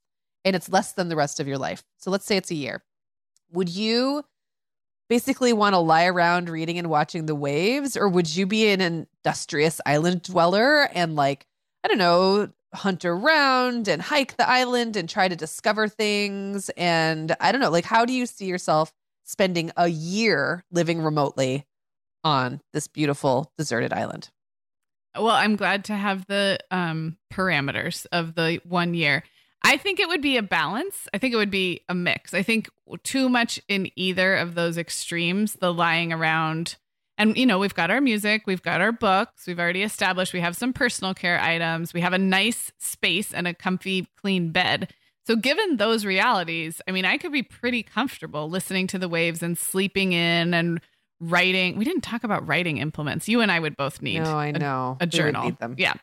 and 0.45 0.55
it's 0.55 0.69
less 0.69 0.93
than 0.93 1.09
the 1.09 1.15
rest 1.15 1.39
of 1.39 1.47
your 1.47 1.57
life. 1.57 1.83
So 1.97 2.11
let's 2.11 2.25
say 2.25 2.37
it's 2.37 2.51
a 2.51 2.55
year. 2.55 2.83
Would 3.53 3.69
you 3.69 4.23
basically 5.09 5.53
want 5.53 5.73
to 5.73 5.79
lie 5.79 6.05
around 6.05 6.49
reading 6.49 6.77
and 6.77 6.89
watching 6.89 7.25
the 7.25 7.35
waves 7.35 7.95
or 7.95 8.07
would 8.07 8.33
you 8.35 8.45
be 8.47 8.69
an 8.69 8.81
industrious 8.81 9.79
island 9.85 10.21
dweller 10.23 10.89
and 10.93 11.15
like 11.15 11.45
i 11.83 11.87
don't 11.87 11.97
know 11.97 12.49
hunt 12.73 13.05
around 13.05 13.87
and 13.87 14.01
hike 14.01 14.35
the 14.37 14.49
island 14.49 14.95
and 14.95 15.07
try 15.07 15.27
to 15.27 15.35
discover 15.35 15.87
things 15.87 16.69
and 16.77 17.35
i 17.39 17.51
don't 17.51 17.61
know 17.61 17.69
like 17.69 17.85
how 17.85 18.05
do 18.05 18.13
you 18.13 18.25
see 18.25 18.45
yourself 18.45 18.91
spending 19.23 19.71
a 19.77 19.87
year 19.87 20.63
living 20.71 21.01
remotely 21.01 21.65
on 22.23 22.61
this 22.71 22.87
beautiful 22.87 23.51
deserted 23.57 23.93
island 23.93 24.31
Well, 25.15 25.27
I'm 25.35 25.57
glad 25.57 25.85
to 25.85 25.93
have 25.93 26.25
the 26.25 26.57
um, 26.71 27.17
parameters 27.31 28.07
of 28.11 28.33
the 28.33 28.59
one 28.63 28.95
year. 28.95 29.23
I 29.63 29.77
think 29.77 29.99
it 29.99 30.07
would 30.07 30.21
be 30.21 30.37
a 30.37 30.43
balance. 30.43 31.07
I 31.13 31.17
think 31.17 31.33
it 31.33 31.37
would 31.37 31.51
be 31.51 31.81
a 31.87 31.95
mix. 31.95 32.33
I 32.33 32.43
think 32.43 32.69
too 33.03 33.29
much 33.29 33.61
in 33.67 33.89
either 33.95 34.35
of 34.35 34.55
those 34.55 34.77
extremes, 34.77 35.53
the 35.53 35.73
lying 35.73 36.11
around. 36.11 36.75
And, 37.17 37.37
you 37.37 37.45
know, 37.45 37.59
we've 37.59 37.75
got 37.75 37.91
our 37.91 38.01
music, 38.01 38.43
we've 38.45 38.61
got 38.61 38.81
our 38.81 38.91
books, 38.91 39.45
we've 39.47 39.59
already 39.59 39.83
established 39.83 40.33
we 40.33 40.41
have 40.41 40.57
some 40.57 40.73
personal 40.73 41.13
care 41.13 41.39
items, 41.39 41.93
we 41.93 42.01
have 42.01 42.13
a 42.13 42.17
nice 42.17 42.71
space 42.79 43.33
and 43.33 43.47
a 43.47 43.53
comfy, 43.53 44.07
clean 44.17 44.51
bed. 44.51 44.91
So, 45.25 45.35
given 45.37 45.77
those 45.77 46.05
realities, 46.05 46.81
I 46.87 46.91
mean, 46.91 47.05
I 47.05 47.17
could 47.17 47.31
be 47.31 47.43
pretty 47.43 47.83
comfortable 47.83 48.49
listening 48.49 48.87
to 48.87 48.99
the 48.99 49.07
waves 49.07 49.41
and 49.41 49.57
sleeping 49.57 50.11
in 50.11 50.53
and 50.53 50.81
writing. 51.21 51.77
We 51.77 51.85
didn't 51.85 52.01
talk 52.01 52.23
about 52.25 52.45
writing 52.45 52.77
implements. 52.77 53.29
You 53.29 53.39
and 53.39 53.51
I 53.51 53.59
would 53.59 53.77
both 53.77 54.01
need 54.01 54.23
no 54.23 54.37
i 54.37 54.47
a 54.47 54.53
know 54.53 54.97
a 54.99 55.07
journal. 55.07 55.55
Yeah. 55.77 55.93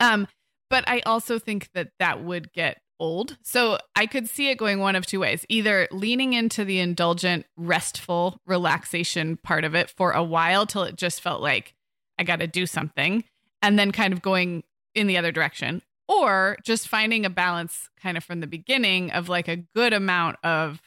Um, 0.00 0.28
but 0.70 0.84
I 0.88 1.00
also 1.00 1.38
think 1.38 1.70
that 1.74 1.90
that 1.98 2.22
would 2.22 2.52
get 2.52 2.80
old. 2.98 3.36
So 3.42 3.78
I 3.94 4.06
could 4.06 4.28
see 4.28 4.48
it 4.50 4.58
going 4.58 4.80
one 4.80 4.96
of 4.96 5.06
two 5.06 5.20
ways 5.20 5.44
either 5.48 5.86
leaning 5.90 6.32
into 6.32 6.64
the 6.64 6.78
indulgent, 6.78 7.46
restful 7.56 8.40
relaxation 8.46 9.36
part 9.36 9.64
of 9.64 9.74
it 9.74 9.90
for 9.90 10.12
a 10.12 10.24
while 10.24 10.66
till 10.66 10.82
it 10.82 10.96
just 10.96 11.20
felt 11.20 11.42
like 11.42 11.74
I 12.18 12.24
got 12.24 12.40
to 12.40 12.46
do 12.46 12.64
something, 12.66 13.24
and 13.60 13.78
then 13.78 13.92
kind 13.92 14.12
of 14.12 14.22
going 14.22 14.64
in 14.94 15.06
the 15.06 15.18
other 15.18 15.32
direction, 15.32 15.82
or 16.08 16.56
just 16.64 16.88
finding 16.88 17.26
a 17.26 17.30
balance 17.30 17.90
kind 18.00 18.16
of 18.16 18.24
from 18.24 18.40
the 18.40 18.46
beginning 18.46 19.10
of 19.10 19.28
like 19.28 19.48
a 19.48 19.56
good 19.56 19.92
amount 19.92 20.36
of 20.42 20.80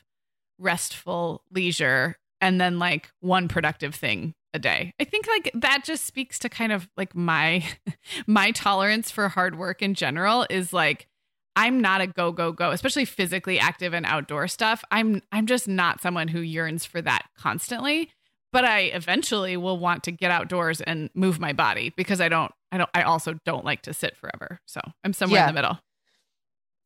restful 0.57 1.43
leisure 1.51 2.17
and 2.41 2.59
then 2.59 2.79
like 2.79 3.09
one 3.19 3.47
productive 3.47 3.93
thing 3.95 4.33
a 4.53 4.59
day. 4.59 4.93
I 4.99 5.03
think 5.03 5.27
like 5.27 5.51
that 5.55 5.83
just 5.83 6.05
speaks 6.05 6.39
to 6.39 6.49
kind 6.49 6.71
of 6.71 6.89
like 6.97 7.15
my 7.15 7.63
my 8.27 8.51
tolerance 8.51 9.11
for 9.11 9.29
hard 9.29 9.57
work 9.57 9.81
in 9.81 9.93
general 9.93 10.45
is 10.49 10.73
like 10.73 11.07
I'm 11.55 11.81
not 11.81 12.01
a 12.01 12.07
go 12.07 12.31
go 12.31 12.51
go, 12.51 12.71
especially 12.71 13.05
physically 13.05 13.59
active 13.59 13.93
and 13.93 14.05
outdoor 14.05 14.47
stuff. 14.47 14.83
I'm 14.91 15.21
I'm 15.31 15.45
just 15.45 15.67
not 15.67 16.01
someone 16.01 16.29
who 16.29 16.39
yearns 16.39 16.85
for 16.85 17.01
that 17.01 17.25
constantly, 17.37 18.09
but 18.53 18.65
I 18.65 18.81
eventually 18.83 19.57
will 19.57 19.77
want 19.77 20.03
to 20.03 20.11
get 20.11 20.31
outdoors 20.31 20.81
and 20.81 21.09
move 21.13 21.39
my 21.39 21.53
body 21.53 21.93
because 21.95 22.21
I 22.21 22.29
don't 22.29 22.51
I 22.71 22.77
don't 22.77 22.89
I 22.93 23.01
also 23.03 23.35
don't 23.45 23.65
like 23.65 23.81
to 23.83 23.93
sit 23.93 24.15
forever. 24.15 24.59
So, 24.65 24.79
I'm 25.03 25.13
somewhere 25.13 25.41
Yeah. 25.41 25.49
in 25.49 25.55
the 25.55 25.61
middle. 25.61 25.79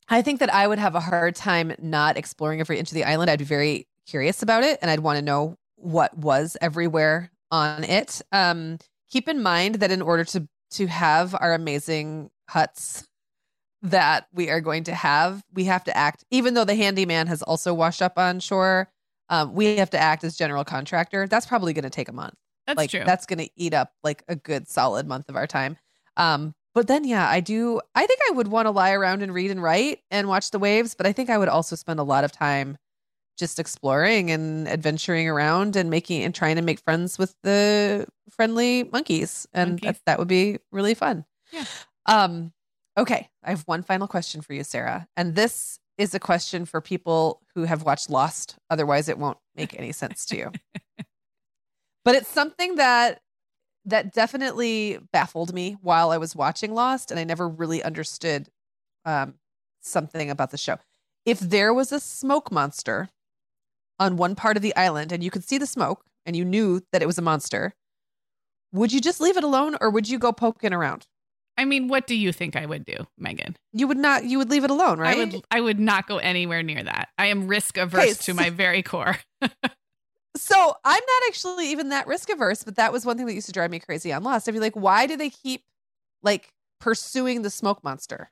I 0.08 0.20
think 0.20 0.40
that 0.40 0.52
I 0.52 0.66
would 0.66 0.78
have 0.78 0.94
a 0.94 1.00
hard 1.00 1.34
time 1.34 1.72
not 1.80 2.18
exploring 2.18 2.60
every 2.60 2.78
inch 2.78 2.90
of 2.90 2.94
the 2.94 3.04
island. 3.04 3.30
I'd 3.30 3.38
be 3.38 3.44
very 3.46 3.86
curious 4.06 4.42
about 4.42 4.64
it 4.64 4.78
and 4.82 4.90
I'd 4.90 5.00
want 5.00 5.18
to 5.18 5.22
know 5.24 5.56
what 5.76 6.16
was 6.16 6.56
everywhere 6.60 7.30
on 7.50 7.84
it. 7.84 8.22
Um, 8.32 8.78
keep 9.10 9.28
in 9.28 9.42
mind 9.42 9.76
that 9.76 9.90
in 9.90 10.02
order 10.02 10.24
to 10.24 10.48
to 10.72 10.86
have 10.86 11.36
our 11.38 11.52
amazing 11.54 12.30
huts 12.50 13.06
that 13.82 14.26
we 14.32 14.50
are 14.50 14.60
going 14.60 14.82
to 14.84 14.94
have, 14.94 15.42
we 15.52 15.64
have 15.64 15.84
to 15.84 15.96
act, 15.96 16.24
even 16.30 16.54
though 16.54 16.64
the 16.64 16.74
handyman 16.74 17.26
has 17.28 17.42
also 17.42 17.72
washed 17.72 18.02
up 18.02 18.18
on 18.18 18.40
shore, 18.40 18.88
um, 19.28 19.54
we 19.54 19.76
have 19.76 19.90
to 19.90 19.98
act 19.98 20.24
as 20.24 20.36
general 20.36 20.64
contractor. 20.64 21.28
That's 21.28 21.46
probably 21.46 21.72
going 21.74 21.84
to 21.84 21.90
take 21.90 22.08
a 22.08 22.12
month 22.12 22.34
That's 22.66 22.76
like 22.76 22.90
true. 22.90 23.02
that's 23.04 23.26
going 23.26 23.38
to 23.38 23.48
eat 23.56 23.74
up 23.74 23.92
like 24.02 24.22
a 24.28 24.36
good 24.36 24.68
solid 24.68 25.06
month 25.06 25.28
of 25.28 25.36
our 25.36 25.46
time 25.46 25.76
um 26.16 26.54
but 26.74 26.86
then 26.86 27.04
yeah 27.04 27.28
i 27.28 27.40
do 27.40 27.80
i 27.94 28.06
think 28.06 28.20
i 28.28 28.32
would 28.32 28.48
want 28.48 28.66
to 28.66 28.70
lie 28.70 28.92
around 28.92 29.22
and 29.22 29.34
read 29.34 29.50
and 29.50 29.62
write 29.62 29.98
and 30.10 30.28
watch 30.28 30.50
the 30.50 30.58
waves 30.58 30.94
but 30.94 31.06
i 31.06 31.12
think 31.12 31.28
i 31.30 31.36
would 31.38 31.48
also 31.48 31.76
spend 31.76 31.98
a 32.00 32.04
lot 32.04 32.24
of 32.24 32.32
time 32.32 32.76
just 33.38 33.58
exploring 33.58 34.30
and 34.30 34.68
adventuring 34.68 35.28
around 35.28 35.76
and 35.76 35.90
making 35.90 36.22
and 36.22 36.34
trying 36.34 36.56
to 36.56 36.62
make 36.62 36.80
friends 36.80 37.18
with 37.18 37.34
the 37.42 38.06
friendly 38.30 38.84
monkeys 38.84 39.46
and 39.52 39.72
Monkeys. 39.72 39.86
That, 39.86 40.00
that 40.06 40.18
would 40.18 40.28
be 40.28 40.58
really 40.72 40.94
fun 40.94 41.24
Yeah. 41.52 41.64
um 42.06 42.52
okay 42.96 43.28
i 43.42 43.50
have 43.50 43.62
one 43.62 43.82
final 43.82 44.06
question 44.06 44.40
for 44.40 44.52
you 44.54 44.64
sarah 44.64 45.06
and 45.16 45.34
this 45.34 45.78
is 45.98 46.14
a 46.14 46.20
question 46.20 46.64
for 46.64 46.80
people 46.80 47.40
who 47.54 47.64
have 47.64 47.82
watched 47.84 48.08
lost 48.10 48.56
otherwise 48.70 49.08
it 49.08 49.18
won't 49.18 49.38
make 49.56 49.78
any 49.78 49.92
sense 49.92 50.24
to 50.26 50.36
you 50.36 50.52
but 52.04 52.14
it's 52.14 52.28
something 52.28 52.76
that 52.76 53.20
that 53.86 54.14
definitely 54.14 54.98
baffled 55.12 55.52
me 55.52 55.76
while 55.82 56.10
I 56.10 56.16
was 56.16 56.34
watching 56.34 56.72
Lost, 56.72 57.10
and 57.10 57.20
I 57.20 57.24
never 57.24 57.46
really 57.46 57.82
understood 57.82 58.48
um, 59.04 59.34
something 59.82 60.30
about 60.30 60.52
the 60.52 60.56
show. 60.56 60.78
If 61.26 61.38
there 61.38 61.74
was 61.74 61.92
a 61.92 62.00
smoke 62.00 62.50
monster 62.50 63.10
on 63.98 64.16
one 64.16 64.34
part 64.34 64.56
of 64.56 64.62
the 64.62 64.74
island, 64.76 65.12
and 65.12 65.22
you 65.22 65.30
could 65.30 65.44
see 65.44 65.58
the 65.58 65.66
smoke, 65.66 66.04
and 66.26 66.36
you 66.36 66.44
knew 66.44 66.82
that 66.92 67.02
it 67.02 67.06
was 67.06 67.18
a 67.18 67.22
monster, 67.22 67.74
would 68.72 68.92
you 68.92 69.00
just 69.00 69.20
leave 69.20 69.36
it 69.36 69.44
alone, 69.44 69.76
or 69.80 69.90
would 69.90 70.08
you 70.08 70.18
go 70.18 70.32
poking 70.32 70.72
around? 70.72 71.06
I 71.56 71.64
mean, 71.64 71.86
what 71.86 72.08
do 72.08 72.16
you 72.16 72.32
think 72.32 72.56
I 72.56 72.66
would 72.66 72.84
do, 72.84 73.06
Meagan? 73.16 73.56
You 73.72 73.86
would 73.86 73.96
not. 73.96 74.24
You 74.24 74.38
would 74.38 74.50
leave 74.50 74.64
it 74.64 74.70
alone, 74.70 74.98
right? 74.98 75.16
I 75.16 75.18
would 75.18 75.44
I 75.52 75.60
would 75.60 75.78
not 75.78 76.08
go 76.08 76.18
anywhere 76.18 76.64
near 76.64 76.82
that. 76.82 77.10
I 77.16 77.26
am 77.26 77.46
risk 77.46 77.76
averse 77.78 78.16
to 78.18 78.32
so- 78.32 78.34
my 78.34 78.50
very 78.50 78.82
core. 78.82 79.16
So 80.36 80.74
I'm 80.84 81.00
not 81.00 81.22
actually 81.28 81.70
even 81.70 81.90
that 81.90 82.06
risk 82.06 82.28
averse, 82.28 82.64
but 82.64 82.76
that 82.76 82.92
was 82.92 83.06
one 83.06 83.16
thing 83.16 83.26
that 83.26 83.34
used 83.34 83.46
to 83.46 83.52
drive 83.52 83.70
me 83.70 83.78
crazy 83.78 84.12
on 84.12 84.24
Lost. 84.24 84.48
I'd 84.48 84.52
be 84.52 84.60
like, 84.60 84.74
why 84.74 85.06
do 85.06 85.16
they 85.16 85.30
keep 85.30 85.62
like 86.22 86.48
pursuing 86.80 87.42
the 87.42 87.50
smoke 87.50 87.84
monster? 87.84 88.30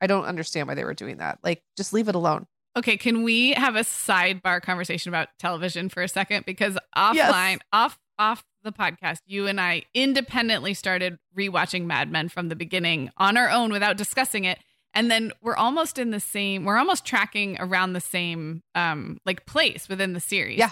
I 0.00 0.06
don't 0.08 0.24
understand 0.24 0.68
why 0.68 0.74
they 0.74 0.84
were 0.84 0.94
doing 0.94 1.18
that. 1.18 1.38
Like, 1.42 1.62
just 1.76 1.92
leave 1.92 2.08
it 2.08 2.14
alone. 2.14 2.46
Okay, 2.76 2.96
can 2.98 3.22
we 3.22 3.52
have 3.54 3.74
a 3.74 3.80
sidebar 3.80 4.60
conversation 4.60 5.08
about 5.08 5.28
television 5.38 5.88
for 5.88 6.02
a 6.02 6.08
second? 6.08 6.44
Because 6.44 6.76
offline, 6.96 7.14
Yes. 7.14 7.58
off 7.72 7.98
off 8.18 8.44
the 8.62 8.72
podcast, 8.72 9.18
you 9.26 9.46
and 9.46 9.60
I 9.60 9.82
independently 9.94 10.72
started 10.74 11.18
rewatching 11.36 11.84
Mad 11.84 12.10
Men 12.10 12.28
from 12.28 12.48
the 12.48 12.56
beginning 12.56 13.10
on 13.18 13.36
our 13.36 13.50
own 13.50 13.70
without 13.70 13.96
discussing 13.96 14.44
it. 14.44 14.58
And 14.94 15.10
then 15.10 15.32
we're 15.42 15.56
almost 15.56 15.98
in 15.98 16.10
the 16.10 16.20
same, 16.20 16.64
we're 16.64 16.78
almost 16.78 17.04
tracking 17.04 17.56
around 17.60 17.92
the 17.92 18.00
same 18.00 18.62
um 18.74 19.18
like 19.26 19.44
place 19.46 19.88
within 19.88 20.12
the 20.14 20.20
series. 20.20 20.58
Yeah. 20.58 20.70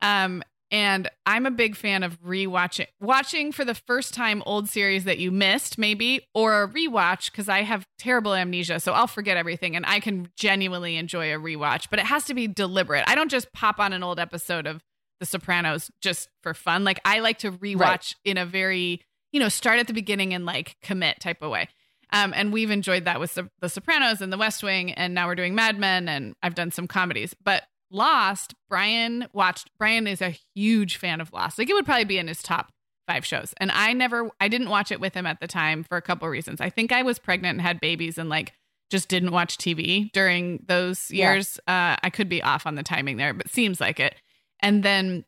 Um 0.00 0.42
and 0.72 1.08
I'm 1.26 1.46
a 1.46 1.50
big 1.52 1.76
fan 1.76 2.02
of 2.02 2.20
rewatching 2.22 2.86
watching 3.00 3.52
for 3.52 3.64
the 3.64 3.74
first 3.74 4.14
time 4.14 4.42
old 4.46 4.68
series 4.68 5.04
that 5.04 5.18
you 5.18 5.30
missed, 5.30 5.78
maybe, 5.78 6.26
or 6.34 6.62
a 6.64 6.68
rewatch 6.68 7.30
because 7.30 7.48
I 7.48 7.62
have 7.62 7.86
terrible 7.98 8.34
amnesia. 8.34 8.80
So 8.80 8.92
I'll 8.92 9.06
forget 9.06 9.36
everything 9.36 9.76
and 9.76 9.84
I 9.86 10.00
can 10.00 10.30
genuinely 10.36 10.96
enjoy 10.96 11.32
a 11.32 11.38
rewatch, 11.38 11.86
but 11.90 11.98
it 12.00 12.06
has 12.06 12.24
to 12.24 12.34
be 12.34 12.48
deliberate. 12.48 13.04
I 13.06 13.14
don't 13.14 13.30
just 13.30 13.52
pop 13.52 13.78
on 13.78 13.92
an 13.92 14.02
old 14.02 14.18
episode 14.18 14.66
of 14.66 14.82
The 15.20 15.26
Sopranos 15.26 15.90
just 16.00 16.28
for 16.42 16.54
fun. 16.54 16.82
Like 16.82 17.00
I 17.04 17.20
like 17.20 17.38
to 17.40 17.52
rewatch 17.52 17.78
Right. 17.80 18.14
in 18.24 18.38
a 18.38 18.46
very, 18.46 19.02
you 19.30 19.38
know, 19.40 19.48
start 19.50 19.78
at 19.78 19.86
the 19.86 19.92
beginning 19.94 20.32
and 20.34 20.44
like 20.46 20.76
commit 20.82 21.20
type 21.20 21.42
of 21.42 21.50
way. 21.50 21.68
Um, 22.14 22.32
and 22.36 22.52
we've 22.52 22.70
enjoyed 22.70 23.06
that 23.06 23.20
with 23.20 23.38
The 23.60 23.68
Sopranos 23.70 24.20
and 24.20 24.30
The 24.30 24.36
West 24.36 24.62
Wing, 24.62 24.92
and 24.92 25.14
now 25.14 25.26
we're 25.26 25.34
doing 25.34 25.54
Mad 25.54 25.78
Men, 25.78 26.10
and 26.10 26.34
I've 26.42 26.54
done 26.54 26.70
some 26.70 26.86
comedies. 26.86 27.34
But 27.42 27.62
Lost, 27.92 28.54
Brian 28.68 29.28
watched. 29.32 29.70
Brian 29.78 30.06
is 30.06 30.22
a 30.22 30.34
huge 30.54 30.96
fan 30.96 31.20
of 31.20 31.32
Lost. 31.32 31.58
Like 31.58 31.68
it 31.68 31.74
would 31.74 31.84
probably 31.84 32.04
be 32.04 32.18
in 32.18 32.28
his 32.28 32.42
top 32.42 32.72
five 33.06 33.24
shows. 33.24 33.52
And 33.58 33.70
I 33.70 33.92
never, 33.92 34.30
I 34.40 34.48
didn't 34.48 34.70
watch 34.70 34.90
it 34.90 35.00
with 35.00 35.14
him 35.14 35.26
at 35.26 35.40
the 35.40 35.46
time 35.46 35.84
for 35.84 35.96
a 35.96 36.02
couple 36.02 36.26
of 36.26 36.32
reasons. 36.32 36.60
I 36.60 36.70
think 36.70 36.92
I 36.92 37.02
was 37.02 37.18
pregnant 37.18 37.58
and 37.58 37.62
had 37.62 37.80
babies 37.80 38.18
and 38.18 38.28
like 38.28 38.54
just 38.90 39.08
didn't 39.08 39.32
watch 39.32 39.58
TV 39.58 40.10
during 40.12 40.64
those 40.66 41.10
years. 41.10 41.60
Yeah. 41.66 41.94
Uh, 41.94 41.96
I 42.02 42.10
could 42.10 42.28
be 42.28 42.42
off 42.42 42.66
on 42.66 42.74
the 42.74 42.82
timing 42.82 43.16
there, 43.16 43.34
but 43.34 43.50
seems 43.50 43.80
like 43.80 44.00
it. 44.00 44.14
And 44.60 44.82
then 44.82 45.24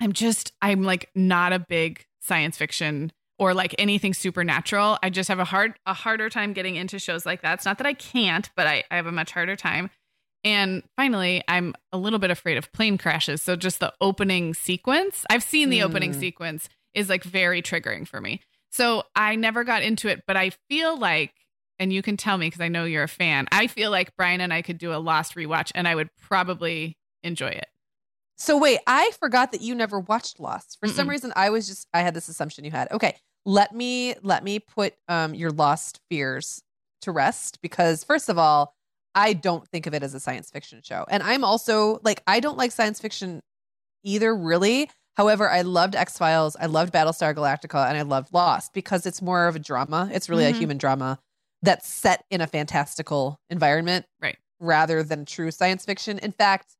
I'm 0.00 0.12
just, 0.12 0.52
I'm 0.62 0.82
like 0.82 1.10
not 1.14 1.52
a 1.52 1.58
big 1.58 2.06
science 2.20 2.56
fiction 2.56 3.12
or 3.38 3.54
like 3.54 3.74
anything 3.78 4.14
supernatural. 4.14 4.98
I 5.02 5.10
just 5.10 5.28
have 5.28 5.38
a 5.38 5.44
hard, 5.44 5.74
a 5.86 5.94
harder 5.94 6.28
time 6.30 6.52
getting 6.52 6.76
into 6.76 6.98
shows 6.98 7.26
like 7.26 7.42
that. 7.42 7.54
It's 7.54 7.64
not 7.64 7.78
that 7.78 7.86
I 7.86 7.94
can't, 7.94 8.48
but 8.56 8.66
I, 8.66 8.84
I 8.90 8.96
have 8.96 9.06
a 9.06 9.12
much 9.12 9.32
harder 9.32 9.56
time. 9.56 9.90
And 10.44 10.82
finally, 10.96 11.42
I'm 11.48 11.74
a 11.92 11.98
little 11.98 12.18
bit 12.18 12.30
afraid 12.30 12.56
of 12.56 12.72
plane 12.72 12.96
crashes. 12.98 13.42
So 13.42 13.56
just 13.56 13.80
the 13.80 13.92
opening 14.00 14.54
sequence, 14.54 15.24
I've 15.28 15.42
seen 15.42 15.70
the 15.70 15.80
mm. 15.80 15.84
opening 15.84 16.12
sequence 16.12 16.68
is 16.94 17.08
like 17.08 17.24
very 17.24 17.62
triggering 17.62 18.06
for 18.06 18.20
me. 18.20 18.40
So 18.70 19.02
I 19.14 19.36
never 19.36 19.64
got 19.64 19.82
into 19.82 20.08
it, 20.08 20.22
but 20.26 20.36
I 20.36 20.50
feel 20.68 20.98
like, 20.98 21.34
and 21.78 21.92
you 21.92 22.02
can 22.02 22.16
tell 22.16 22.38
me 22.38 22.46
because 22.46 22.60
I 22.60 22.68
know 22.68 22.84
you're 22.84 23.02
a 23.02 23.08
fan, 23.08 23.48
I 23.52 23.66
feel 23.66 23.90
like 23.90 24.16
Brian 24.16 24.40
and 24.40 24.52
I 24.52 24.62
could 24.62 24.78
do 24.78 24.94
a 24.94 24.96
Lost 24.96 25.34
rewatch 25.34 25.72
and 25.74 25.88
I 25.88 25.94
would 25.94 26.08
probably 26.16 26.96
enjoy 27.22 27.48
it. 27.48 27.66
So 28.36 28.56
wait, 28.56 28.80
I 28.86 29.10
forgot 29.18 29.52
that 29.52 29.60
you 29.60 29.74
never 29.74 30.00
watched 30.00 30.40
Lost. 30.40 30.78
For 30.80 30.88
Mm-mm. 30.88 30.92
some 30.92 31.10
reason, 31.10 31.32
I 31.36 31.50
was 31.50 31.66
just 31.66 31.88
I 31.92 32.00
had 32.00 32.14
this 32.14 32.28
assumption 32.28 32.64
you 32.64 32.70
had. 32.70 32.90
Okay, 32.90 33.16
let 33.44 33.74
me 33.74 34.14
let 34.22 34.42
me 34.42 34.58
put 34.58 34.94
um 35.08 35.34
your 35.34 35.50
Lost 35.50 36.00
fears 36.08 36.62
to 37.02 37.12
rest 37.12 37.60
because 37.60 38.02
first 38.02 38.30
of 38.30 38.38
all, 38.38 38.74
I 39.14 39.32
don't 39.32 39.66
think 39.68 39.86
of 39.86 39.94
it 39.94 40.02
as 40.02 40.14
a 40.14 40.20
science 40.20 40.50
fiction 40.50 40.80
show. 40.82 41.04
And 41.08 41.22
I'm 41.22 41.44
also 41.44 42.00
like, 42.02 42.22
I 42.26 42.40
don't 42.40 42.56
like 42.56 42.72
science 42.72 43.00
fiction 43.00 43.40
either, 44.04 44.34
really. 44.34 44.90
However, 45.16 45.50
I 45.50 45.62
loved 45.62 45.96
X 45.96 46.16
Files, 46.16 46.56
I 46.58 46.66
loved 46.66 46.94
Battlestar 46.94 47.34
Galactica, 47.34 47.88
and 47.88 47.98
I 47.98 48.02
loved 48.02 48.32
Lost 48.32 48.72
because 48.72 49.04
it's 49.04 49.20
more 49.20 49.48
of 49.48 49.56
a 49.56 49.58
drama. 49.58 50.08
It's 50.12 50.28
really 50.28 50.44
mm-hmm. 50.44 50.54
a 50.54 50.58
human 50.58 50.78
drama 50.78 51.18
that's 51.62 51.86
set 51.86 52.24
in 52.30 52.40
a 52.40 52.46
fantastical 52.46 53.38
environment, 53.50 54.06
right? 54.22 54.38
Rather 54.60 55.02
than 55.02 55.26
true 55.26 55.50
science 55.50 55.84
fiction. 55.84 56.18
In 56.20 56.32
fact, 56.32 56.76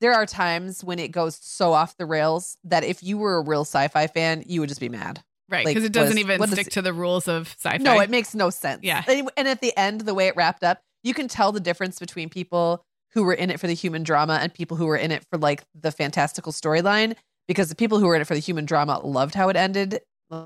there 0.00 0.14
are 0.14 0.26
times 0.26 0.82
when 0.82 0.98
it 0.98 1.12
goes 1.12 1.38
so 1.40 1.72
off 1.74 1.96
the 1.96 2.06
rails 2.06 2.58
that 2.64 2.82
if 2.82 3.02
you 3.02 3.18
were 3.18 3.36
a 3.36 3.42
real 3.42 3.62
sci-fi 3.62 4.08
fan, 4.08 4.42
you 4.46 4.60
would 4.60 4.68
just 4.68 4.80
be 4.80 4.88
mad. 4.88 5.22
Right, 5.48 5.64
because 5.64 5.84
like, 5.84 5.90
it 5.90 5.92
doesn't 5.92 6.18
is, 6.18 6.24
even 6.24 6.44
stick 6.48 6.70
to 6.70 6.82
the 6.82 6.92
rules 6.92 7.28
of 7.28 7.46
sci-fi. 7.46 7.76
No, 7.76 8.00
it 8.00 8.10
makes 8.10 8.34
no 8.34 8.50
sense. 8.50 8.82
Yeah, 8.82 9.04
and 9.06 9.46
at 9.46 9.60
the 9.60 9.76
end, 9.76 10.00
the 10.00 10.14
way 10.14 10.26
it 10.26 10.34
wrapped 10.34 10.64
up, 10.64 10.82
you 11.06 11.14
can 11.14 11.28
tell 11.28 11.52
the 11.52 11.60
difference 11.60 12.00
between 12.00 12.28
people 12.28 12.84
who 13.12 13.22
were 13.22 13.32
in 13.32 13.48
it 13.48 13.60
for 13.60 13.68
the 13.68 13.74
human 13.74 14.02
drama 14.02 14.38
and 14.42 14.52
people 14.52 14.76
who 14.76 14.86
were 14.86 14.96
in 14.96 15.12
it 15.12 15.24
for 15.30 15.38
like 15.38 15.62
the 15.74 15.92
fantastical 15.92 16.52
storyline 16.52 17.14
because 17.46 17.68
the 17.68 17.76
people 17.76 18.00
who 18.00 18.06
were 18.06 18.16
in 18.16 18.22
it 18.22 18.26
for 18.26 18.34
the 18.34 18.40
human 18.40 18.64
drama 18.66 18.98
loved 19.06 19.34
how 19.34 19.48
it 19.48 19.56
ended 19.56 20.00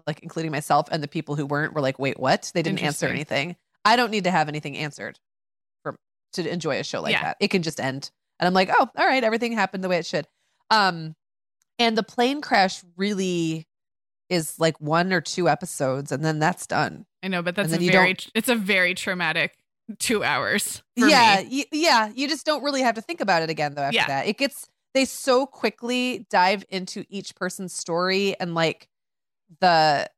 like 0.06 0.20
including 0.20 0.52
myself 0.52 0.86
and 0.92 1.02
the 1.02 1.08
people 1.08 1.34
who 1.34 1.46
weren't 1.46 1.72
were 1.72 1.80
like 1.80 1.98
wait 1.98 2.20
what? 2.20 2.50
They 2.54 2.62
didn't 2.62 2.82
answer 2.82 3.08
anything. 3.08 3.56
I 3.86 3.96
don't 3.96 4.10
need 4.10 4.24
to 4.24 4.30
have 4.30 4.48
anything 4.48 4.76
answered 4.76 5.18
for 5.82 5.96
to 6.34 6.46
enjoy 6.46 6.78
a 6.78 6.84
show 6.84 7.00
like 7.00 7.12
yeah. 7.12 7.22
that. 7.22 7.36
It 7.40 7.48
can 7.48 7.62
just 7.62 7.80
end. 7.80 8.10
And 8.38 8.46
i'm 8.46 8.54
like 8.54 8.70
oh 8.70 8.88
all 8.96 9.06
right 9.06 9.24
everything 9.24 9.52
happened 9.52 9.82
the 9.82 9.88
way 9.88 9.98
it 9.98 10.06
should. 10.06 10.28
Um 10.68 11.14
and 11.78 11.96
the 11.96 12.02
plane 12.02 12.42
crash 12.42 12.82
really 12.96 13.66
is 14.28 14.58
like 14.58 14.78
one 14.78 15.12
or 15.12 15.22
two 15.22 15.48
episodes 15.48 16.12
and 16.12 16.22
then 16.22 16.38
that's 16.38 16.66
done. 16.66 17.06
I 17.22 17.28
know 17.28 17.42
but 17.42 17.56
that's 17.56 17.72
a 17.72 17.78
very 17.78 18.16
it's 18.34 18.50
a 18.50 18.54
very 18.54 18.94
traumatic 18.94 19.54
two 19.98 20.22
hours. 20.24 20.82
yeah, 20.96 21.42
y- 21.42 21.66
yeah. 21.72 22.10
You 22.14 22.28
just 22.28 22.46
don't 22.46 22.62
really 22.62 22.82
have 22.82 22.94
to 22.94 23.00
think 23.00 23.20
about 23.20 23.42
it 23.42 23.50
again 23.50 23.74
though. 23.74 23.82
After 23.82 23.96
yeah. 23.96 24.06
that, 24.06 24.26
it 24.26 24.38
gets 24.38 24.68
they 24.94 25.04
so 25.04 25.46
quickly 25.46 26.26
dive 26.30 26.64
into 26.68 27.04
each 27.08 27.34
person's 27.34 27.72
story 27.72 28.38
and 28.40 28.54
like 28.54 28.88
the 29.60 30.08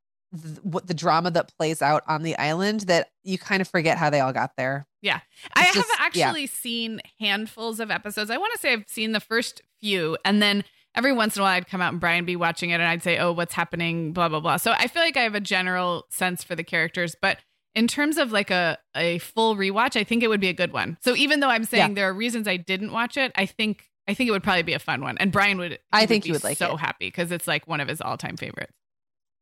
what 0.62 0.86
the 0.86 0.94
drama 0.94 1.30
that 1.30 1.54
plays 1.58 1.82
out 1.82 2.02
on 2.08 2.22
the 2.22 2.36
island 2.38 2.80
that 2.82 3.08
you 3.22 3.36
kind 3.36 3.60
of 3.60 3.68
forget 3.68 3.98
how 3.98 4.08
they 4.08 4.20
all 4.20 4.32
got 4.32 4.52
there. 4.56 4.86
Yeah. 5.02 5.20
It's 5.44 5.50
I 5.54 5.72
just, 5.72 5.90
have 5.90 6.00
actually 6.00 6.42
yeah. 6.42 6.48
seen 6.50 7.00
handfuls 7.20 7.80
of 7.80 7.90
episodes. 7.90 8.30
I 8.30 8.38
want 8.38 8.54
to 8.54 8.58
say 8.58 8.72
I've 8.72 8.84
seen 8.88 9.12
the 9.12 9.20
first 9.20 9.60
few 9.80 10.16
and 10.24 10.40
then 10.40 10.64
every 10.94 11.12
once 11.12 11.36
in 11.36 11.40
a 11.40 11.44
while 11.44 11.54
I'd 11.54 11.66
come 11.66 11.82
out 11.82 11.92
and 11.92 12.00
Brian 12.00 12.24
be 12.24 12.36
watching 12.36 12.70
it 12.70 12.74
and 12.74 12.84
I'd 12.84 13.02
say, 13.02 13.18
"Oh, 13.18 13.32
what's 13.32 13.54
happening?" 13.54 14.12
blah 14.12 14.28
blah 14.28 14.40
blah. 14.40 14.56
So 14.56 14.72
I 14.72 14.86
feel 14.86 15.02
like 15.02 15.16
I 15.16 15.22
have 15.22 15.34
a 15.34 15.40
general 15.40 16.06
sense 16.10 16.42
for 16.42 16.54
the 16.54 16.64
characters, 16.64 17.14
but 17.20 17.38
in 17.74 17.88
terms 17.88 18.18
of 18.18 18.32
like 18.32 18.50
a, 18.50 18.78
a 18.94 19.18
full 19.18 19.56
rewatch, 19.56 19.98
I 19.98 20.04
think 20.04 20.22
it 20.22 20.28
would 20.28 20.40
be 20.40 20.48
a 20.48 20.54
good 20.54 20.72
one. 20.72 20.98
So 21.00 21.16
even 21.16 21.40
though 21.40 21.48
I'm 21.48 21.64
saying 21.64 21.90
yeah. 21.90 21.94
there 21.94 22.08
are 22.08 22.14
reasons 22.14 22.46
I 22.46 22.56
didn't 22.56 22.92
watch 22.92 23.16
it, 23.16 23.32
I 23.34 23.46
think 23.46 23.88
I 24.08 24.14
think 24.14 24.28
it 24.28 24.32
would 24.32 24.42
probably 24.42 24.62
be 24.62 24.74
a 24.74 24.78
fun 24.78 25.00
one. 25.00 25.16
And 25.18 25.32
Brian 25.32 25.58
would 25.58 25.78
I 25.92 26.06
think 26.06 26.24
would 26.24 26.26
he 26.26 26.32
would 26.32 26.44
like 26.44 26.58
so 26.58 26.74
it. 26.74 26.80
happy 26.80 27.06
because 27.06 27.32
it's 27.32 27.46
like 27.46 27.66
one 27.66 27.80
of 27.80 27.88
his 27.88 28.00
all 28.00 28.16
time 28.16 28.36
favorites. 28.36 28.72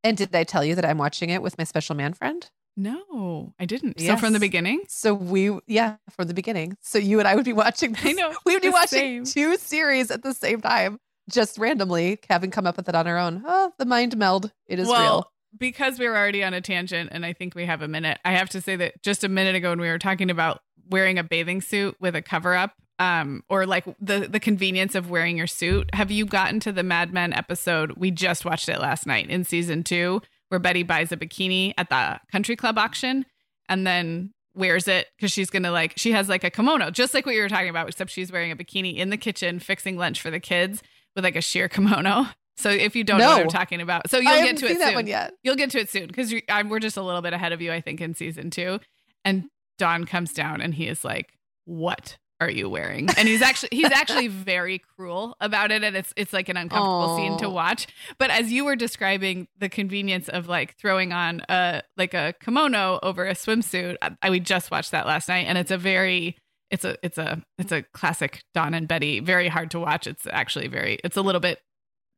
And 0.04 0.16
did 0.16 0.34
I 0.34 0.44
tell 0.44 0.64
you 0.64 0.74
that 0.76 0.84
I'm 0.84 0.98
watching 0.98 1.30
it 1.30 1.42
with 1.42 1.58
my 1.58 1.64
special 1.64 1.94
man 1.94 2.14
friend? 2.14 2.48
No, 2.76 3.52
I 3.58 3.66
didn't. 3.66 4.00
Yes. 4.00 4.08
So 4.08 4.16
from 4.24 4.32
the 4.32 4.38
beginning? 4.38 4.82
So 4.88 5.12
we 5.12 5.58
yeah, 5.66 5.96
from 6.10 6.28
the 6.28 6.34
beginning. 6.34 6.76
So 6.80 6.98
you 6.98 7.18
and 7.18 7.28
I 7.28 7.34
would 7.34 7.44
be 7.44 7.52
watching 7.52 7.92
this. 7.92 8.04
I 8.04 8.12
know. 8.12 8.32
We 8.46 8.54
would 8.54 8.62
be 8.62 8.70
watching 8.70 9.24
same. 9.24 9.24
two 9.24 9.56
series 9.56 10.10
at 10.10 10.22
the 10.22 10.32
same 10.32 10.60
time, 10.60 10.98
just 11.28 11.58
randomly, 11.58 12.20
having 12.28 12.50
come 12.50 12.66
up 12.66 12.76
with 12.76 12.88
it 12.88 12.94
on 12.94 13.06
our 13.06 13.18
own. 13.18 13.42
Oh, 13.44 13.72
the 13.78 13.86
mind 13.86 14.16
meld. 14.16 14.52
It 14.66 14.78
is 14.78 14.88
well, 14.88 15.02
real 15.02 15.32
because 15.56 15.98
we 15.98 16.08
were 16.08 16.16
already 16.16 16.42
on 16.42 16.54
a 16.54 16.60
tangent 16.60 17.10
and 17.12 17.24
I 17.24 17.32
think 17.32 17.54
we 17.54 17.66
have 17.66 17.82
a 17.82 17.88
minute, 17.88 18.18
I 18.24 18.32
have 18.32 18.48
to 18.50 18.60
say 18.60 18.76
that 18.76 19.02
just 19.02 19.24
a 19.24 19.28
minute 19.28 19.54
ago 19.54 19.70
when 19.70 19.80
we 19.80 19.88
were 19.88 19.98
talking 19.98 20.30
about 20.30 20.60
wearing 20.88 21.18
a 21.18 21.24
bathing 21.24 21.60
suit 21.60 21.96
with 22.00 22.16
a 22.16 22.22
cover 22.22 22.54
up, 22.54 22.74
um, 22.98 23.42
or 23.48 23.64
like 23.64 23.84
the 23.98 24.28
the 24.30 24.40
convenience 24.40 24.94
of 24.94 25.08
wearing 25.08 25.38
your 25.38 25.46
suit, 25.46 25.88
have 25.94 26.10
you 26.10 26.26
gotten 26.26 26.60
to 26.60 26.72
the 26.72 26.82
Mad 26.82 27.12
Men 27.12 27.32
episode? 27.32 27.92
We 27.96 28.10
just 28.10 28.44
watched 28.44 28.68
it 28.68 28.78
last 28.78 29.06
night 29.06 29.30
in 29.30 29.44
season 29.44 29.82
two, 29.82 30.20
where 30.48 30.60
Betty 30.60 30.82
buys 30.82 31.10
a 31.10 31.16
bikini 31.16 31.72
at 31.78 31.88
the 31.88 32.20
country 32.30 32.56
club 32.56 32.76
auction 32.76 33.24
and 33.68 33.86
then 33.86 34.34
wears 34.54 34.86
it 34.88 35.06
because 35.16 35.32
she's 35.32 35.48
gonna 35.48 35.70
like 35.70 35.94
she 35.96 36.12
has 36.12 36.28
like 36.28 36.44
a 36.44 36.50
kimono, 36.50 36.90
just 36.90 37.14
like 37.14 37.24
what 37.24 37.34
you 37.34 37.40
were 37.40 37.48
talking 37.48 37.70
about, 37.70 37.88
except 37.88 38.10
she's 38.10 38.30
wearing 38.30 38.52
a 38.52 38.56
bikini 38.56 38.96
in 38.96 39.08
the 39.08 39.16
kitchen 39.16 39.60
fixing 39.60 39.96
lunch 39.96 40.20
for 40.20 40.30
the 40.30 40.40
kids 40.40 40.82
with 41.14 41.24
like 41.24 41.36
a 41.36 41.40
sheer 41.40 41.68
kimono. 41.68 42.26
So 42.56 42.70
if 42.70 42.94
you 42.94 43.04
don't 43.04 43.18
no. 43.18 43.26
know 43.26 43.36
what 43.36 43.42
I'm 43.42 43.48
talking 43.48 43.80
about, 43.80 44.10
so 44.10 44.18
you'll 44.18 44.44
get 44.44 44.56
to 44.58 44.66
it 44.66 44.80
soon. 44.80 45.06
yet. 45.06 45.32
You'll 45.42 45.56
get 45.56 45.70
to 45.70 45.78
it 45.78 45.88
soon 45.88 46.08
because 46.08 46.32
we're 46.68 46.78
just 46.78 46.96
a 46.96 47.02
little 47.02 47.22
bit 47.22 47.32
ahead 47.32 47.52
of 47.52 47.60
you, 47.62 47.72
I 47.72 47.80
think, 47.80 48.00
in 48.00 48.14
season 48.14 48.50
two. 48.50 48.80
And 49.24 49.44
Don 49.78 50.04
comes 50.04 50.32
down 50.32 50.60
and 50.60 50.74
he 50.74 50.86
is 50.86 51.04
like, 51.04 51.38
"What 51.64 52.18
are 52.38 52.50
you 52.50 52.68
wearing?" 52.68 53.08
And 53.16 53.26
he's 53.26 53.40
actually 53.42 53.70
he's 53.72 53.90
actually 53.90 54.28
very 54.28 54.78
cruel 54.78 55.36
about 55.40 55.72
it, 55.72 55.82
and 55.82 55.96
it's 55.96 56.12
it's 56.16 56.32
like 56.32 56.48
an 56.48 56.56
uncomfortable 56.58 57.08
Aww. 57.08 57.16
scene 57.16 57.38
to 57.38 57.48
watch. 57.48 57.86
But 58.18 58.30
as 58.30 58.52
you 58.52 58.64
were 58.64 58.76
describing 58.76 59.48
the 59.58 59.68
convenience 59.68 60.28
of 60.28 60.48
like 60.48 60.76
throwing 60.76 61.12
on 61.12 61.42
a 61.48 61.82
like 61.96 62.12
a 62.12 62.34
kimono 62.42 62.98
over 63.02 63.26
a 63.26 63.32
swimsuit, 63.32 63.96
I, 64.02 64.10
I 64.20 64.30
we 64.30 64.40
just 64.40 64.70
watched 64.70 64.90
that 64.90 65.06
last 65.06 65.28
night, 65.28 65.46
and 65.46 65.56
it's 65.56 65.70
a 65.70 65.78
very 65.78 66.36
it's 66.70 66.84
a 66.84 66.96
it's 67.02 67.18
a 67.18 67.42
it's 67.58 67.72
a 67.72 67.82
classic 67.94 68.42
Don 68.54 68.74
and 68.74 68.86
Betty. 68.86 69.20
Very 69.20 69.48
hard 69.48 69.70
to 69.72 69.80
watch. 69.80 70.06
It's 70.06 70.26
actually 70.30 70.68
very 70.68 70.98
it's 71.02 71.16
a 71.16 71.22
little 71.22 71.40
bit 71.40 71.58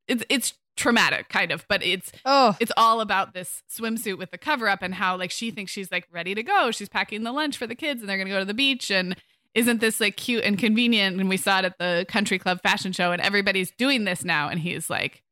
it's 0.09 0.25
it's 0.29 0.55
traumatic 0.75 1.29
kind 1.29 1.53
of 1.53 1.67
but 1.69 1.83
it's 1.85 2.11
oh. 2.25 2.57
it's 2.59 2.73
all 2.79 3.03
about 3.03 3.35
this 3.35 3.63
swimsuit 3.71 4.17
with 4.17 4.31
the 4.31 4.39
cover 4.39 4.69
up 4.69 4.81
and 4.81 4.95
how 4.95 5.17
like 5.17 5.31
she 5.31 5.51
thinks 5.51 5.71
she's 5.71 5.93
like 5.93 6.07
ready 6.11 6.35
to 6.35 6.43
go. 6.43 6.71
She's 6.71 6.89
packing 6.89 7.25
the 7.25 7.33
lunch 7.33 7.57
for 7.57 7.67
the 7.67 7.75
kids 7.75 8.01
and 8.01 8.09
they're 8.09 8.19
gonna 8.19 8.31
go 8.31 8.39
to 8.39 8.45
the 8.45 8.55
beach 8.55 8.91
and 8.91 9.17
isn't 9.55 9.81
this 9.81 10.01
like 10.01 10.17
cute 10.17 10.45
and 10.45 10.59
convenient? 10.59 11.21
And 11.21 11.29
we 11.29 11.37
saw 11.37 11.59
it 11.59 11.67
at 11.67 11.79
the 11.79 12.07
country 12.09 12.39
club 12.39 12.63
fashion 12.63 12.93
show 12.93 13.13
and 13.13 13.21
everybody's 13.21 13.71
doing 13.73 14.05
this 14.05 14.25
now 14.25 14.49
and 14.49 14.59
he's 14.59 14.89
like 14.89 15.23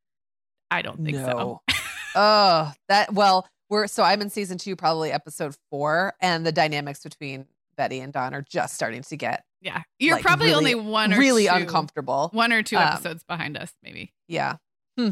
i 0.70 0.82
don't 0.82 1.04
think 1.04 1.16
no. 1.16 1.60
so 1.68 1.74
oh 2.14 2.72
that 2.88 3.12
well 3.12 3.46
we're 3.68 3.86
so 3.86 4.02
i'm 4.02 4.20
in 4.20 4.30
season 4.30 4.58
two 4.58 4.76
probably 4.76 5.10
episode 5.10 5.56
four 5.70 6.14
and 6.20 6.46
the 6.46 6.52
dynamics 6.52 7.02
between 7.02 7.46
betty 7.76 8.00
and 8.00 8.12
don 8.12 8.34
are 8.34 8.42
just 8.42 8.74
starting 8.74 9.02
to 9.02 9.16
get 9.16 9.44
yeah. 9.60 9.82
You're 9.98 10.16
like 10.16 10.24
probably 10.24 10.46
really, 10.46 10.74
only 10.74 10.90
one 10.90 11.12
or 11.12 11.18
really 11.18 11.46
two, 11.46 11.52
uncomfortable. 11.52 12.30
One 12.32 12.52
or 12.52 12.62
two 12.62 12.76
um, 12.76 12.82
episodes 12.82 13.24
um, 13.28 13.36
behind 13.36 13.56
us, 13.56 13.72
maybe. 13.82 14.12
Yeah. 14.28 14.56
Hmm. 14.96 15.10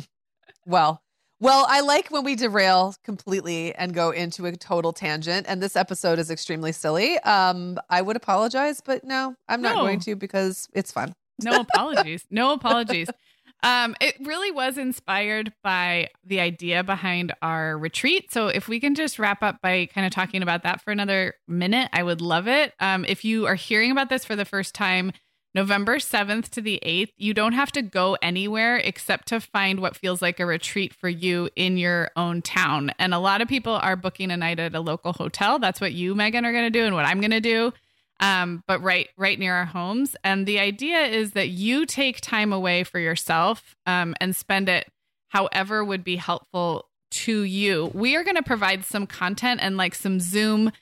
Well, 0.66 1.02
well, 1.40 1.66
I 1.68 1.80
like 1.80 2.10
when 2.10 2.24
we 2.24 2.34
derail 2.34 2.94
completely 3.04 3.74
and 3.74 3.94
go 3.94 4.10
into 4.10 4.46
a 4.46 4.56
total 4.56 4.92
tangent. 4.92 5.46
And 5.48 5.62
this 5.62 5.76
episode 5.76 6.18
is 6.18 6.30
extremely 6.30 6.72
silly. 6.72 7.18
Um, 7.20 7.78
I 7.88 8.02
would 8.02 8.16
apologize, 8.16 8.80
but 8.84 9.04
no, 9.04 9.36
I'm 9.48 9.62
not 9.62 9.76
no. 9.76 9.82
going 9.82 10.00
to 10.00 10.16
because 10.16 10.68
it's 10.72 10.90
fun. 10.90 11.14
No 11.40 11.60
apologies. 11.60 12.24
no 12.30 12.52
apologies. 12.52 13.08
Um, 13.62 13.96
it 14.00 14.16
really 14.20 14.50
was 14.50 14.78
inspired 14.78 15.52
by 15.64 16.10
the 16.24 16.40
idea 16.40 16.84
behind 16.84 17.34
our 17.42 17.76
retreat. 17.76 18.32
So 18.32 18.48
if 18.48 18.68
we 18.68 18.78
can 18.78 18.94
just 18.94 19.18
wrap 19.18 19.42
up 19.42 19.60
by 19.60 19.86
kind 19.86 20.06
of 20.06 20.12
talking 20.12 20.42
about 20.42 20.62
that 20.62 20.80
for 20.80 20.92
another 20.92 21.34
minute, 21.48 21.88
I 21.92 22.02
would 22.02 22.20
love 22.20 22.46
it. 22.46 22.74
Um, 22.78 23.04
if 23.04 23.24
you 23.24 23.46
are 23.46 23.56
hearing 23.56 23.90
about 23.90 24.10
this 24.10 24.24
for 24.24 24.36
the 24.36 24.44
first 24.44 24.74
time, 24.74 25.12
November 25.54 25.96
7th 25.96 26.50
to 26.50 26.60
the 26.60 26.78
8th. 26.84 27.10
You 27.16 27.34
don't 27.34 27.54
have 27.54 27.72
to 27.72 27.82
go 27.82 28.16
anywhere 28.22 28.76
except 28.76 29.28
to 29.28 29.40
find 29.40 29.80
what 29.80 29.96
feels 29.96 30.20
like 30.22 30.38
a 30.38 30.46
retreat 30.46 30.94
for 30.94 31.08
you 31.08 31.48
in 31.56 31.76
your 31.76 32.10
own 32.16 32.42
town. 32.42 32.92
And 32.98 33.14
a 33.14 33.18
lot 33.18 33.40
of 33.40 33.48
people 33.48 33.72
are 33.72 33.96
booking 33.96 34.30
a 34.30 34.36
night 34.36 34.60
at 34.60 34.74
a 34.74 34.80
local 34.80 35.12
hotel. 35.12 35.58
That's 35.58 35.80
what 35.80 35.92
you, 35.92 36.14
Meagan, 36.14 36.44
are 36.44 36.52
going 36.52 36.70
to 36.70 36.78
do 36.78 36.84
and 36.84 36.94
what 36.94 37.06
I'm 37.06 37.20
going 37.20 37.32
to 37.32 37.40
do. 37.40 37.72
Um, 38.20 38.64
but 38.66 38.82
right, 38.82 39.08
right 39.16 39.38
near 39.38 39.54
our 39.54 39.64
homes. 39.64 40.16
And 40.24 40.46
the 40.46 40.58
idea 40.58 41.02
is 41.02 41.32
that 41.32 41.48
you 41.48 41.86
take 41.86 42.20
time 42.20 42.52
away 42.52 42.82
for 42.82 42.98
yourself 42.98 43.76
um, 43.86 44.14
and 44.20 44.34
spend 44.34 44.68
it 44.68 44.88
however 45.28 45.84
would 45.84 46.02
be 46.02 46.16
helpful 46.16 46.88
to 47.10 47.42
you. 47.42 47.90
We 47.94 48.16
are 48.16 48.24
going 48.24 48.36
to 48.36 48.42
provide 48.42 48.84
some 48.84 49.06
content 49.06 49.60
and 49.62 49.76
like 49.76 49.94
some 49.94 50.20
Zoom 50.20 50.72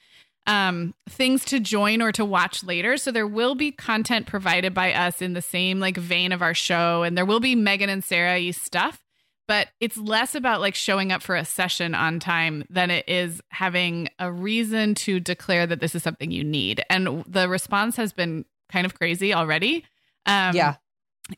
um, 0.47 0.95
things 1.09 1.45
to 1.47 1.61
join 1.61 2.01
or 2.01 2.12
to 2.12 2.24
watch 2.24 2.62
later. 2.64 2.97
So 2.97 3.11
there 3.11 3.26
will 3.26 3.55
be 3.55 3.72
content 3.72 4.26
provided 4.26 4.72
by 4.74 4.93
us 4.93 5.20
in 5.20 5.32
the 5.32 5.43
same 5.43 5.80
like 5.80 5.97
vein 5.97 6.32
of 6.32 6.43
our 6.43 6.55
show, 6.55 7.03
and 7.03 7.16
there 7.16 7.26
will 7.26 7.41
be 7.41 7.55
Meagan 7.55 7.91
and 7.91 8.05
Sarah 8.05 8.53
stuff. 8.53 9.03
But 9.49 9.68
it's 9.80 9.97
less 9.97 10.34
about 10.34 10.61
like 10.61 10.74
showing 10.74 11.12
up 11.12 11.22
for 11.22 11.36
a 11.36 11.44
session 11.44 11.94
on 11.94 12.18
time 12.18 12.64
than 12.68 12.90
it 12.90 13.09
is 13.09 13.40
having 13.51 14.09
a 14.18 14.30
reason 14.30 14.94
to 14.97 15.20
declare 15.20 15.66
that 15.66 15.80
this 15.80 15.94
is 15.94 16.03
something 16.03 16.30
you 16.30 16.44
need. 16.44 16.82
And 16.90 17.24
the 17.26 17.49
response 17.49 17.97
has 17.97 18.12
been 18.12 18.44
kind 18.70 18.86
of 18.86 18.94
crazy 18.94 19.32
already. 19.32 19.84
Um, 20.26 20.57
yeah. 20.57 20.74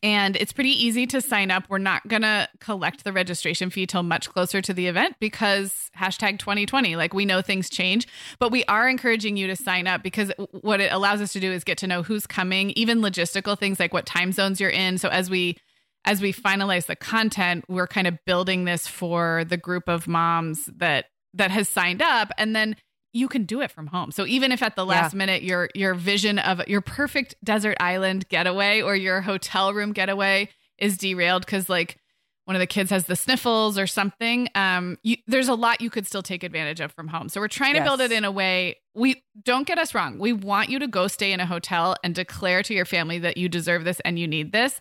And 0.02 0.36
it's 0.36 0.52
pretty 0.52 0.84
easy 0.84 1.06
to 1.06 1.20
sign 1.20 1.50
up. 1.50 1.64
We're 1.68 1.78
not 1.78 2.06
going 2.06 2.22
to 2.22 2.48
collect 2.60 3.04
the 3.04 3.12
registration 3.12 3.70
fee 3.70 3.86
till 3.86 4.02
much 4.02 4.28
closer 4.28 4.60
to 4.60 4.74
the 4.74 4.86
event 4.86 5.16
because 5.18 5.90
hashtag 5.96 6.38
2020, 6.38 6.94
like 6.96 7.14
we 7.14 7.24
know 7.24 7.40
things 7.40 7.70
change, 7.70 8.06
but 8.38 8.52
we 8.52 8.64
are 8.64 8.86
encouraging 8.86 9.38
you 9.38 9.46
to 9.46 9.56
sign 9.56 9.86
up 9.86 10.02
because 10.02 10.30
what 10.60 10.80
it 10.80 10.92
allows 10.92 11.22
us 11.22 11.32
to 11.32 11.40
do 11.40 11.50
is 11.50 11.64
get 11.64 11.78
to 11.78 11.86
know 11.86 12.02
who's 12.02 12.26
coming, 12.26 12.70
even 12.72 13.00
logistical 13.00 13.58
things 13.58 13.80
like 13.80 13.94
what 13.94 14.04
time 14.04 14.30
zones 14.30 14.60
you're 14.60 14.68
in. 14.68 14.98
So 14.98 15.08
as 15.08 15.30
we, 15.30 15.56
as 16.04 16.20
we 16.20 16.32
finalize 16.32 16.86
the 16.86 16.96
content, 16.96 17.64
we're 17.68 17.86
kind 17.86 18.06
of 18.06 18.18
building 18.24 18.64
this 18.64 18.86
for 18.86 19.44
the 19.46 19.56
group 19.56 19.88
of 19.88 20.08
moms 20.08 20.66
that, 20.76 21.06
that 21.34 21.50
has 21.50 21.68
signed 21.68 22.00
up. 22.02 22.30
And 22.38 22.56
then 22.56 22.76
you 23.12 23.28
can 23.28 23.44
do 23.44 23.60
it 23.60 23.70
from 23.70 23.88
home. 23.88 24.10
So 24.10 24.26
even 24.26 24.52
if 24.52 24.62
at 24.62 24.76
the 24.76 24.86
last 24.86 25.14
yeah. 25.14 25.18
minute 25.18 25.42
your 25.42 25.70
your 25.74 25.94
vision 25.94 26.38
of 26.38 26.66
your 26.68 26.80
perfect 26.80 27.34
desert 27.42 27.76
island 27.80 28.28
getaway 28.28 28.80
or 28.80 28.94
your 28.94 29.20
hotel 29.20 29.72
room 29.72 29.92
getaway 29.92 30.48
is 30.78 30.96
derailed 30.98 31.46
cuz 31.46 31.68
like 31.68 31.96
one 32.44 32.54
of 32.54 32.60
the 32.60 32.66
kids 32.66 32.90
has 32.90 33.04
the 33.04 33.16
sniffles 33.16 33.78
or 33.78 33.86
something, 33.86 34.48
um 34.54 34.98
you, 35.02 35.16
there's 35.26 35.48
a 35.48 35.54
lot 35.54 35.80
you 35.80 35.90
could 35.90 36.06
still 36.06 36.22
take 36.22 36.42
advantage 36.42 36.80
of 36.80 36.92
from 36.92 37.08
home. 37.08 37.28
So 37.28 37.40
we're 37.40 37.48
trying 37.48 37.74
to 37.74 37.82
build 37.82 38.00
it 38.00 38.12
in 38.12 38.24
a 38.24 38.30
way 38.30 38.76
we 38.94 39.22
don't 39.42 39.66
get 39.66 39.78
us 39.78 39.94
wrong. 39.94 40.18
We 40.18 40.32
want 40.32 40.68
you 40.68 40.78
to 40.78 40.88
go 40.88 41.08
stay 41.08 41.32
in 41.32 41.40
a 41.40 41.46
hotel 41.46 41.96
and 42.02 42.14
declare 42.14 42.62
to 42.64 42.74
your 42.74 42.84
family 42.84 43.18
that 43.20 43.36
you 43.36 43.48
deserve 43.48 43.84
this 43.84 44.00
and 44.00 44.18
you 44.18 44.26
need 44.26 44.52
this. 44.52 44.80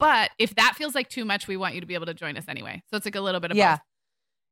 But 0.00 0.30
if 0.38 0.56
that 0.56 0.74
feels 0.76 0.96
like 0.96 1.08
too 1.08 1.24
much, 1.24 1.46
we 1.46 1.56
want 1.56 1.74
you 1.76 1.80
to 1.80 1.86
be 1.86 1.94
able 1.94 2.06
to 2.06 2.14
join 2.14 2.36
us 2.36 2.46
anyway. 2.48 2.82
So 2.90 2.96
it's 2.96 3.06
like 3.06 3.14
a 3.14 3.20
little 3.20 3.38
bit 3.38 3.52
of 3.52 3.56
yeah. 3.56 3.76
both. 3.76 3.80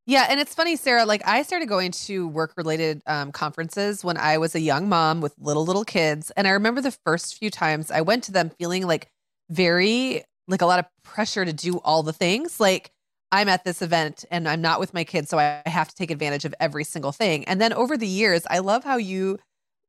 Yeah, 0.07 0.27
and 0.31 0.41
it's 0.41 0.55
funny, 0.55 0.77
Sarah. 0.77 1.05
Like 1.05 1.21
I 1.27 1.43
started 1.43 1.69
going 1.69 1.91
to 1.91 2.29
work-related 2.29 3.03
um, 3.07 3.33
conferences 3.33 4.03
when 4.03 4.17
I 4.17 4.39
was 4.39 4.55
a 4.55 4.61
young 4.61 4.89
mom 4.89 5.21
with 5.21 5.35
little 5.39 5.67
little 5.67 5.85
kids, 5.85 6.31
and 6.37 6.47
I 6.47 6.53
remember 6.53 6.81
the 6.81 6.97
first 7.05 7.37
few 7.39 7.51
times 7.51 7.91
I 7.91 8.01
went 8.01 8.25
to 8.25 8.33
them 8.33 8.51
feeling 8.59 8.87
like 8.87 9.09
very 9.51 10.23
like 10.47 10.63
a 10.63 10.67
lot 10.67 10.79
of 10.79 10.87
pressure 11.03 11.45
to 11.45 11.53
do 11.53 11.79
all 11.85 12.03
the 12.03 12.15
things. 12.15 12.59
Like 12.59 12.91
I'm 13.31 13.51
at 13.51 13.65
this 13.65 13.83
event 13.83 14.25
and 14.31 14.49
I'm 14.49 14.63
not 14.63 14.81
with 14.81 14.95
my 14.95 15.05
kids, 15.05 15.29
so 15.29 15.39
I 15.39 15.63
have 15.67 15.89
to 15.89 15.95
take 15.95 16.11
advantage 16.11 16.47
of 16.47 16.55
every 16.59 16.85
single 16.85 17.13
thing. 17.13 17.45
And 17.45 17.61
then 17.61 17.75
over 17.75 17.99
the 17.99 18.07
years, 18.07 18.47
I 18.49 18.61
love 18.61 18.85
how 18.85 18.97
you, 18.97 19.39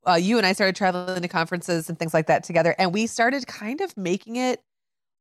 uh, 0.05 0.15
you 0.15 0.37
and 0.37 0.45
I 0.45 0.51
started 0.51 0.75
traveling 0.75 1.21
to 1.21 1.27
conferences 1.29 1.87
and 1.87 1.97
things 1.97 2.13
like 2.13 2.27
that 2.27 2.43
together, 2.43 2.75
and 2.77 2.93
we 2.93 3.07
started 3.07 3.47
kind 3.47 3.79
of 3.79 3.95
making 3.95 4.35
it 4.35 4.61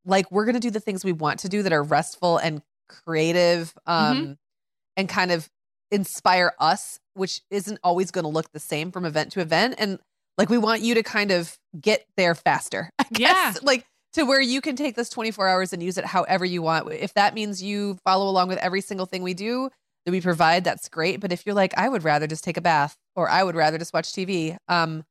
like 0.08 0.32
we're 0.32 0.44
going 0.44 0.54
to 0.54 0.60
do 0.60 0.70
the 0.70 0.80
things 0.80 1.04
we 1.04 1.12
want 1.12 1.40
to 1.40 1.48
do 1.48 1.62
that 1.62 1.72
are 1.72 1.82
restful 1.82 2.38
and 2.38 2.62
creative. 2.88 3.74
Mm-hmm. 3.86 3.90
Um, 3.90 4.16
mm-hmm 4.16 4.32
and 4.98 5.08
kind 5.08 5.30
of 5.30 5.48
inspire 5.90 6.52
us, 6.58 6.98
which 7.14 7.40
isn't 7.50 7.78
always 7.82 8.10
going 8.10 8.24
to 8.24 8.28
look 8.28 8.52
the 8.52 8.58
same 8.58 8.90
from 8.90 9.06
event 9.06 9.32
to 9.32 9.40
event. 9.40 9.76
And 9.78 9.98
like 10.36 10.50
we 10.50 10.58
want 10.58 10.82
you 10.82 10.94
to 10.96 11.02
kind 11.02 11.30
of 11.30 11.56
get 11.80 12.04
there 12.18 12.34
faster. 12.34 12.90
I 12.98 13.06
guess. 13.12 13.54
Yeah. 13.54 13.54
Like 13.62 13.86
to 14.14 14.24
where 14.24 14.40
you 14.40 14.60
can 14.60 14.76
take 14.76 14.96
this 14.96 15.08
24 15.08 15.48
hours 15.48 15.72
and 15.72 15.82
use 15.82 15.96
it 15.96 16.04
however 16.04 16.44
you 16.44 16.60
want. 16.60 16.92
If 16.92 17.14
that 17.14 17.32
means 17.32 17.62
you 17.62 17.96
follow 18.04 18.28
along 18.28 18.48
with 18.48 18.58
every 18.58 18.80
single 18.80 19.06
thing 19.06 19.22
we 19.22 19.34
do 19.34 19.70
that 20.04 20.10
we 20.10 20.20
provide, 20.20 20.64
that's 20.64 20.88
great. 20.88 21.20
But 21.20 21.32
if 21.32 21.46
you're 21.46 21.54
like, 21.54 21.78
I 21.78 21.88
would 21.88 22.02
rather 22.02 22.26
just 22.26 22.42
take 22.42 22.56
a 22.56 22.62
bath 22.62 22.96
or 23.14 23.30
I 23.30 23.44
would 23.44 23.54
rather 23.54 23.78
just 23.78 23.94
watch 23.94 24.12
TV, 24.12 24.56
um, 24.66 25.04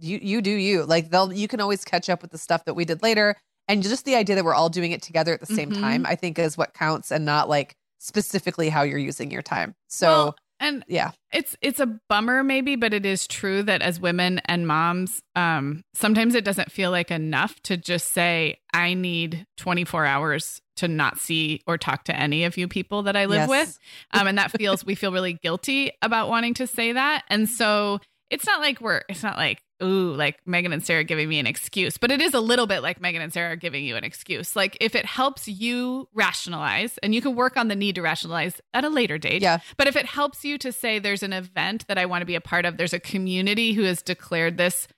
you 0.00 0.18
you 0.20 0.40
do 0.40 0.50
you. 0.50 0.84
Like 0.84 1.10
they'll 1.10 1.32
you 1.32 1.48
can 1.48 1.60
always 1.60 1.84
catch 1.84 2.08
up 2.08 2.22
with 2.22 2.32
the 2.32 2.38
stuff 2.38 2.64
that 2.64 2.74
we 2.74 2.84
did 2.84 3.02
later. 3.02 3.36
And 3.68 3.82
just 3.82 4.04
the 4.04 4.16
idea 4.16 4.36
that 4.36 4.44
we're 4.44 4.54
all 4.54 4.70
doing 4.70 4.92
it 4.92 5.02
together 5.02 5.32
at 5.32 5.40
the 5.40 5.46
same 5.46 5.70
mm-hmm. 5.70 5.82
time, 5.82 6.06
I 6.06 6.16
think 6.16 6.38
is 6.38 6.56
what 6.56 6.74
counts 6.74 7.10
and 7.10 7.24
not 7.24 7.48
like 7.48 7.76
specifically 7.98 8.68
how 8.68 8.82
you're 8.82 8.98
using 8.98 9.30
your 9.30 9.42
time. 9.42 9.74
So 9.88 10.08
well, 10.08 10.36
and 10.60 10.84
yeah. 10.88 11.12
It's 11.32 11.56
it's 11.60 11.80
a 11.80 11.98
bummer 12.08 12.42
maybe, 12.42 12.76
but 12.76 12.92
it 12.92 13.06
is 13.06 13.26
true 13.26 13.62
that 13.64 13.82
as 13.82 14.00
women 14.00 14.40
and 14.46 14.66
moms, 14.66 15.20
um 15.36 15.82
sometimes 15.94 16.34
it 16.34 16.44
doesn't 16.44 16.72
feel 16.72 16.90
like 16.90 17.10
enough 17.10 17.60
to 17.64 17.76
just 17.76 18.12
say 18.12 18.58
I 18.72 18.94
need 18.94 19.46
24 19.58 20.04
hours 20.04 20.60
to 20.76 20.88
not 20.88 21.18
see 21.18 21.62
or 21.66 21.76
talk 21.78 22.04
to 22.04 22.16
any 22.16 22.44
of 22.44 22.56
you 22.56 22.68
people 22.68 23.02
that 23.04 23.16
I 23.16 23.26
live 23.26 23.48
yes. 23.48 23.50
with. 23.50 23.78
Um 24.12 24.26
and 24.26 24.38
that 24.38 24.50
feels 24.50 24.84
we 24.84 24.94
feel 24.94 25.12
really 25.12 25.34
guilty 25.34 25.92
about 26.02 26.28
wanting 26.28 26.54
to 26.54 26.66
say 26.66 26.92
that. 26.92 27.24
And 27.28 27.48
so 27.48 28.00
it's 28.30 28.46
not 28.46 28.60
like 28.60 28.80
we're 28.80 29.02
it's 29.08 29.22
not 29.22 29.36
like 29.36 29.60
ooh, 29.82 30.12
like 30.14 30.40
Meagan 30.46 30.72
and 30.72 30.84
Sarah 30.84 31.04
giving 31.04 31.28
me 31.28 31.38
an 31.38 31.46
excuse, 31.46 31.96
but 31.96 32.10
it 32.10 32.20
is 32.20 32.34
a 32.34 32.40
little 32.40 32.66
bit 32.66 32.82
like 32.82 33.00
Meagan 33.00 33.22
and 33.22 33.32
Sarah 33.32 33.56
giving 33.56 33.84
you 33.84 33.96
an 33.96 34.04
excuse. 34.04 34.56
Like 34.56 34.76
if 34.80 34.94
it 34.94 35.06
helps 35.06 35.48
you 35.48 36.08
rationalize, 36.14 36.98
and 36.98 37.14
you 37.14 37.22
can 37.22 37.34
work 37.34 37.56
on 37.56 37.68
the 37.68 37.76
need 37.76 37.94
to 37.96 38.02
rationalize 38.02 38.60
at 38.74 38.84
a 38.84 38.88
later 38.88 39.18
date. 39.18 39.42
Yeah. 39.42 39.58
But 39.76 39.86
if 39.86 39.96
it 39.96 40.06
helps 40.06 40.44
you 40.44 40.58
to 40.58 40.72
say 40.72 40.98
there's 40.98 41.22
an 41.22 41.32
event 41.32 41.86
that 41.88 41.98
I 41.98 42.06
want 42.06 42.22
to 42.22 42.26
be 42.26 42.34
a 42.34 42.40
part 42.40 42.64
of, 42.64 42.76
there's 42.76 42.92
a 42.92 43.00
community 43.00 43.72
who 43.72 43.82
has 43.82 44.02
declared 44.02 44.56
this 44.56 44.88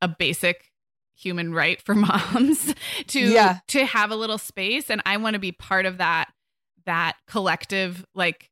a 0.00 0.08
basic 0.08 0.72
human 1.14 1.54
right 1.54 1.80
for 1.80 1.94
moms 1.94 2.74
to 3.06 3.20
yeah. 3.20 3.58
to 3.68 3.84
have 3.86 4.10
a 4.10 4.16
little 4.16 4.38
space 4.38 4.90
and 4.90 5.00
I 5.06 5.16
want 5.16 5.34
to 5.34 5.40
be 5.40 5.52
part 5.52 5.86
of 5.86 5.98
that 5.98 6.32
that 6.86 7.14
collective 7.26 8.04
like 8.14 8.50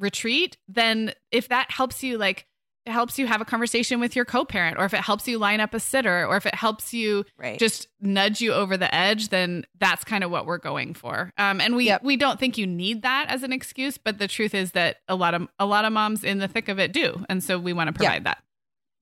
retreat, 0.00 0.56
then 0.66 1.12
if 1.30 1.48
that 1.48 1.70
helps 1.70 2.02
you 2.02 2.18
like 2.18 2.46
helps 2.86 3.18
you 3.18 3.26
have 3.26 3.40
a 3.40 3.44
conversation 3.44 4.00
with 4.00 4.16
your 4.16 4.24
co-parent 4.24 4.78
or 4.78 4.84
if 4.84 4.94
it 4.94 5.00
helps 5.00 5.28
you 5.28 5.38
line 5.38 5.60
up 5.60 5.74
a 5.74 5.80
sitter 5.80 6.26
or 6.26 6.36
if 6.36 6.46
it 6.46 6.54
helps 6.54 6.94
you 6.94 7.24
right. 7.38 7.58
just 7.58 7.88
nudge 8.00 8.40
you 8.40 8.52
over 8.52 8.76
the 8.76 8.92
edge 8.94 9.28
then 9.28 9.64
that's 9.78 10.02
kind 10.04 10.24
of 10.24 10.30
what 10.30 10.46
we're 10.46 10.58
going 10.58 10.94
for 10.94 11.32
um, 11.36 11.60
and 11.60 11.76
we 11.76 11.86
yep. 11.86 12.02
we 12.02 12.16
don't 12.16 12.40
think 12.40 12.56
you 12.56 12.66
need 12.66 13.02
that 13.02 13.26
as 13.28 13.42
an 13.42 13.52
excuse 13.52 13.98
but 13.98 14.18
the 14.18 14.26
truth 14.26 14.54
is 14.54 14.72
that 14.72 14.96
a 15.08 15.14
lot 15.14 15.34
of 15.34 15.46
a 15.58 15.66
lot 15.66 15.84
of 15.84 15.92
moms 15.92 16.24
in 16.24 16.38
the 16.38 16.48
thick 16.48 16.68
of 16.68 16.78
it 16.78 16.92
do 16.92 17.24
and 17.28 17.44
so 17.44 17.58
we 17.58 17.72
want 17.72 17.88
to 17.88 17.92
provide 17.92 18.24
yeah. 18.24 18.34
that 18.34 18.42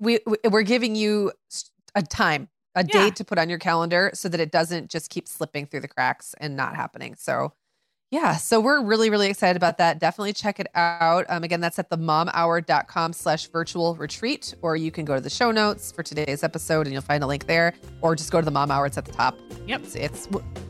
we 0.00 0.18
we're 0.50 0.62
giving 0.62 0.96
you 0.96 1.32
a 1.94 2.02
time 2.02 2.48
a 2.74 2.84
yeah. 2.84 3.04
date 3.04 3.16
to 3.16 3.24
put 3.24 3.38
on 3.38 3.48
your 3.48 3.58
calendar 3.58 4.10
so 4.12 4.28
that 4.28 4.40
it 4.40 4.50
doesn't 4.50 4.90
just 4.90 5.08
keep 5.08 5.28
slipping 5.28 5.66
through 5.66 5.80
the 5.80 5.88
cracks 5.88 6.34
and 6.40 6.56
not 6.56 6.74
happening 6.74 7.14
so 7.16 7.52
yeah, 8.10 8.36
so 8.36 8.58
we're 8.58 8.82
really, 8.82 9.10
really 9.10 9.28
excited 9.28 9.56
about 9.56 9.76
that. 9.78 9.98
Definitely 9.98 10.32
check 10.32 10.58
it 10.58 10.66
out. 10.74 11.26
Um, 11.28 11.44
again, 11.44 11.60
that's 11.60 11.78
at 11.78 11.90
the 11.90 11.98
momhour.com 11.98 13.12
slash 13.12 13.48
virtual 13.48 13.96
retreat, 13.96 14.54
or 14.62 14.76
you 14.76 14.90
can 14.90 15.04
go 15.04 15.14
to 15.14 15.20
the 15.20 15.28
show 15.28 15.50
notes 15.50 15.92
for 15.92 16.02
today's 16.02 16.42
episode 16.42 16.86
and 16.86 16.92
you'll 16.94 17.02
find 17.02 17.22
a 17.22 17.26
link 17.26 17.46
there, 17.46 17.74
or 18.00 18.16
just 18.16 18.32
go 18.32 18.40
to 18.40 18.44
the 18.46 18.50
mom 18.50 18.70
hour. 18.70 18.86
It's 18.86 18.96
at 18.96 19.04
the 19.04 19.12
top. 19.12 19.38
Yep. 19.66 19.82
It's, 19.82 19.94
it's 19.94 20.28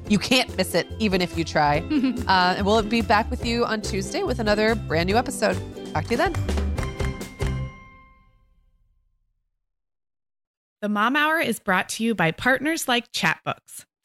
you 0.09 0.19
can't 0.19 0.55
miss 0.57 0.75
it, 0.75 0.89
even 0.99 1.21
if 1.21 1.39
you 1.39 1.45
try. 1.45 1.79
uh, 2.27 2.55
and 2.57 2.67
we'll 2.67 2.83
be 2.83 3.03
back 3.03 3.31
with 3.31 3.47
you 3.47 3.65
on 3.65 3.83
Tuesday 3.83 4.25
with 4.25 4.41
another 4.41 4.75
brand 4.75 5.09
new 5.09 5.17
episode. 5.17 5.57
Talk 5.93 6.05
to 6.07 6.11
you 6.11 6.17
then. 6.17 6.35
The 10.81 10.89
Mom 10.89 11.15
Hour 11.15 11.39
is 11.39 11.61
brought 11.61 11.89
to 11.91 12.05
you 12.05 12.15
by 12.15 12.33
partners 12.33 12.89
like 12.89 13.13
Chatbooks. 13.13 13.85